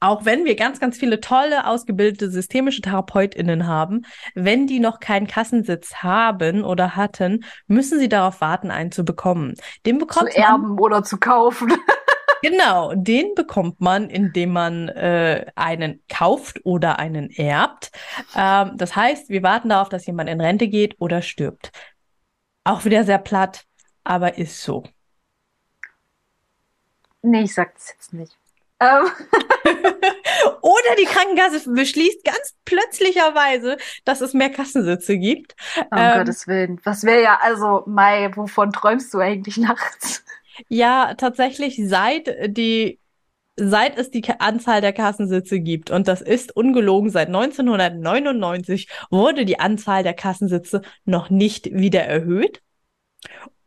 auch 0.00 0.24
wenn 0.24 0.46
wir 0.46 0.56
ganz, 0.56 0.80
ganz 0.80 0.96
viele 0.96 1.20
tolle, 1.20 1.66
ausgebildete 1.66 2.30
systemische 2.30 2.80
TherapeutInnen 2.80 3.66
haben, 3.66 4.06
wenn 4.34 4.66
die 4.66 4.80
noch 4.80 4.98
keinen 4.98 5.26
Kassensitz 5.26 5.96
haben 5.96 6.64
oder 6.64 6.96
hatten, 6.96 7.44
müssen 7.66 7.98
sie 7.98 8.08
darauf 8.08 8.40
warten, 8.40 8.70
einen 8.70 8.92
zu 8.92 9.04
bekommen. 9.04 9.54
Den 9.84 9.98
bekommt 9.98 10.32
zu 10.32 10.38
erben 10.38 10.78
oder 10.78 11.02
zu 11.02 11.18
kaufen. 11.18 11.74
Genau, 12.42 12.94
den 12.94 13.34
bekommt 13.34 13.80
man, 13.80 14.08
indem 14.08 14.52
man 14.52 14.88
äh, 14.88 15.46
einen 15.54 16.02
kauft 16.08 16.60
oder 16.64 16.98
einen 16.98 17.30
erbt. 17.30 17.90
Ähm, 18.34 18.72
das 18.76 18.96
heißt, 18.96 19.28
wir 19.28 19.42
warten 19.42 19.68
darauf, 19.68 19.88
dass 19.88 20.06
jemand 20.06 20.30
in 20.30 20.40
Rente 20.40 20.68
geht 20.68 20.96
oder 21.00 21.22
stirbt. 21.22 21.70
Auch 22.64 22.84
wieder 22.84 23.04
sehr 23.04 23.18
platt, 23.18 23.64
aber 24.04 24.38
ist 24.38 24.62
so. 24.62 24.84
Nee, 27.22 27.42
ich 27.42 27.54
sag 27.54 27.74
das 27.74 27.90
jetzt 27.90 28.12
nicht. 28.12 28.36
Ähm. 28.80 29.10
Oder 30.62 30.96
die 30.98 31.04
Krankenkasse 31.04 31.70
beschließt 31.70 32.24
ganz 32.24 32.54
plötzlicherweise, 32.64 33.76
dass 34.04 34.22
es 34.22 34.32
mehr 34.32 34.50
Kassensitze 34.50 35.18
gibt. 35.18 35.54
Um 35.90 35.98
ähm, 35.98 36.18
Gottes 36.18 36.46
Willen. 36.46 36.80
Was 36.84 37.04
wäre 37.04 37.22
ja, 37.22 37.38
also, 37.42 37.82
Mai, 37.86 38.30
wovon 38.34 38.72
träumst 38.72 39.12
du 39.12 39.18
eigentlich 39.18 39.58
nachts? 39.58 40.24
Ja, 40.68 41.14
tatsächlich 41.14 41.80
seit 41.84 42.56
die 42.56 42.98
seit 43.56 43.98
es 43.98 44.10
die 44.10 44.24
Anzahl 44.38 44.80
der 44.80 44.94
Kassensitze 44.94 45.60
gibt, 45.60 45.90
und 45.90 46.08
das 46.08 46.22
ist 46.22 46.56
ungelogen, 46.56 47.10
seit 47.10 47.28
1999 47.28 48.88
wurde 49.10 49.44
die 49.44 49.60
Anzahl 49.60 50.02
der 50.02 50.14
Kassensitze 50.14 50.80
noch 51.04 51.28
nicht 51.28 51.66
wieder 51.66 52.00
erhöht. 52.00 52.62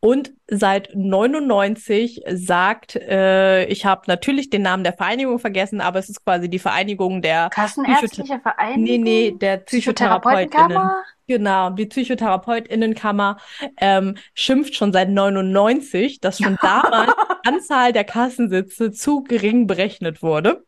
Und 0.04 0.34
seit 0.50 0.94
99 0.94 2.24
sagt, 2.30 2.98
äh, 2.98 3.64
ich 3.68 3.86
habe 3.86 4.02
natürlich 4.08 4.50
den 4.50 4.64
Namen 4.64 4.84
der 4.84 4.92
Vereinigung 4.92 5.40
vergessen, 5.40 5.80
aber 5.80 5.98
es 5.98 6.10
ist 6.10 6.26
quasi 6.26 6.50
die 6.50 6.60
Vereinigung 6.60 7.22
der 7.22 7.50
Kassenärztliche 7.50 8.38
Vereinigung. 8.42 8.84
Nee, 8.84 8.98
nee, 8.98 9.32
der 9.32 9.60
Psychotherapeutinnen. 9.60 10.78
Genau, 11.26 11.70
die 11.70 11.86
Psychotherapeutinnenkammer 11.86 13.38
ähm, 13.78 14.18
schimpft 14.34 14.76
schon 14.76 14.92
seit 14.92 15.08
99, 15.08 16.20
dass 16.20 16.40
schon 16.40 16.58
damals 16.62 17.14
die 17.46 17.48
Anzahl 17.48 17.94
der 17.94 18.04
Kassensitze 18.04 18.92
zu 18.92 19.24
gering 19.24 19.68
berechnet 19.68 20.22
wurde. 20.22 20.66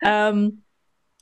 Ähm, 0.00 0.62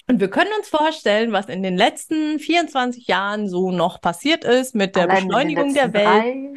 und 0.06 0.20
wir 0.20 0.28
können 0.28 0.50
uns 0.58 0.68
vorstellen, 0.68 1.32
was 1.32 1.46
in 1.46 1.62
den 1.62 1.78
letzten 1.78 2.38
24 2.38 3.06
Jahren 3.06 3.48
so 3.48 3.70
noch 3.70 4.02
passiert 4.02 4.44
ist 4.44 4.74
mit 4.74 4.96
der 4.96 5.04
Allein 5.04 5.28
Beschleunigung 5.28 5.72
der 5.72 5.94
Welt. 5.94 6.06
Drei. 6.06 6.54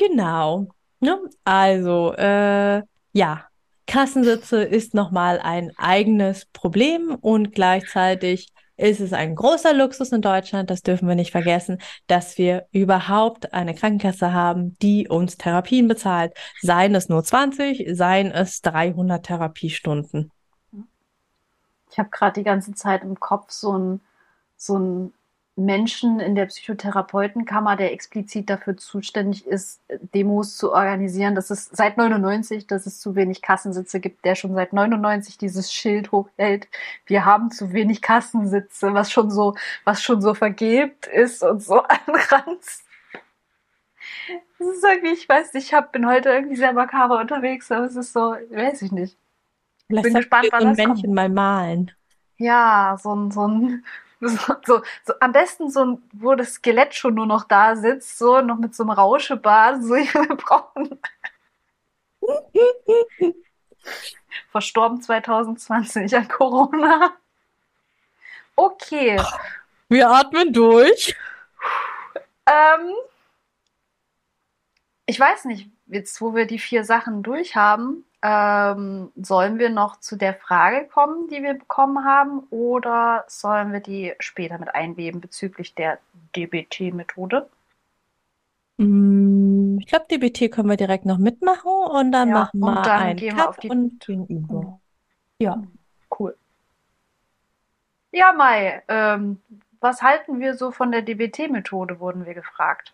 Genau. 0.00 0.68
Ne? 1.00 1.18
Also, 1.44 2.14
äh, 2.14 2.82
ja, 3.12 3.44
Kassensitze 3.86 4.62
ist 4.62 4.94
nochmal 4.94 5.40
ein 5.40 5.72
eigenes 5.76 6.46
Problem 6.46 7.14
und 7.20 7.52
gleichzeitig 7.52 8.48
ist 8.78 9.00
es 9.00 9.12
ein 9.12 9.34
großer 9.34 9.74
Luxus 9.74 10.10
in 10.12 10.22
Deutschland, 10.22 10.70
das 10.70 10.80
dürfen 10.80 11.06
wir 11.06 11.16
nicht 11.16 11.32
vergessen, 11.32 11.76
dass 12.06 12.38
wir 12.38 12.66
überhaupt 12.72 13.52
eine 13.52 13.74
Krankenkasse 13.74 14.32
haben, 14.32 14.74
die 14.80 15.06
uns 15.06 15.36
Therapien 15.36 15.86
bezahlt. 15.86 16.32
Seien 16.62 16.94
es 16.94 17.10
nur 17.10 17.22
20, 17.22 17.84
seien 17.92 18.32
es 18.32 18.62
300 18.62 19.26
Therapiestunden. 19.26 20.32
Ich 21.90 21.98
habe 21.98 22.08
gerade 22.08 22.40
die 22.40 22.44
ganze 22.44 22.72
Zeit 22.72 23.02
im 23.02 23.20
Kopf 23.20 23.50
so 23.50 23.76
ein, 23.76 24.00
so 24.56 24.78
ein 24.78 25.12
Menschen 25.60 26.20
in 26.20 26.34
der 26.34 26.46
Psychotherapeutenkammer, 26.46 27.76
der 27.76 27.92
explizit 27.92 28.48
dafür 28.48 28.76
zuständig 28.76 29.46
ist, 29.46 29.80
Demos 30.14 30.56
zu 30.56 30.72
organisieren. 30.72 31.34
Das 31.34 31.50
ist 31.50 31.76
seit 31.76 31.96
99, 31.96 32.66
dass 32.66 32.86
es 32.86 33.00
zu 33.00 33.14
wenig 33.14 33.42
Kassensitze 33.42 34.00
gibt, 34.00 34.24
der 34.24 34.34
schon 34.34 34.54
seit 34.54 34.72
99 34.72 35.38
dieses 35.38 35.72
Schild 35.72 36.12
hochhält. 36.12 36.68
Wir 37.06 37.24
haben 37.24 37.50
zu 37.50 37.72
wenig 37.72 38.00
Kassensitze, 38.02 38.94
was 38.94 39.12
schon 39.12 39.30
so, 39.30 39.54
was 39.84 40.02
schon 40.02 40.22
so 40.22 40.34
vergebt 40.34 41.06
ist 41.06 41.42
und 41.42 41.62
so 41.62 41.82
anranzt. 42.06 42.84
Das 44.58 44.68
ist 44.68 44.84
irgendwie, 44.84 45.12
ich 45.12 45.28
weiß 45.28 45.54
nicht, 45.54 45.66
ich 45.66 45.74
hab, 45.74 45.92
bin 45.92 46.06
heute 46.06 46.30
irgendwie 46.30 46.56
sehr 46.56 46.72
makaber 46.72 47.20
unterwegs, 47.20 47.70
aber 47.70 47.86
es 47.86 47.96
ist 47.96 48.12
so, 48.12 48.20
weiß 48.50 48.82
ich 48.82 48.92
nicht. 48.92 49.16
Vielleicht 49.86 50.04
bin 50.04 50.14
gespannt, 50.14 50.48
wann 50.52 50.62
so 50.62 50.68
ein 50.68 50.76
Männchen 50.76 51.02
kommt. 51.02 51.14
mal 51.14 51.28
malen. 51.28 51.90
Ja, 52.36 52.96
so 53.02 53.14
ein, 53.14 53.30
so 53.30 53.46
ein 53.46 53.84
so, 54.28 54.54
so, 54.66 54.82
so, 55.04 55.14
am 55.20 55.32
besten 55.32 55.70
so 55.70 55.84
ein, 55.84 56.02
wo 56.12 56.34
das 56.34 56.54
Skelett 56.54 56.94
schon 56.94 57.14
nur 57.14 57.26
noch 57.26 57.44
da 57.44 57.74
sitzt, 57.74 58.18
so 58.18 58.42
noch 58.42 58.58
mit 58.58 58.74
so 58.74 58.82
einem 58.82 58.90
Rauschebart, 58.90 59.82
so 59.82 59.94
wir 59.94 60.36
brauchen. 60.36 61.00
Verstorben 64.52 65.00
2020 65.00 66.14
an 66.16 66.28
Corona. 66.28 67.14
Okay. 68.56 69.18
Wir 69.88 70.10
atmen 70.10 70.52
durch. 70.52 71.16
Ähm, 72.46 72.92
ich 75.06 75.18
weiß 75.18 75.46
nicht, 75.46 75.70
jetzt 75.86 76.20
wo 76.20 76.34
wir 76.34 76.46
die 76.46 76.58
vier 76.58 76.84
Sachen 76.84 77.22
durch 77.22 77.56
haben, 77.56 78.04
ähm, 78.22 79.12
sollen 79.16 79.58
wir 79.58 79.70
noch 79.70 79.98
zu 80.00 80.16
der 80.16 80.34
Frage 80.34 80.86
kommen, 80.86 81.28
die 81.28 81.42
wir 81.42 81.54
bekommen 81.54 82.04
haben, 82.04 82.40
oder 82.50 83.24
sollen 83.28 83.72
wir 83.72 83.80
die 83.80 84.14
später 84.18 84.58
mit 84.58 84.74
einweben 84.74 85.20
bezüglich 85.20 85.74
der 85.74 85.98
DBT-Methode? 86.36 87.48
Mm, 88.76 89.78
ich 89.78 89.86
glaube, 89.86 90.06
DBT 90.10 90.52
können 90.52 90.68
wir 90.68 90.76
direkt 90.76 91.06
noch 91.06 91.18
mitmachen 91.18 91.70
und 91.70 92.12
dann 92.12 92.28
ja, 92.28 92.34
machen 92.34 92.60
wir 92.60 92.92
einen 92.92 93.36
Cut 93.36 93.62
wir 93.62 93.70
und 93.70 94.00
gehen 94.00 94.26
über. 94.26 94.80
Ja. 95.38 95.62
Cool. 96.18 96.36
Ja, 98.12 98.32
Mai, 98.32 98.82
ähm, 98.88 99.40
was 99.80 100.02
halten 100.02 100.40
wir 100.40 100.54
so 100.54 100.72
von 100.72 100.92
der 100.92 101.02
DBT-Methode, 101.02 102.00
wurden 102.00 102.26
wir 102.26 102.34
gefragt. 102.34 102.92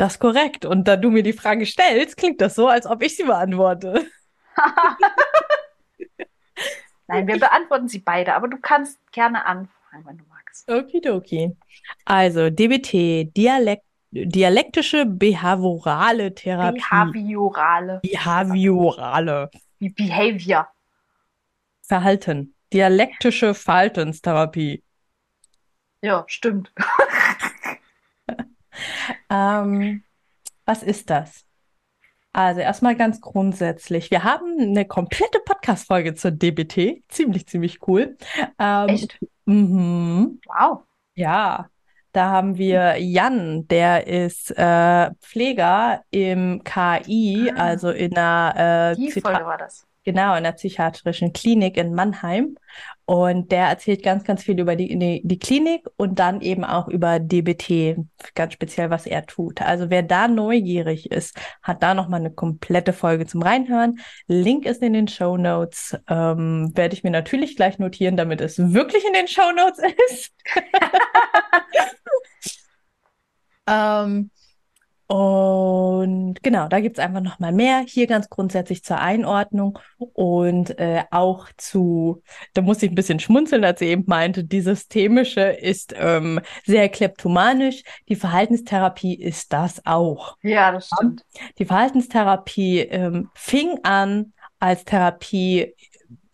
Das 0.00 0.14
ist 0.14 0.18
korrekt. 0.18 0.64
Und 0.64 0.88
da 0.88 0.96
du 0.96 1.10
mir 1.10 1.22
die 1.22 1.34
Frage 1.34 1.66
stellst, 1.66 2.16
klingt 2.16 2.40
das 2.40 2.54
so, 2.54 2.68
als 2.68 2.86
ob 2.86 3.02
ich 3.02 3.16
sie 3.16 3.24
beantworte. 3.24 4.06
Nein, 7.06 7.26
wir 7.26 7.38
beantworten 7.38 7.86
sie 7.86 7.98
beide, 7.98 8.34
aber 8.34 8.48
du 8.48 8.56
kannst 8.56 8.98
gerne 9.12 9.44
anfangen, 9.44 10.06
wenn 10.06 10.16
du 10.16 10.24
magst. 10.24 10.70
Okidoki. 10.70 11.54
Also 12.06 12.48
DBT, 12.48 13.36
Dialekt, 13.36 13.84
dialektische 14.10 15.04
behaviorale 15.04 16.34
Therapie. 16.34 16.78
Behaviorale. 16.78 18.00
Behaviorale. 18.02 19.50
Behavior. 19.80 20.66
Verhalten. 21.82 22.54
Dialektische 22.72 23.52
Verhaltenstherapie. 23.52 24.82
Ja, 26.00 26.24
stimmt. 26.26 26.72
Ähm, 29.30 30.02
was 30.64 30.82
ist 30.82 31.10
das? 31.10 31.44
Also 32.32 32.60
erstmal 32.60 32.94
ganz 32.94 33.20
grundsätzlich. 33.20 34.10
Wir 34.10 34.22
haben 34.22 34.56
eine 34.60 34.84
komplette 34.84 35.40
Podcast-Folge 35.44 36.14
zur 36.14 36.30
DBT. 36.30 37.02
Ziemlich, 37.08 37.46
ziemlich 37.48 37.86
cool. 37.88 38.16
Ähm, 38.58 38.88
Echt? 38.88 39.18
mhm. 39.46 40.40
Wow. 40.46 40.82
Ja, 41.14 41.68
da 42.12 42.30
haben 42.30 42.56
wir 42.56 42.96
Jan, 42.98 43.66
der 43.68 44.06
ist 44.06 44.50
äh, 44.56 45.10
Pfleger 45.20 46.02
im 46.10 46.62
KI, 46.64 47.50
Ah. 47.54 47.62
also 47.64 47.90
in 47.90 48.16
einer 48.16 48.92
äh, 48.92 48.96
Die 48.96 49.10
Zitra- 49.12 49.32
Folge 49.32 49.46
war 49.46 49.58
das. 49.58 49.86
Genau, 50.04 50.34
in 50.34 50.44
der 50.44 50.52
psychiatrischen 50.52 51.32
Klinik 51.32 51.76
in 51.76 51.94
Mannheim. 51.94 52.56
Und 53.10 53.50
der 53.50 53.66
erzählt 53.66 54.04
ganz, 54.04 54.22
ganz 54.22 54.44
viel 54.44 54.60
über 54.60 54.76
die, 54.76 54.96
die, 54.96 55.20
die 55.24 55.38
Klinik 55.40 55.84
und 55.96 56.20
dann 56.20 56.40
eben 56.40 56.62
auch 56.62 56.86
über 56.86 57.18
DBT, 57.18 57.96
ganz 58.36 58.52
speziell, 58.52 58.90
was 58.90 59.04
er 59.04 59.26
tut. 59.26 59.62
Also 59.62 59.90
wer 59.90 60.04
da 60.04 60.28
neugierig 60.28 61.10
ist, 61.10 61.36
hat 61.60 61.82
da 61.82 61.94
nochmal 61.94 62.20
eine 62.20 62.30
komplette 62.30 62.92
Folge 62.92 63.26
zum 63.26 63.42
Reinhören. 63.42 63.98
Link 64.28 64.64
ist 64.64 64.80
in 64.80 64.92
den 64.92 65.08
Show 65.08 65.36
Notes. 65.36 65.98
Ähm, 66.06 66.70
werde 66.76 66.94
ich 66.94 67.02
mir 67.02 67.10
natürlich 67.10 67.56
gleich 67.56 67.80
notieren, 67.80 68.16
damit 68.16 68.40
es 68.40 68.58
wirklich 68.58 69.04
in 69.04 69.12
den 69.14 69.26
Show 69.26 69.50
Notes 69.56 69.80
ist. 70.12 70.32
Ähm, 73.66 74.30
und 75.10 76.40
genau, 76.44 76.68
da 76.68 76.78
gibt's 76.78 77.00
einfach 77.00 77.20
noch 77.20 77.40
mal 77.40 77.50
mehr. 77.50 77.80
Hier 77.84 78.06
ganz 78.06 78.28
grundsätzlich 78.30 78.84
zur 78.84 79.00
Einordnung 79.00 79.80
und 79.98 80.78
äh, 80.78 81.02
auch 81.10 81.48
zu, 81.56 82.22
da 82.54 82.62
musste 82.62 82.86
ich 82.86 82.92
ein 82.92 82.94
bisschen 82.94 83.18
schmunzeln, 83.18 83.64
als 83.64 83.80
sie 83.80 83.86
eben 83.86 84.04
meinte, 84.06 84.44
die 84.44 84.60
systemische 84.60 85.40
ist 85.40 85.92
ähm, 85.96 86.38
sehr 86.64 86.88
kleptomanisch. 86.88 87.82
Die 88.08 88.14
Verhaltenstherapie 88.14 89.20
ist 89.20 89.52
das 89.52 89.84
auch. 89.84 90.36
Ja, 90.42 90.70
das 90.70 90.86
stimmt. 90.86 91.24
Die 91.58 91.64
Verhaltenstherapie 91.64 92.78
ähm, 92.78 93.30
fing 93.34 93.80
an 93.82 94.32
als 94.60 94.84
Therapie 94.84 95.74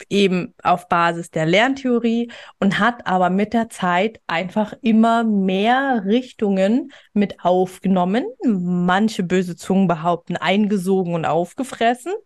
eben 0.09 0.55
auf 0.62 0.88
Basis 0.88 1.30
der 1.30 1.47
Lerntheorie 1.47 2.30
und 2.61 2.78
hat 2.78 3.07
aber 3.07 3.30
mit 3.30 3.53
der 3.53 3.68
Zeit 3.68 4.20
einfach 4.26 4.74
immer 4.82 5.24
mehr 5.24 6.03
Richtungen 6.07 6.92
mit 7.12 7.44
aufgenommen. 7.44 8.26
Manche 8.44 9.22
böse 9.22 9.57
Zungen 9.57 9.88
behaupten 9.88 10.36
eingesogen 10.36 11.14
und 11.14 11.24
aufgefressen. 11.24 12.12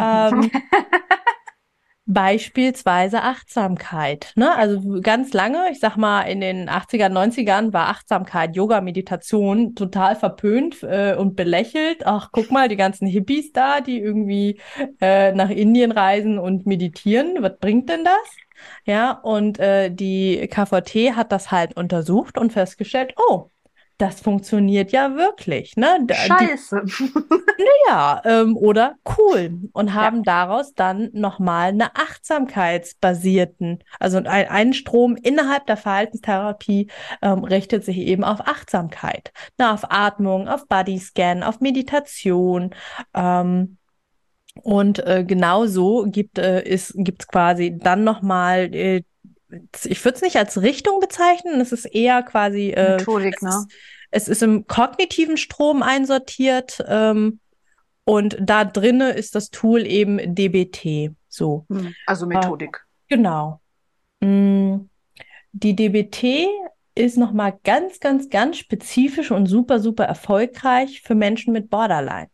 Ähm, 0.00 0.50
Beispielsweise 2.06 3.22
Achtsamkeit. 3.22 4.32
Ne? 4.34 4.54
Also 4.56 5.00
ganz 5.00 5.32
lange, 5.32 5.70
ich 5.70 5.78
sag 5.78 5.96
mal, 5.96 6.22
in 6.22 6.40
den 6.40 6.68
80er, 6.68 7.08
90ern 7.08 7.72
war 7.72 7.88
Achtsamkeit, 7.88 8.56
Yoga, 8.56 8.80
Meditation 8.80 9.74
total 9.76 10.16
verpönt 10.16 10.82
äh, 10.82 11.14
und 11.14 11.36
belächelt. 11.36 12.06
Ach, 12.06 12.30
guck 12.32 12.50
mal, 12.50 12.68
die 12.68 12.76
ganzen 12.76 13.06
Hippies 13.06 13.52
da, 13.52 13.80
die 13.80 14.00
irgendwie 14.00 14.60
äh, 15.00 15.32
nach 15.32 15.50
Indien 15.50 15.92
reisen 15.92 16.38
und 16.38 16.66
meditieren. 16.66 17.36
Was 17.40 17.58
bringt 17.58 17.88
denn 17.88 18.04
das? 18.04 18.36
Ja, 18.84 19.12
und 19.12 19.58
äh, 19.58 19.90
die 19.90 20.48
KVT 20.48 21.16
hat 21.16 21.32
das 21.32 21.50
halt 21.50 21.76
untersucht 21.76 22.38
und 22.38 22.52
festgestellt, 22.52 23.14
oh, 23.16 23.50
das 24.00 24.20
funktioniert 24.20 24.92
ja 24.92 25.14
wirklich. 25.14 25.76
Ne? 25.76 26.06
Scheiße. 26.10 26.82
ja, 27.88 28.22
ähm, 28.24 28.56
oder 28.56 28.94
cool 29.18 29.58
und 29.72 29.94
haben 29.94 30.22
daraus 30.22 30.74
dann 30.74 31.10
nochmal 31.12 31.68
eine 31.68 31.94
achtsamkeitsbasierten, 31.96 33.84
also 33.98 34.18
ein, 34.18 34.26
ein 34.26 34.72
Strom 34.72 35.16
innerhalb 35.16 35.66
der 35.66 35.76
Verhaltenstherapie 35.76 36.88
ähm, 37.20 37.44
richtet 37.44 37.84
sich 37.84 37.98
eben 37.98 38.24
auf 38.24 38.40
Achtsamkeit, 38.40 39.32
na, 39.58 39.74
auf 39.74 39.90
Atmung, 39.90 40.48
auf 40.48 40.66
Bodyscan, 40.66 41.42
auf 41.42 41.60
Meditation. 41.60 42.74
Ähm, 43.14 43.76
und 44.62 45.06
äh, 45.06 45.24
genau 45.24 45.66
so 45.66 46.06
gibt 46.08 46.38
äh, 46.38 46.62
es 46.64 46.92
gibt's 46.96 47.28
quasi 47.28 47.76
dann 47.78 48.04
nochmal, 48.04 48.74
äh, 48.74 49.02
ich 49.84 50.04
würde 50.04 50.16
es 50.16 50.22
nicht 50.22 50.36
als 50.36 50.60
Richtung 50.62 51.00
bezeichnen, 51.00 51.60
es 51.60 51.72
ist 51.72 51.84
eher 51.86 52.22
quasi 52.22 52.70
äh, 52.70 52.96
Methodik, 52.98 53.36
es 53.36 53.42
ne? 53.42 53.48
ist, 53.50 53.66
es 54.10 54.28
ist 54.28 54.42
im 54.42 54.66
kognitiven 54.66 55.36
Strom 55.36 55.82
einsortiert 55.82 56.82
ähm, 56.86 57.40
und 58.04 58.36
da 58.40 58.64
drinne 58.64 59.10
ist 59.12 59.34
das 59.34 59.50
Tool 59.50 59.86
eben 59.86 60.34
DBT. 60.34 61.14
So, 61.28 61.64
Hm, 61.68 61.94
Also 62.06 62.26
Methodik. 62.26 62.78
genau. 63.08 63.60
Mm, 64.20 64.88
Die 65.52 65.76
DBT 65.76 66.48
ist 66.94 67.16
nochmal 67.16 67.58
ganz, 67.62 68.00
ganz, 68.00 68.28
ganz 68.30 68.56
spezifisch 68.58 69.30
und 69.30 69.46
super, 69.46 69.78
super 69.80 70.04
erfolgreich 70.04 71.02
für 71.02 71.14
Menschen 71.14 71.52
mit 71.52 71.70
Borderline. 71.70 72.28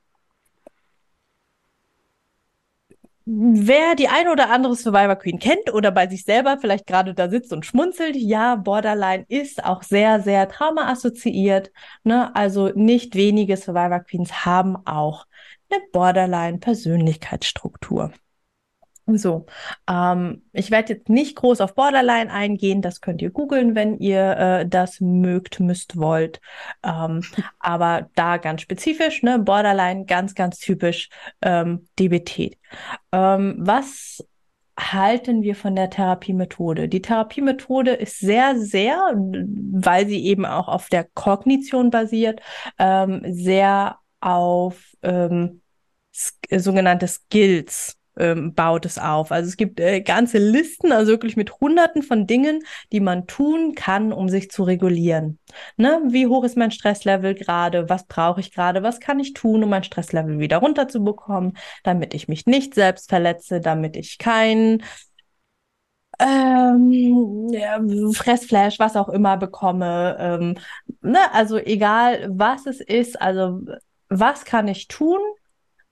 Wer 3.28 3.96
die 3.96 4.06
eine 4.06 4.30
oder 4.30 4.50
andere 4.50 4.76
Survivor 4.76 5.16
Queen 5.16 5.40
kennt 5.40 5.74
oder 5.74 5.90
bei 5.90 6.06
sich 6.06 6.24
selber 6.24 6.58
vielleicht 6.60 6.86
gerade 6.86 7.12
da 7.12 7.28
sitzt 7.28 7.52
und 7.52 7.66
schmunzelt, 7.66 8.14
ja, 8.14 8.54
Borderline 8.54 9.24
ist 9.28 9.64
auch 9.64 9.82
sehr, 9.82 10.20
sehr 10.20 10.48
traumaassoziiert. 10.48 11.72
Ne? 12.04 12.32
Also 12.36 12.68
nicht 12.68 13.16
wenige 13.16 13.56
Survivor 13.56 13.98
Queens 13.98 14.46
haben 14.46 14.76
auch 14.86 15.26
eine 15.68 15.80
Borderline-Persönlichkeitsstruktur. 15.90 18.12
So, 19.08 19.46
ähm, 19.88 20.42
ich 20.52 20.72
werde 20.72 20.94
jetzt 20.94 21.08
nicht 21.08 21.36
groß 21.36 21.60
auf 21.60 21.76
Borderline 21.76 22.28
eingehen, 22.32 22.82
das 22.82 23.00
könnt 23.00 23.22
ihr 23.22 23.30
googeln, 23.30 23.76
wenn 23.76 23.98
ihr 23.98 24.36
äh, 24.36 24.68
das 24.68 25.00
mögt, 25.00 25.60
müsst, 25.60 25.96
wollt. 25.96 26.40
Ähm, 26.82 27.22
aber 27.60 28.10
da 28.16 28.36
ganz 28.38 28.62
spezifisch, 28.62 29.22
ne, 29.22 29.38
Borderline, 29.38 30.06
ganz, 30.06 30.34
ganz 30.34 30.58
typisch 30.58 31.08
ähm, 31.40 31.86
DBT. 31.98 32.56
Ähm, 33.12 33.54
was 33.58 34.26
halten 34.78 35.42
wir 35.42 35.54
von 35.54 35.76
der 35.76 35.88
Therapiemethode? 35.88 36.88
Die 36.88 37.00
Therapiemethode 37.00 37.92
ist 37.92 38.18
sehr, 38.18 38.58
sehr, 38.58 39.12
weil 39.14 40.08
sie 40.08 40.24
eben 40.24 40.44
auch 40.44 40.66
auf 40.66 40.88
der 40.88 41.04
Kognition 41.14 41.90
basiert, 41.90 42.40
ähm, 42.80 43.22
sehr 43.28 43.98
auf 44.20 44.96
ähm, 45.02 45.62
sogenannte 46.10 47.06
Skills 47.06 47.96
ähm, 48.18 48.54
baut 48.54 48.86
es 48.86 48.98
auf. 48.98 49.32
Also 49.32 49.48
es 49.48 49.56
gibt 49.56 49.80
äh, 49.80 50.00
ganze 50.00 50.38
Listen, 50.38 50.92
also 50.92 51.12
wirklich 51.12 51.36
mit 51.36 51.60
Hunderten 51.60 52.02
von 52.02 52.26
Dingen, 52.26 52.62
die 52.92 53.00
man 53.00 53.26
tun 53.26 53.74
kann, 53.74 54.12
um 54.12 54.28
sich 54.28 54.50
zu 54.50 54.62
regulieren. 54.62 55.38
Ne? 55.76 56.00
Wie 56.08 56.26
hoch 56.26 56.44
ist 56.44 56.56
mein 56.56 56.70
Stresslevel 56.70 57.34
gerade? 57.34 57.88
Was 57.88 58.06
brauche 58.06 58.40
ich 58.40 58.52
gerade? 58.52 58.82
Was 58.82 59.00
kann 59.00 59.20
ich 59.20 59.34
tun, 59.34 59.62
um 59.64 59.70
mein 59.70 59.84
Stresslevel 59.84 60.38
wieder 60.38 60.58
runterzubekommen, 60.58 61.56
damit 61.82 62.14
ich 62.14 62.28
mich 62.28 62.46
nicht 62.46 62.74
selbst 62.74 63.08
verletze, 63.08 63.60
damit 63.60 63.96
ich 63.96 64.18
kein 64.18 64.82
ähm, 66.18 67.48
ja, 67.52 67.78
Fressflash, 68.12 68.78
was 68.78 68.96
auch 68.96 69.08
immer 69.08 69.36
bekomme. 69.36 70.16
Ähm, 70.18 70.54
ne? 71.02 71.18
Also 71.32 71.58
egal, 71.58 72.28
was 72.30 72.66
es 72.66 72.80
ist, 72.80 73.20
also 73.20 73.60
was 74.08 74.44
kann 74.44 74.68
ich 74.68 74.88
tun, 74.88 75.18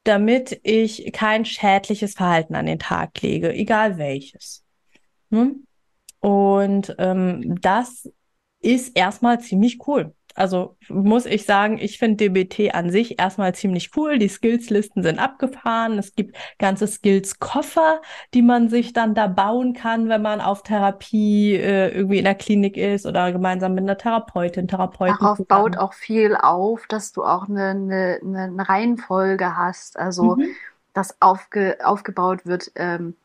damit 0.04 0.60
ich 0.62 1.12
kein 1.12 1.44
schädliches 1.44 2.14
Verhalten 2.14 2.54
an 2.54 2.66
den 2.66 2.78
Tag 2.78 3.20
lege, 3.22 3.52
egal 3.52 3.98
welches. 3.98 4.64
Ne? 5.30 5.56
Und 6.20 6.94
ähm, 6.98 7.60
das 7.60 8.10
ist 8.60 8.96
erstmal 8.96 9.40
ziemlich 9.40 9.86
cool. 9.86 10.14
Also 10.34 10.76
muss 10.88 11.26
ich 11.26 11.46
sagen, 11.46 11.78
ich 11.78 11.98
finde 11.98 12.28
DBT 12.28 12.74
an 12.74 12.90
sich 12.90 13.18
erstmal 13.20 13.54
ziemlich 13.54 13.96
cool. 13.96 14.18
Die 14.18 14.28
Skillslisten 14.28 15.02
sind 15.02 15.18
abgefahren. 15.18 15.98
Es 15.98 16.14
gibt 16.14 16.36
ganze 16.58 16.86
Skills-Koffer, 16.86 18.02
die 18.34 18.42
man 18.42 18.68
sich 18.68 18.92
dann 18.92 19.14
da 19.14 19.28
bauen 19.28 19.74
kann, 19.74 20.08
wenn 20.08 20.22
man 20.22 20.40
auf 20.40 20.62
Therapie 20.62 21.54
äh, 21.54 21.88
irgendwie 21.94 22.18
in 22.18 22.24
der 22.24 22.34
Klinik 22.34 22.76
ist 22.76 23.06
oder 23.06 23.32
gemeinsam 23.32 23.74
mit 23.74 23.84
einer 23.84 23.96
Therapeutin, 23.98 24.68
Therapeuten. 24.68 25.16
Darauf 25.20 25.36
zusammen. 25.36 25.48
baut 25.48 25.76
auch 25.76 25.92
viel 25.92 26.36
auf, 26.36 26.86
dass 26.86 27.12
du 27.12 27.24
auch 27.24 27.48
eine, 27.48 27.70
eine, 27.70 28.20
eine 28.22 28.68
Reihenfolge 28.68 29.56
hast. 29.56 29.98
Also, 29.98 30.36
Mhm. 30.36 30.56
dass 30.94 31.20
aufge, 31.20 31.78
aufgebaut 31.84 32.46
wird, 32.46 32.72
ähm, 32.76 33.16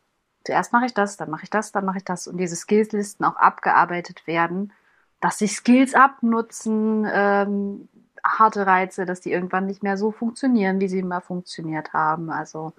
zuerst 0.45 0.73
mache 0.73 0.85
ich 0.87 0.93
das, 0.93 1.17
dann 1.17 1.29
mache 1.29 1.43
ich 1.43 1.49
das, 1.49 1.71
dann 1.71 1.85
mache 1.85 1.99
ich 1.99 2.03
das 2.05 2.27
und 2.27 2.37
diese 2.37 2.55
Skillslisten 2.55 3.25
auch 3.25 3.35
abgearbeitet 3.37 4.27
werden, 4.27 4.73
dass 5.19 5.39
sich 5.39 5.53
Skills 5.53 5.93
abnutzen, 5.93 7.05
ähm, 7.11 7.89
harte 8.23 8.65
Reize, 8.65 9.05
dass 9.05 9.21
die 9.21 9.31
irgendwann 9.31 9.65
nicht 9.65 9.83
mehr 9.83 9.97
so 9.97 10.11
funktionieren, 10.11 10.79
wie 10.79 10.87
sie 10.87 10.99
immer 10.99 11.21
funktioniert 11.21 11.93
haben. 11.93 12.29
Also 12.29 12.73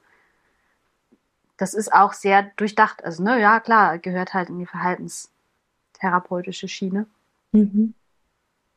das 1.57 1.75
ist 1.75 1.93
auch 1.93 2.15
sehr 2.15 2.51
durchdacht. 2.57 3.05
Also, 3.05 3.23
ne, 3.23 3.41
ja, 3.41 3.61
klar, 3.61 3.99
gehört 3.99 4.33
halt 4.33 4.49
in 4.49 4.59
die 4.59 4.67
verhaltenstherapeutische 4.67 6.69
Schiene. 6.69 7.07
Mhm. 7.53 7.95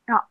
Ja. 0.06 0.28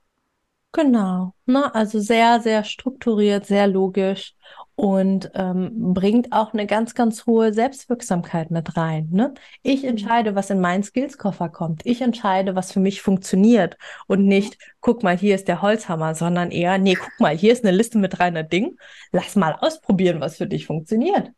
Genau. 0.72 1.34
Ne? 1.46 1.74
Also 1.74 2.00
sehr, 2.00 2.42
sehr 2.42 2.64
strukturiert, 2.64 3.48
sehr 3.48 3.68
logisch 3.68 4.36
und 4.76 5.32
ähm, 5.36 5.94
bringt 5.94 6.32
auch 6.32 6.54
eine 6.54 6.66
ganz, 6.66 6.96
ganz 6.96 7.26
hohe 7.26 7.54
Selbstwirksamkeit 7.54 8.50
mit 8.50 8.76
rein. 8.76 9.10
Ne? 9.12 9.34
Ich 9.62 9.84
mhm. 9.84 9.90
entscheide, 9.90 10.36
was 10.36 10.50
in 10.50 10.62
meinen 10.62 10.84
Skillskoffer 10.84 11.50
kommt. 11.50 11.86
Ich 11.86 12.02
entscheide, 12.02 12.56
was 12.56 12.72
für 12.72 12.80
mich 12.80 13.02
funktioniert 13.02 13.78
und 14.08 14.26
nicht, 14.26 14.58
guck 14.82 15.04
mal, 15.04 15.18
hier 15.18 15.36
ist 15.36 15.48
der 15.48 15.62
Holzhammer, 15.62 16.16
sondern 16.16 16.50
eher, 16.50 16.78
nee, 16.78 16.96
guck 16.96 17.20
mal, 17.20 17.36
hier 17.36 17.54
ist 17.54 17.64
eine 17.64 17.76
Liste 17.76 18.00
mit 18.00 18.18
300 18.18 18.52
Dingen. 18.52 18.80
Lass 19.12 19.36
mal 19.36 19.56
ausprobieren, 19.60 20.20
was 20.20 20.38
für 20.38 20.48
dich 20.48 20.66
funktioniert. 20.66 21.32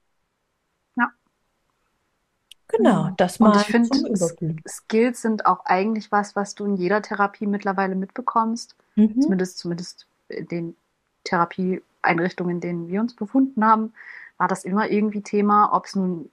Ja. 0.96 1.12
Genau, 2.70 3.10
das 3.18 3.40
mal. 3.40 3.52
Und 3.52 3.58
ich 3.58 3.68
finde, 3.68 4.60
Skills 4.68 5.22
sind 5.22 5.46
auch 5.46 5.66
eigentlich 5.66 6.12
was, 6.12 6.38
was 6.38 6.56
du 6.56 6.66
in 6.66 6.78
jeder 6.78 7.02
Therapie 7.02 7.48
mittlerweile 7.48 7.96
mitbekommst. 7.96 8.76
Mhm. 8.96 9.22
Zumindest, 9.22 9.58
zumindest 9.58 10.08
in 10.30 10.48
den 10.48 10.76
Therapie 11.26 11.82
Einrichtungen, 12.06 12.56
in 12.56 12.62
denen 12.62 12.88
wir 12.88 13.02
uns 13.02 13.16
befunden 13.16 13.66
haben, 13.66 13.94
war 14.38 14.48
das 14.48 14.66
immer 14.66 14.90
irgendwie 14.90 15.22
Thema, 15.22 15.74
ob 15.74 15.86
es 15.86 15.96
nun 15.96 16.32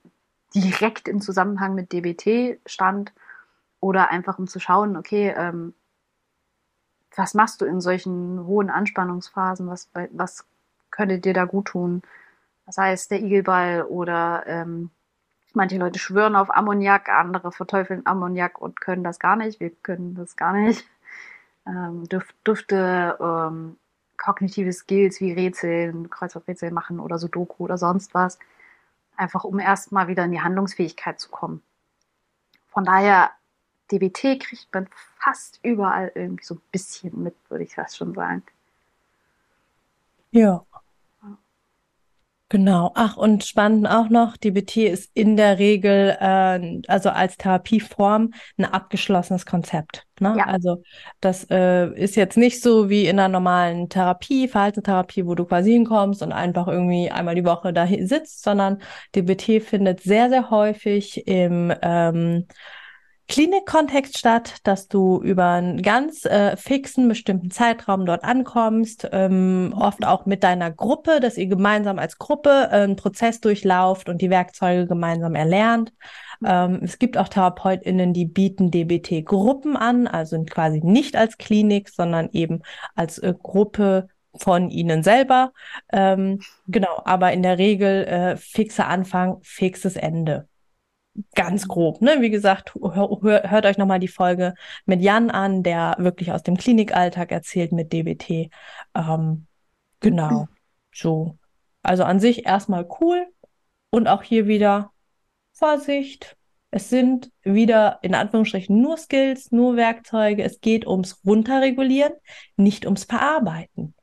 direkt 0.53 1.07
im 1.07 1.21
Zusammenhang 1.21 1.75
mit 1.75 1.91
DBT 1.91 2.59
stand 2.65 3.13
oder 3.79 4.09
einfach 4.09 4.39
um 4.39 4.47
zu 4.47 4.59
schauen, 4.59 4.95
okay, 4.95 5.33
ähm, 5.35 5.73
was 7.15 7.33
machst 7.33 7.61
du 7.61 7.65
in 7.65 7.81
solchen 7.81 8.45
hohen 8.45 8.69
Anspannungsphasen, 8.69 9.67
was, 9.67 9.89
was 10.11 10.45
könnte 10.89 11.19
dir 11.19 11.33
da 11.33 11.45
gut 11.45 11.65
tun? 11.65 12.01
Sei 12.67 12.93
es 12.93 13.07
der 13.07 13.21
Igelball 13.21 13.83
oder 13.83 14.43
ähm, 14.47 14.89
manche 15.53 15.77
Leute 15.77 15.99
schwören 15.99 16.35
auf 16.35 16.55
Ammoniak, 16.55 17.09
andere 17.09 17.51
verteufeln 17.51 18.05
Ammoniak 18.05 18.59
und 18.59 18.79
können 18.79 19.03
das 19.03 19.19
gar 19.19 19.35
nicht. 19.35 19.59
Wir 19.59 19.69
können 19.69 20.15
das 20.15 20.35
gar 20.35 20.53
nicht. 20.53 20.85
Ähm, 21.65 22.07
Düfte, 22.45 23.17
ähm, 23.19 23.77
kognitive 24.23 24.71
Skills 24.71 25.19
wie 25.19 25.33
Rätseln, 25.33 26.09
Kreuzworträtsel 26.09 26.71
machen 26.71 26.99
oder 26.99 27.17
Sudoku 27.17 27.65
oder 27.65 27.77
sonst 27.77 28.13
was. 28.13 28.39
Einfach 29.17 29.43
um 29.43 29.59
erstmal 29.59 30.07
wieder 30.07 30.23
in 30.23 30.31
die 30.31 30.41
Handlungsfähigkeit 30.41 31.19
zu 31.19 31.29
kommen. 31.29 31.61
Von 32.69 32.85
daher, 32.85 33.31
DBT 33.91 34.39
kriegt 34.39 34.67
man 34.73 34.87
fast 35.19 35.59
überall 35.61 36.11
irgendwie 36.15 36.45
so 36.45 36.55
ein 36.55 36.61
bisschen 36.71 37.21
mit, 37.21 37.35
würde 37.49 37.65
ich 37.65 37.75
fast 37.75 37.97
schon 37.97 38.13
sagen. 38.13 38.43
Ja. 40.31 40.65
Genau. 42.53 42.91
Ach, 42.93 43.17
und 43.17 43.43
spannend 43.43 43.87
auch 43.87 44.09
noch, 44.09 44.37
DBT 44.37 44.77
ist 44.85 45.09
in 45.15 45.37
der 45.37 45.57
Regel, 45.57 46.15
äh, 46.19 46.81
also 46.87 47.09
als 47.09 47.35
Therapieform, 47.35 48.31
ein 48.59 48.65
abgeschlossenes 48.65 49.47
Konzept. 49.47 50.05
Ne? 50.19 50.35
Ja. 50.37 50.45
Also 50.45 50.83
das 51.19 51.47
äh, 51.49 51.87
ist 51.95 52.15
jetzt 52.15 52.37
nicht 52.37 52.61
so 52.61 52.91
wie 52.91 53.07
in 53.07 53.17
einer 53.17 53.27
normalen 53.27 53.89
Therapie, 53.89 54.47
Verhaltenstherapie, 54.47 55.25
wo 55.25 55.33
du 55.33 55.45
quasi 55.45 55.71
hinkommst 55.71 56.21
und 56.21 56.31
einfach 56.31 56.67
irgendwie 56.67 57.09
einmal 57.09 57.33
die 57.33 57.43
Woche 57.43 57.73
da 57.73 57.87
sitzt, 57.87 58.43
sondern 58.43 58.83
DBT 59.15 59.59
findet 59.59 60.01
sehr, 60.01 60.29
sehr 60.29 60.51
häufig 60.51 61.25
im 61.25 61.73
ähm, 61.81 62.45
Klinikkontext 63.33 64.19
statt, 64.19 64.57
dass 64.61 64.87
du 64.87 65.19
über 65.19 65.53
einen 65.53 65.81
ganz 65.81 66.23
äh, 66.23 66.55
fixen, 66.55 67.07
bestimmten 67.07 67.49
Zeitraum 67.49 68.05
dort 68.05 68.23
ankommst, 68.23 69.09
ähm, 69.11 69.73
oft 69.75 70.05
auch 70.05 70.27
mit 70.27 70.43
deiner 70.43 70.69
Gruppe, 70.69 71.19
dass 71.19 71.39
ihr 71.39 71.47
gemeinsam 71.47 71.97
als 71.97 72.19
Gruppe 72.19 72.69
äh, 72.69 72.83
einen 72.83 72.95
Prozess 72.95 73.41
durchlauft 73.41 74.07
und 74.07 74.21
die 74.21 74.29
Werkzeuge 74.29 74.85
gemeinsam 74.85 75.33
erlernt. 75.33 75.93
Ähm, 76.45 76.81
es 76.83 76.99
gibt 76.99 77.17
auch 77.17 77.27
TherapeutInnen, 77.27 78.13
die 78.13 78.25
bieten 78.25 78.69
DBT-Gruppen 78.69 79.77
an, 79.77 80.05
also 80.05 80.43
quasi 80.43 80.81
nicht 80.83 81.15
als 81.15 81.39
Klinik, 81.39 81.89
sondern 81.89 82.29
eben 82.33 82.61
als 82.93 83.17
äh, 83.17 83.33
Gruppe 83.41 84.09
von 84.35 84.69
ihnen 84.69 85.01
selber. 85.01 85.53
Ähm, 85.91 86.39
genau, 86.67 87.01
aber 87.03 87.33
in 87.33 87.41
der 87.41 87.57
Regel 87.57 88.03
äh, 88.05 88.37
fixer 88.37 88.87
Anfang, 88.87 89.39
fixes 89.41 89.95
Ende 89.95 90.47
ganz 91.35 91.67
grob. 91.67 92.01
Ne? 92.01 92.17
Wie 92.21 92.29
gesagt, 92.29 92.73
hör, 92.75 93.19
hört 93.21 93.65
euch 93.65 93.77
nochmal 93.77 93.99
die 93.99 94.07
Folge 94.07 94.53
mit 94.85 95.01
Jan 95.01 95.29
an, 95.29 95.63
der 95.63 95.95
wirklich 95.99 96.31
aus 96.31 96.43
dem 96.43 96.57
Klinikalltag 96.57 97.31
erzählt 97.31 97.71
mit 97.71 97.93
DBT. 97.93 98.49
Ähm, 98.95 99.45
genau, 99.99 100.47
so. 100.93 101.37
Also 101.81 102.03
an 102.03 102.19
sich 102.19 102.45
erstmal 102.45 102.87
cool 103.01 103.27
und 103.89 104.07
auch 104.07 104.23
hier 104.23 104.47
wieder 104.47 104.91
Vorsicht. 105.51 106.37
Es 106.71 106.89
sind 106.89 107.29
wieder 107.43 107.99
in 108.01 108.15
Anführungsstrichen 108.15 108.81
nur 108.81 108.97
Skills, 108.97 109.51
nur 109.51 109.75
Werkzeuge. 109.75 110.43
Es 110.43 110.59
geht 110.61 110.87
ums 110.87 111.23
Runterregulieren, 111.23 112.13
nicht 112.57 112.85
ums 112.85 113.03
Verarbeiten. 113.03 113.93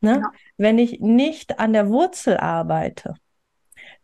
Ne? 0.00 0.20
Ja. 0.22 0.32
Wenn 0.58 0.78
ich 0.78 1.00
nicht 1.00 1.58
an 1.58 1.72
der 1.72 1.88
Wurzel 1.88 2.36
arbeite, 2.36 3.14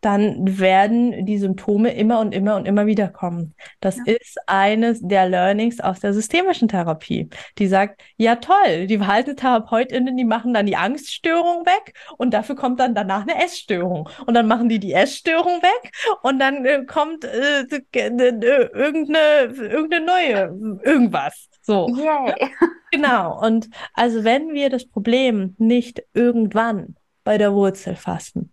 dann 0.00 0.58
werden 0.58 1.26
die 1.26 1.38
Symptome 1.38 1.94
immer 1.94 2.20
und 2.20 2.32
immer 2.32 2.56
und 2.56 2.66
immer 2.66 2.86
wieder 2.86 3.08
kommen. 3.08 3.54
Das 3.80 3.96
ja. 3.96 4.14
ist 4.14 4.38
eines 4.46 5.00
der 5.00 5.28
Learnings 5.28 5.80
aus 5.80 6.00
der 6.00 6.12
systemischen 6.12 6.68
Therapie. 6.68 7.28
Die 7.58 7.66
sagt, 7.66 8.02
ja 8.16 8.36
toll, 8.36 8.86
die 8.86 8.98
Verhaltenstherapeutinnen, 8.98 10.16
die 10.16 10.24
machen 10.24 10.54
dann 10.54 10.66
die 10.66 10.76
Angststörung 10.76 11.66
weg 11.66 11.94
und 12.18 12.34
dafür 12.34 12.56
kommt 12.56 12.80
dann 12.80 12.94
danach 12.94 13.22
eine 13.22 13.42
Essstörung. 13.42 14.08
Und 14.26 14.34
dann 14.34 14.46
machen 14.46 14.68
die 14.68 14.78
die 14.78 14.92
Essstörung 14.92 15.62
weg 15.62 15.92
und 16.22 16.38
dann 16.38 16.64
äh, 16.64 16.84
kommt 16.84 17.24
äh, 17.24 17.62
äh, 17.62 18.68
irgendeine, 18.72 19.52
irgendeine 19.56 20.06
neue, 20.06 20.80
irgendwas. 20.84 21.48
So. 21.62 21.88
Yay. 21.88 22.50
Genau. 22.92 23.40
Und 23.44 23.68
also 23.94 24.24
wenn 24.24 24.54
wir 24.54 24.70
das 24.70 24.86
Problem 24.86 25.54
nicht 25.58 26.02
irgendwann 26.14 26.96
bei 27.24 27.38
der 27.38 27.52
Wurzel 27.52 27.96
fassen, 27.96 28.52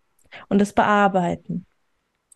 und 0.49 0.59
das 0.59 0.73
bearbeiten. 0.73 1.65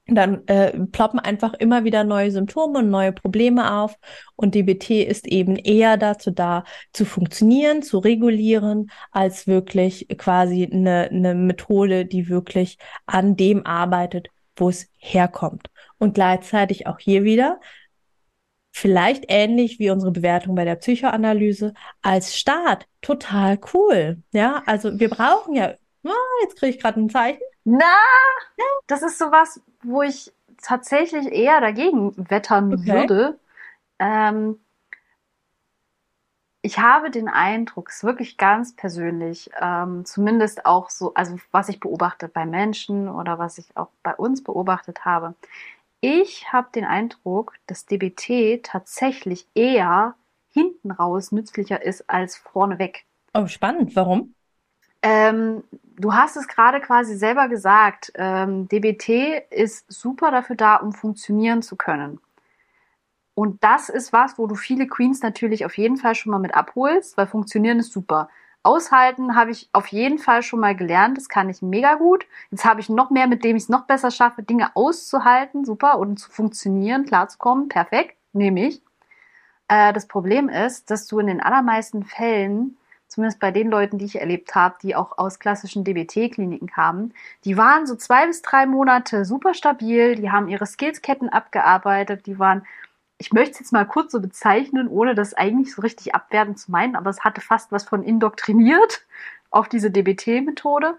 Dann 0.10 0.48
äh, 0.48 0.72
ploppen 0.88 1.20
einfach 1.20 1.54
immer 1.56 1.84
wieder 1.84 2.06
neue 2.06 2.32
Symptome 2.32 2.80
und 2.80 2.89
neue 2.89 3.12
Probleme 3.12 3.74
auf. 3.74 3.98
Und 4.38 4.56
DBT 4.56 5.04
ist 5.06 5.28
eben 5.28 5.58
eher 5.58 5.98
dazu 5.98 6.32
da, 6.32 6.64
zu 6.93 7.04
funktionieren, 7.04 7.84
zu 7.84 7.98
regulieren, 7.98 8.89
als 9.12 9.48
wirklich 9.48 10.08
quasi 10.18 10.70
eine, 10.72 11.10
eine 11.12 11.36
Methode, 11.36 12.06
die 12.06 12.30
wirklich 12.30 12.78
an 13.06 13.36
dem 13.36 13.66
arbeitet, 13.66 14.30
wo 14.56 14.70
es 14.70 14.89
herkommt. 14.98 15.70
Und 15.98 16.14
gleichzeitig 16.14 16.88
auch 16.88 17.00
hier 17.00 17.24
wieder, 17.26 17.60
vielleicht 18.72 19.26
ähnlich 19.28 19.80
wie 19.80 19.89
unsere 19.89 20.12
Bewertung 20.12 20.56
bei 20.56 20.64
der 20.64 20.76
Psychoanalyse, 20.76 21.74
als 22.02 22.38
Start 22.38 22.86
total 23.02 23.60
cool. 23.74 24.22
Ja, 24.32 24.64
also 24.68 25.00
wir 25.00 25.10
brauchen 25.10 25.56
ja, 25.56 25.74
oh, 26.04 26.12
jetzt 26.43 26.58
kriege 26.58 26.76
ich 26.76 26.80
gerade 26.82 27.00
ein 27.00 27.10
Zeichen. 27.10 27.41
Na, 27.70 27.97
das 28.88 29.03
ist 29.03 29.18
sowas, 29.18 29.59
wo 29.84 30.01
ich 30.01 30.32
tatsächlich 30.61 31.30
eher 31.34 31.59
dagegen 31.59 32.13
wettern 32.30 32.74
okay. 32.74 32.86
würde. 32.88 33.39
Ähm, 33.99 34.57
ich 36.61 36.80
habe 36.80 37.11
den 37.11 37.28
Eindruck, 37.28 37.89
es 37.89 37.97
ist 37.97 38.03
wirklich 38.05 38.38
ganz 38.38 38.74
persönlich, 38.74 39.49
ähm, 39.59 40.05
zumindest 40.05 40.65
auch 40.65 40.89
so, 40.89 41.13
also 41.13 41.38
was 41.51 41.68
ich 41.68 41.82
beobachte 41.82 42.30
bei 42.30 42.45
Menschen 42.45 43.09
oder 43.09 43.38
was 43.38 43.57
ich 43.57 43.76
auch 43.76 43.89
bei 44.01 44.15
uns 44.15 44.45
beobachtet 44.45 45.03
habe. 45.03 45.36
Ich 45.99 46.53
habe 46.53 46.70
den 46.74 46.86
Eindruck, 46.86 47.55
dass 47.68 47.86
DBT 47.86 48.63
tatsächlich 48.63 49.45
eher 49.55 50.15
hinten 50.53 50.91
raus 50.91 51.34
nützlicher 51.34 51.84
ist 51.84 52.09
als 52.09 52.38
vorneweg. 52.38 53.03
Oh, 53.34 53.47
spannend. 53.47 53.93
Warum? 53.93 54.34
Ähm, 55.01 55.63
du 55.98 56.14
hast 56.14 56.38
es 56.38 56.48
gerade 56.48 56.80
quasi 56.80 57.16
selber 57.16 57.48
gesagt. 57.48 58.12
Ähm, 58.16 58.68
DBT 58.68 59.43
ist 59.50 59.91
super 59.91 60.32
dafür 60.32 60.56
da, 60.56 60.76
um 60.78 60.93
funktionieren 60.93 61.62
zu 61.62 61.76
können. 61.76 62.20
Und 63.34 63.64
das 63.64 63.89
ist 63.89 64.14
was, 64.14 64.38
wo 64.38 64.48
du 64.48 64.56
viele 64.56 64.88
Queens 64.88 65.22
natürlich 65.22 65.66
auf 65.66 65.78
jeden 65.78 65.98
Fall 65.98 66.16
schon 66.16 66.32
mal 66.32 66.39
mit 66.39 66.56
abholst, 66.56 67.18
weil 67.18 67.28
funktionieren 67.28 67.80
ist 67.80 67.91
super. 67.91 68.30
Aushalten 68.64 69.36
habe 69.36 69.52
ich 69.52 69.70
auf 69.74 69.88
jeden 69.88 70.18
Fall 70.18 70.41
schon 70.41 70.60
mal 70.60 70.76
gelernt. 70.76 71.18
Das 71.18 71.30
kann 71.30 71.50
ich 71.50 71.62
mega 71.62 71.95
gut. 71.95 72.26
Jetzt 72.52 72.66
habe 72.66 72.82
ich 72.82 72.89
noch 72.89 73.12
mehr, 73.12 73.28
mit 73.28 73.43
dem 73.43 73.56
ich 73.56 73.64
es 73.64 73.70
noch 73.70 73.86
besser 73.86 74.12
schaffe, 74.12 74.43
Dinge 74.43 74.76
auszuhalten, 74.76 75.66
super, 75.66 76.00
und 76.00 76.18
zu 76.18 76.30
funktionieren, 76.32 77.06
klarzukommen. 77.06 77.70
Perfekt, 77.70 78.18
nehme 78.34 78.68
ich. 78.68 78.82
Äh, 79.68 79.93
das 79.93 80.08
Problem 80.08 80.50
ist, 80.50 80.89
dass 80.89 81.08
du 81.08 81.20
in 81.20 81.28
den 81.28 81.41
allermeisten 81.41 82.04
Fällen 82.04 82.78
zumindest 83.08 83.39
bei 83.39 83.51
den 83.51 83.70
Leuten, 83.70 83.97
die 83.97 84.05
ich 84.05 84.20
erlebt 84.20 84.55
habe, 84.55 84.76
die 84.82 84.95
auch 84.95 85.18
aus 85.18 85.39
klassischen 85.39 85.84
DBT-Kliniken 85.84 86.68
kamen, 86.68 87.14
die 87.45 87.58
waren 87.58 87.88
so 87.88 87.95
zwei 87.95 88.28
bis 88.28 88.41
drei 88.41 88.66
Monate 88.66 89.26
super 89.26 89.53
stabil, 89.53 90.16
die 90.16 90.32
haben 90.32 90.47
ihre 90.47 90.66
Skillsketten 90.66 91.30
abgearbeitet, 91.30 92.26
die 92.26 92.38
waren, 92.39 92.66
ich 93.18 93.32
möchte 93.32 93.53
es 93.53 93.60
jetzt 93.60 93.74
mal 93.74 93.86
kurz 93.86 94.12
so 94.12 94.20
bezeichnen, 94.20 94.88
ohne 94.88 95.16
das 95.16 95.34
eigentlich 95.34 95.74
so 95.74 95.82
richtig 95.82 96.14
abwertend 96.14 96.60
zu 96.60 96.72
meinen, 96.72 96.95
aber 96.95 97.10
es 97.10 97.24
hatte 97.24 97.41
fast 97.41 97.72
was 97.72 97.86
von 97.86 98.03
indoktriniert 98.03 99.05
auf 99.49 99.70
diese 99.70 99.91
DBT-Methode. 99.91 100.97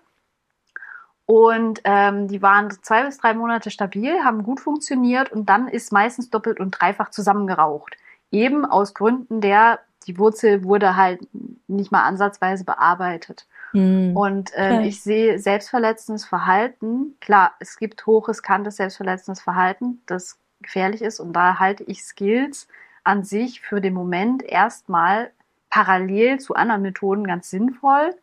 Und 1.31 1.83
ähm, 1.85 2.27
die 2.27 2.41
waren 2.41 2.71
zwei 2.83 3.05
bis 3.05 3.19
drei 3.19 3.35
Monate 3.35 3.71
stabil, 3.71 4.25
haben 4.25 4.45
gut 4.45 4.61
funktioniert 4.61 5.31
und 5.31 5.51
dann 5.51 5.69
ist 5.69 5.93
meistens 5.93 6.31
doppelt 6.31 6.59
und 6.59 6.71
dreifach 6.71 7.11
zusammengeraucht. 7.11 7.99
Eben 8.31 8.65
aus 8.65 8.95
Gründen 8.95 9.43
der, 9.43 9.81
die 10.09 10.19
Wurzel 10.19 10.65
wurde 10.65 10.97
halt 10.97 11.21
nicht 11.69 11.93
mal 11.93 12.03
ansatzweise 12.03 12.65
bearbeitet. 12.65 13.47
Mhm. 13.75 14.17
Und 14.17 14.51
ähm, 14.55 14.79
okay. 14.79 14.89
ich 14.89 15.03
sehe 15.03 15.39
selbstverletzendes 15.39 16.25
Verhalten. 16.25 17.15
Klar, 17.21 17.53
es 17.61 17.77
gibt 17.77 18.07
hochriskantes 18.07 18.77
selbstverletzendes 18.77 19.43
Verhalten, 19.43 20.01
das 20.07 20.39
gefährlich 20.63 21.03
ist. 21.03 21.21
Und 21.21 21.35
da 21.35 21.59
halte 21.59 21.85
ich 21.85 22.03
Skills 22.03 22.69
an 23.05 23.23
sich 23.23 23.61
für 23.61 23.83
den 23.83 23.93
Moment 23.93 24.43
erstmal 24.43 25.31
parallel 25.69 26.41
zu 26.41 26.55
anderen 26.55 26.83
Methoden 26.83 27.27
ganz 27.27 27.51
sinnvoll, 27.51 28.15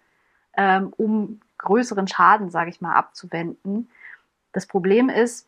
ähm, 0.57 0.91
um 0.97 1.39
größeren 1.59 2.07
Schaden, 2.07 2.49
sage 2.49 2.71
ich 2.71 2.81
mal, 2.81 2.95
abzuwenden. 2.95 3.89
Das 4.53 4.65
Problem 4.65 5.09
ist, 5.09 5.47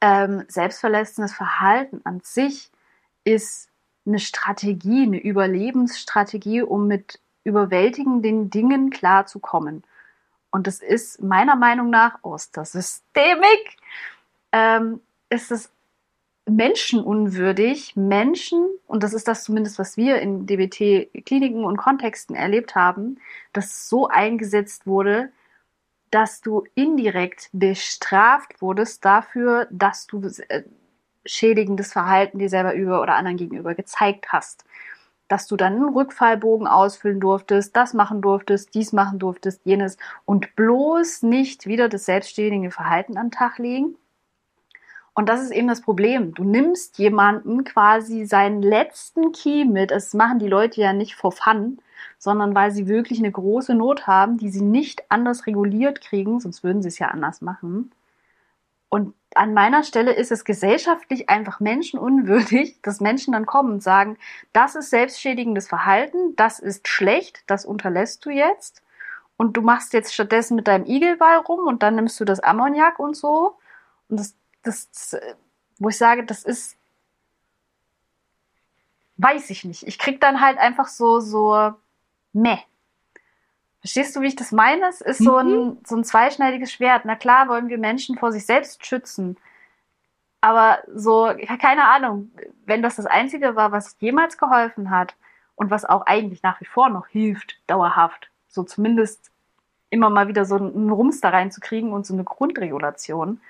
ähm, 0.00 0.44
selbstverletzendes 0.46 1.34
Verhalten 1.34 2.00
an 2.04 2.20
sich 2.22 2.70
ist 3.24 3.69
eine 4.06 4.18
Strategie, 4.18 5.02
eine 5.02 5.20
Überlebensstrategie, 5.20 6.62
um 6.62 6.86
mit 6.86 7.20
überwältigenden 7.44 8.50
Dingen 8.50 8.90
klarzukommen. 8.90 9.84
Und 10.50 10.66
das 10.66 10.80
ist 10.80 11.22
meiner 11.22 11.56
Meinung 11.56 11.90
nach 11.90 12.18
aus 12.22 12.50
der 12.50 12.64
Systemik, 12.64 13.76
ähm, 14.52 15.00
ist 15.28 15.50
es 15.52 15.70
menschenunwürdig, 16.48 17.94
Menschen, 17.94 18.66
und 18.86 19.02
das 19.02 19.12
ist 19.12 19.28
das 19.28 19.44
zumindest, 19.44 19.78
was 19.78 19.96
wir 19.96 20.20
in 20.20 20.46
DBT-Kliniken 20.46 21.64
und 21.64 21.76
Kontexten 21.76 22.34
erlebt 22.34 22.74
haben, 22.74 23.20
dass 23.52 23.88
so 23.88 24.08
eingesetzt 24.08 24.86
wurde, 24.86 25.30
dass 26.10 26.40
du 26.40 26.64
indirekt 26.74 27.50
bestraft 27.52 28.60
wurdest 28.60 29.04
dafür, 29.04 29.68
dass 29.70 30.08
du 30.08 30.22
äh, 30.48 30.64
schädigendes 31.24 31.92
Verhalten 31.92 32.38
dir 32.38 32.48
selber 32.48 32.74
über 32.74 33.02
oder 33.02 33.16
anderen 33.16 33.36
gegenüber 33.36 33.74
gezeigt 33.74 34.32
hast. 34.32 34.64
Dass 35.28 35.46
du 35.46 35.56
dann 35.56 35.74
einen 35.74 35.94
Rückfallbogen 35.94 36.66
ausfüllen 36.66 37.20
durftest, 37.20 37.76
das 37.76 37.94
machen 37.94 38.20
durftest, 38.20 38.74
dies 38.74 38.92
machen 38.92 39.18
durftest, 39.18 39.60
jenes 39.64 39.96
und 40.24 40.56
bloß 40.56 41.22
nicht 41.22 41.66
wieder 41.66 41.88
das 41.88 42.04
selbstständige 42.06 42.70
Verhalten 42.70 43.16
an 43.16 43.26
den 43.26 43.32
Tag 43.32 43.58
legen, 43.58 43.96
und 45.14 45.28
das 45.28 45.42
ist 45.42 45.50
eben 45.50 45.68
das 45.68 45.82
Problem. 45.82 46.34
Du 46.34 46.44
nimmst 46.44 46.98
jemanden 46.98 47.64
quasi 47.64 48.24
seinen 48.24 48.62
letzten 48.62 49.32
Key 49.32 49.64
mit. 49.64 49.90
Das 49.90 50.14
machen 50.14 50.38
die 50.38 50.48
Leute 50.48 50.80
ja 50.80 50.92
nicht 50.92 51.14
for 51.14 51.32
fun, 51.32 51.78
sondern 52.18 52.54
weil 52.54 52.70
sie 52.70 52.86
wirklich 52.86 53.18
eine 53.18 53.32
große 53.32 53.74
Not 53.74 54.06
haben, 54.06 54.38
die 54.38 54.50
sie 54.50 54.62
nicht 54.62 55.02
anders 55.10 55.46
reguliert 55.46 56.00
kriegen, 56.00 56.40
sonst 56.40 56.62
würden 56.64 56.80
sie 56.80 56.88
es 56.88 56.98
ja 56.98 57.08
anders 57.08 57.40
machen. 57.42 57.90
Und 58.88 59.14
an 59.34 59.54
meiner 59.54 59.82
Stelle 59.82 60.12
ist 60.12 60.32
es 60.32 60.44
gesellschaftlich 60.44 61.28
einfach 61.28 61.60
menschenunwürdig, 61.60 62.78
dass 62.82 63.00
Menschen 63.00 63.32
dann 63.32 63.46
kommen 63.46 63.72
und 63.74 63.82
sagen, 63.82 64.18
das 64.52 64.74
ist 64.74 64.90
selbstschädigendes 64.90 65.68
Verhalten, 65.68 66.36
das 66.36 66.58
ist 66.58 66.88
schlecht, 66.88 67.42
das 67.46 67.64
unterlässt 67.64 68.24
du 68.26 68.30
jetzt. 68.30 68.82
Und 69.36 69.56
du 69.56 69.62
machst 69.62 69.94
jetzt 69.94 70.12
stattdessen 70.12 70.54
mit 70.54 70.68
deinem 70.68 70.84
Igelball 70.84 71.38
rum 71.38 71.66
und 71.66 71.82
dann 71.82 71.94
nimmst 71.94 72.20
du 72.20 72.24
das 72.26 72.40
Ammoniak 72.40 72.98
und 72.98 73.16
so. 73.16 73.56
Und 74.08 74.20
das 74.20 74.34
das, 74.62 75.16
wo 75.78 75.88
ich 75.88 75.96
sage, 75.96 76.24
das 76.24 76.44
ist, 76.44 76.76
weiß 79.16 79.50
ich 79.50 79.64
nicht. 79.64 79.86
Ich 79.86 79.98
krieg 79.98 80.20
dann 80.20 80.40
halt 80.40 80.58
einfach 80.58 80.88
so, 80.88 81.20
so, 81.20 81.72
meh. 82.32 82.58
Verstehst 83.80 84.14
du, 84.14 84.20
wie 84.20 84.28
ich 84.28 84.36
das 84.36 84.52
meine? 84.52 84.86
Es 84.88 85.00
ist 85.00 85.20
mhm. 85.20 85.24
so, 85.24 85.36
ein, 85.36 85.48
mhm. 85.48 85.78
so 85.84 85.96
ein 85.96 86.04
zweischneidiges 86.04 86.72
Schwert. 86.72 87.04
Na 87.04 87.16
klar 87.16 87.48
wollen 87.48 87.68
wir 87.68 87.78
Menschen 87.78 88.18
vor 88.18 88.32
sich 88.32 88.46
selbst 88.46 88.84
schützen. 88.86 89.36
Aber 90.42 90.78
so, 90.94 91.32
keine 91.60 91.88
Ahnung, 91.88 92.30
wenn 92.64 92.82
das 92.82 92.96
das 92.96 93.06
Einzige 93.06 93.56
war, 93.56 93.72
was 93.72 93.96
jemals 94.00 94.38
geholfen 94.38 94.90
hat 94.90 95.14
und 95.54 95.70
was 95.70 95.84
auch 95.84 96.06
eigentlich 96.06 96.42
nach 96.42 96.60
wie 96.60 96.66
vor 96.66 96.88
noch 96.88 97.06
hilft, 97.08 97.60
dauerhaft, 97.66 98.30
so 98.48 98.62
zumindest 98.62 99.30
immer 99.90 100.08
mal 100.08 100.28
wieder 100.28 100.44
so 100.44 100.56
einen 100.56 100.90
Rums 100.90 101.20
da 101.20 101.30
reinzukriegen 101.30 101.92
und 101.92 102.06
so 102.06 102.14
eine 102.14 102.24
Grundregulation, 102.24 103.40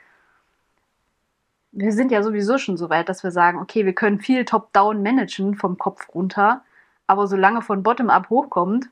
wir 1.72 1.92
sind 1.92 2.10
ja 2.10 2.22
sowieso 2.22 2.58
schon 2.58 2.76
so 2.76 2.90
weit, 2.90 3.08
dass 3.08 3.22
wir 3.22 3.30
sagen, 3.30 3.58
okay, 3.60 3.86
wir 3.86 3.92
können 3.92 4.20
viel 4.20 4.44
Top-Down 4.44 5.02
managen 5.02 5.54
vom 5.54 5.78
Kopf 5.78 6.08
runter, 6.14 6.62
aber 7.06 7.26
solange 7.26 7.62
von 7.62 7.82
Bottom-up 7.82 8.30
hochkommt, 8.30 8.88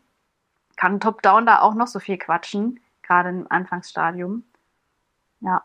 kann 0.78 1.00
Top-Down 1.00 1.44
da 1.44 1.60
auch 1.60 1.74
noch 1.74 1.86
so 1.86 1.98
viel 1.98 2.16
quatschen, 2.16 2.80
gerade 3.02 3.28
im 3.28 3.46
Anfangsstadium. 3.50 4.44
Ja. 5.40 5.64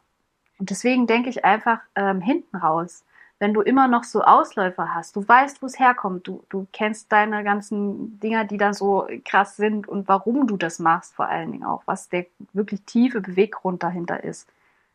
Und 0.59 0.69
deswegen 0.69 1.07
denke 1.07 1.29
ich 1.29 1.45
einfach 1.45 1.79
ähm, 1.95 2.19
hinten 2.19 2.57
raus, 2.57 3.05
wenn 3.39 3.53
du 3.53 3.61
immer 3.61 3.87
noch 3.87 4.03
so 4.03 4.23
Ausläufer 4.23 4.93
hast, 4.93 5.15
du 5.15 5.27
weißt, 5.27 5.61
wo 5.61 5.65
es 5.65 5.79
herkommt, 5.79 6.27
du, 6.27 6.43
du 6.49 6.67
kennst 6.71 7.11
deine 7.11 7.43
ganzen 7.43 8.19
Dinger, 8.19 8.45
die 8.45 8.57
da 8.57 8.73
so 8.73 9.07
krass 9.25 9.55
sind 9.55 9.87
und 9.87 10.07
warum 10.07 10.47
du 10.47 10.57
das 10.57 10.79
machst, 10.79 11.15
vor 11.15 11.27
allen 11.27 11.51
Dingen 11.51 11.65
auch, 11.65 11.83
was 11.85 12.09
der 12.09 12.25
wirklich 12.53 12.83
tiefe 12.83 13.21
Beweggrund 13.21 13.83
dahinter 13.83 14.23
ist 14.23 14.47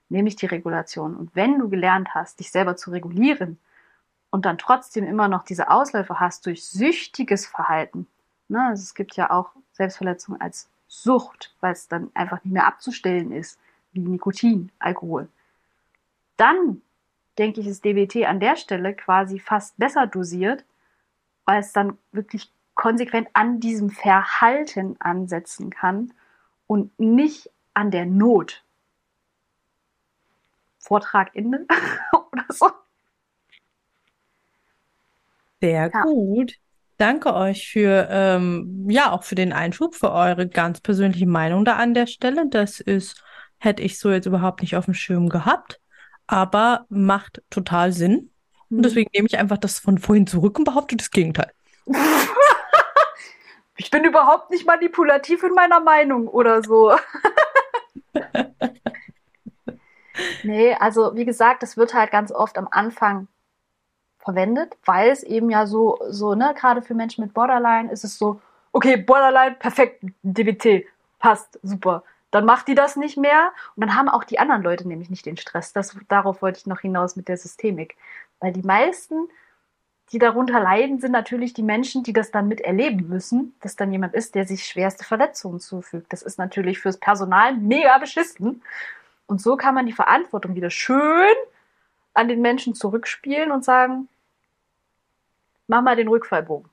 nämlich 0.09 0.37
die 0.37 0.47
Regulation. 0.47 1.17
Und 1.17 1.35
wenn 1.35 1.59
du 1.59 1.69
gelernt 1.69 2.15
hast, 2.15 2.41
dich 2.41 2.51
selber 2.51 2.77
zu 2.77 2.91
regulieren 2.91 3.59
und 4.31 4.45
dann 4.45 4.59
trotzdem 4.59 5.07
immer 5.07 5.29
noch 5.29 5.45
diese 5.45 5.71
Ausläufe 5.71 6.21
hast 6.21 6.47
durch 6.47 6.67
süchtiges 6.67 7.47
Verhalten, 7.47 8.07
ne, 8.49 8.69
also 8.69 8.83
es 8.83 8.95
gibt 8.95 9.17
ja 9.17 9.31
auch 9.31 9.51
Selbstverletzung 9.73 10.41
als 10.41 10.69
Sucht, 10.89 11.55
weil 11.61 11.73
es 11.73 11.89
dann 11.89 12.11
einfach 12.15 12.43
nicht 12.45 12.53
mehr 12.53 12.67
abzustellen 12.67 13.33
ist, 13.33 13.59
wie 13.93 14.01
Nikotin, 14.01 14.71
Alkohol, 14.79 15.29
dann 16.37 16.83
denke 17.39 17.61
ich, 17.61 17.67
ist 17.67 17.85
DBT 17.85 18.27
an 18.27 18.41
der 18.41 18.57
Stelle 18.57 18.95
quasi 18.95 19.39
fast 19.39 19.77
besser 19.77 20.07
dosiert, 20.07 20.65
weil 21.45 21.61
es 21.61 21.73
dann 21.73 21.99
wirklich 22.13 22.51
konsequent 22.75 23.29
an 23.33 23.61
diesem 23.61 23.91
Verhalten 23.91 24.97
ansetzen 25.01 25.71
kann 25.71 26.13
und 26.67 26.99
nicht 26.99 27.51
an 27.75 27.91
der 27.91 28.07
Not. 28.07 28.65
Vortrag 30.79 31.35
Ende 31.35 31.67
oder 32.13 32.45
so. 32.51 32.71
Sehr 35.61 35.91
ja. 35.93 36.03
gut. 36.03 36.59
Danke 36.99 37.33
euch 37.35 37.71
für, 37.71 38.09
ähm, 38.11 38.87
ja, 38.89 39.13
auch 39.13 39.23
für 39.23 39.37
den 39.37 39.53
Einschub, 39.53 39.95
für 39.95 40.11
eure 40.11 40.49
ganz 40.49 40.81
persönliche 40.81 41.29
Meinung 41.29 41.65
da 41.65 41.77
an 41.77 41.95
der 41.95 42.09
Stelle. 42.09 42.49
Das 42.49 42.81
ist, 42.81 43.23
hätte 43.59 43.83
ich 43.83 44.01
so 44.01 44.11
jetzt 44.11 44.27
überhaupt 44.27 44.63
nicht 44.63 44.77
auf 44.77 44.87
dem 44.87 44.95
Schirm 44.95 45.29
gehabt, 45.29 45.81
aber 46.27 46.87
macht 46.89 47.41
total 47.51 47.93
Sinn. 47.93 48.31
Und 48.69 48.79
mhm. 48.79 48.83
deswegen 48.83 49.11
nehme 49.15 49.29
ich 49.29 49.39
einfach 49.39 49.59
das 49.59 49.79
von 49.79 49.99
vorhin 49.99 50.27
zurück 50.27 50.59
und 50.59 50.65
behaupte 50.65 50.97
das 50.97 51.13
Gegenteil. 51.13 51.53
ich 53.77 53.93
bin 53.93 54.05
überhaupt 54.05 54.51
nicht 54.51 54.67
manipulativ 54.67 55.45
in 55.45 55.55
meiner 55.55 55.79
Meinung 55.79 56.27
oder 56.27 56.63
so. 56.63 56.97
Nee, 60.43 60.75
also 60.75 61.15
wie 61.15 61.25
gesagt, 61.25 61.63
das 61.63 61.77
wird 61.77 61.95
halt 61.95 62.11
ganz 62.11 62.33
oft 62.33 62.59
am 62.59 62.69
Anfang 62.71 63.29
verwendet, 64.29 64.77
weil 64.85 65.09
es 65.09 65.23
eben 65.23 65.49
ja 65.49 65.67
so, 65.67 65.99
so, 66.11 66.35
ne, 66.35 66.53
gerade 66.55 66.83
für 66.83 66.93
Menschen 66.95 67.25
mit 67.25 67.33
Borderline 67.33 67.91
ist 67.91 68.05
es 68.05 68.19
so, 68.19 68.43
okay, 68.73 68.99
Borderline, 68.99 69.57
perfekt, 69.59 70.05
DBT, 70.23 70.85
passt, 71.19 71.59
super. 71.63 72.05
Dann 72.31 72.45
macht 72.45 72.69
die 72.69 72.75
das 72.75 72.97
nicht 72.97 73.17
mehr 73.17 73.53
und 73.75 73.81
dann 73.81 73.95
haben 73.95 74.11
auch 74.11 74.25
die 74.25 74.39
anderen 74.39 74.63
Leute 74.63 74.87
nämlich 74.87 75.09
nicht 75.09 75.25
den 75.25 75.39
Stress. 75.39 75.73
Das, 75.73 75.97
darauf 76.09 76.43
wollte 76.43 76.59
ich 76.59 76.67
noch 76.67 76.81
hinaus 76.81 77.17
mit 77.17 77.29
der 77.29 77.39
Systemik. 77.39 77.97
Weil 78.39 78.53
die 78.53 78.61
meisten, 78.61 79.31
die 80.13 80.19
darunter 80.19 80.61
leiden, 80.61 81.01
sind 81.01 81.13
natürlich 81.13 81.55
die 81.55 81.63
Menschen, 81.63 82.03
die 82.03 82.13
das 82.13 82.31
dann 82.31 82.49
miterleben 82.49 83.09
müssen, 83.09 83.55
dass 83.63 83.77
dann 83.77 83.91
jemand 83.93 84.13
ist, 84.13 84.35
der 84.35 84.47
sich 84.47 84.67
schwerste 84.67 85.05
Verletzungen 85.05 85.59
zufügt. 85.59 86.13
Das 86.13 86.21
ist 86.21 86.39
natürlich 86.39 86.81
fürs 86.81 86.99
Personal 86.99 87.57
mega 87.57 87.97
beschissen. 87.97 88.63
Und 89.27 89.41
so 89.41 89.57
kann 89.57 89.75
man 89.75 89.87
die 89.87 89.93
Verantwortung 89.95 90.55
wieder 90.55 90.69
schön 90.69 91.35
an 92.13 92.29
den 92.29 92.43
Menschen 92.43 92.75
zurückspielen 92.75 93.51
und 93.53 93.65
sagen, 93.65 94.09
mach 95.69 95.83
mal 95.83 95.95
den 95.97 96.09
Rückfallbogen. 96.09 96.69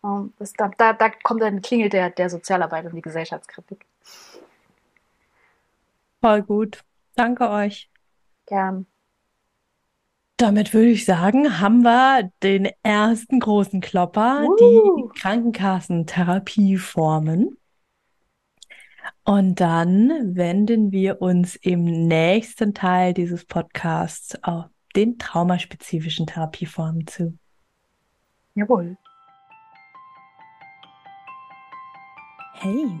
Und 0.00 0.32
das, 0.38 0.52
da, 0.54 0.70
da, 0.76 0.92
da 0.94 1.10
kommt 1.10 1.42
dann 1.42 1.62
klingelt 1.62 1.92
der, 1.92 2.10
der 2.10 2.28
Sozialarbeit 2.30 2.86
und 2.86 2.94
die 2.96 3.02
Gesellschaftskritik. 3.02 3.86
Voll 6.20 6.42
gut. 6.42 6.82
Danke 7.14 7.48
euch. 7.50 7.88
Gern. 8.46 8.86
damit 10.36 10.74
würde 10.74 10.88
ich 10.88 11.04
sagen, 11.04 11.60
haben 11.60 11.82
wir 11.82 12.32
den 12.42 12.68
ersten 12.82 13.38
großen 13.38 13.80
Klopper, 13.80 14.42
Uh. 14.44 14.56
die 14.56 15.08
Krankenkassentherapieformen. 15.20 17.56
Und 19.24 19.60
dann 19.60 20.36
wenden 20.36 20.90
wir 20.90 21.22
uns 21.22 21.54
im 21.56 21.84
nächsten 21.84 22.74
Teil 22.74 23.14
dieses 23.14 23.44
Podcasts 23.44 24.36
auf 24.42 24.64
den 24.92 25.18
traumaspezifischen 25.18 26.26
Therapieformen 26.26 27.06
zu. 27.06 27.38
Jawohl. 28.54 28.96
Hey, 32.54 33.00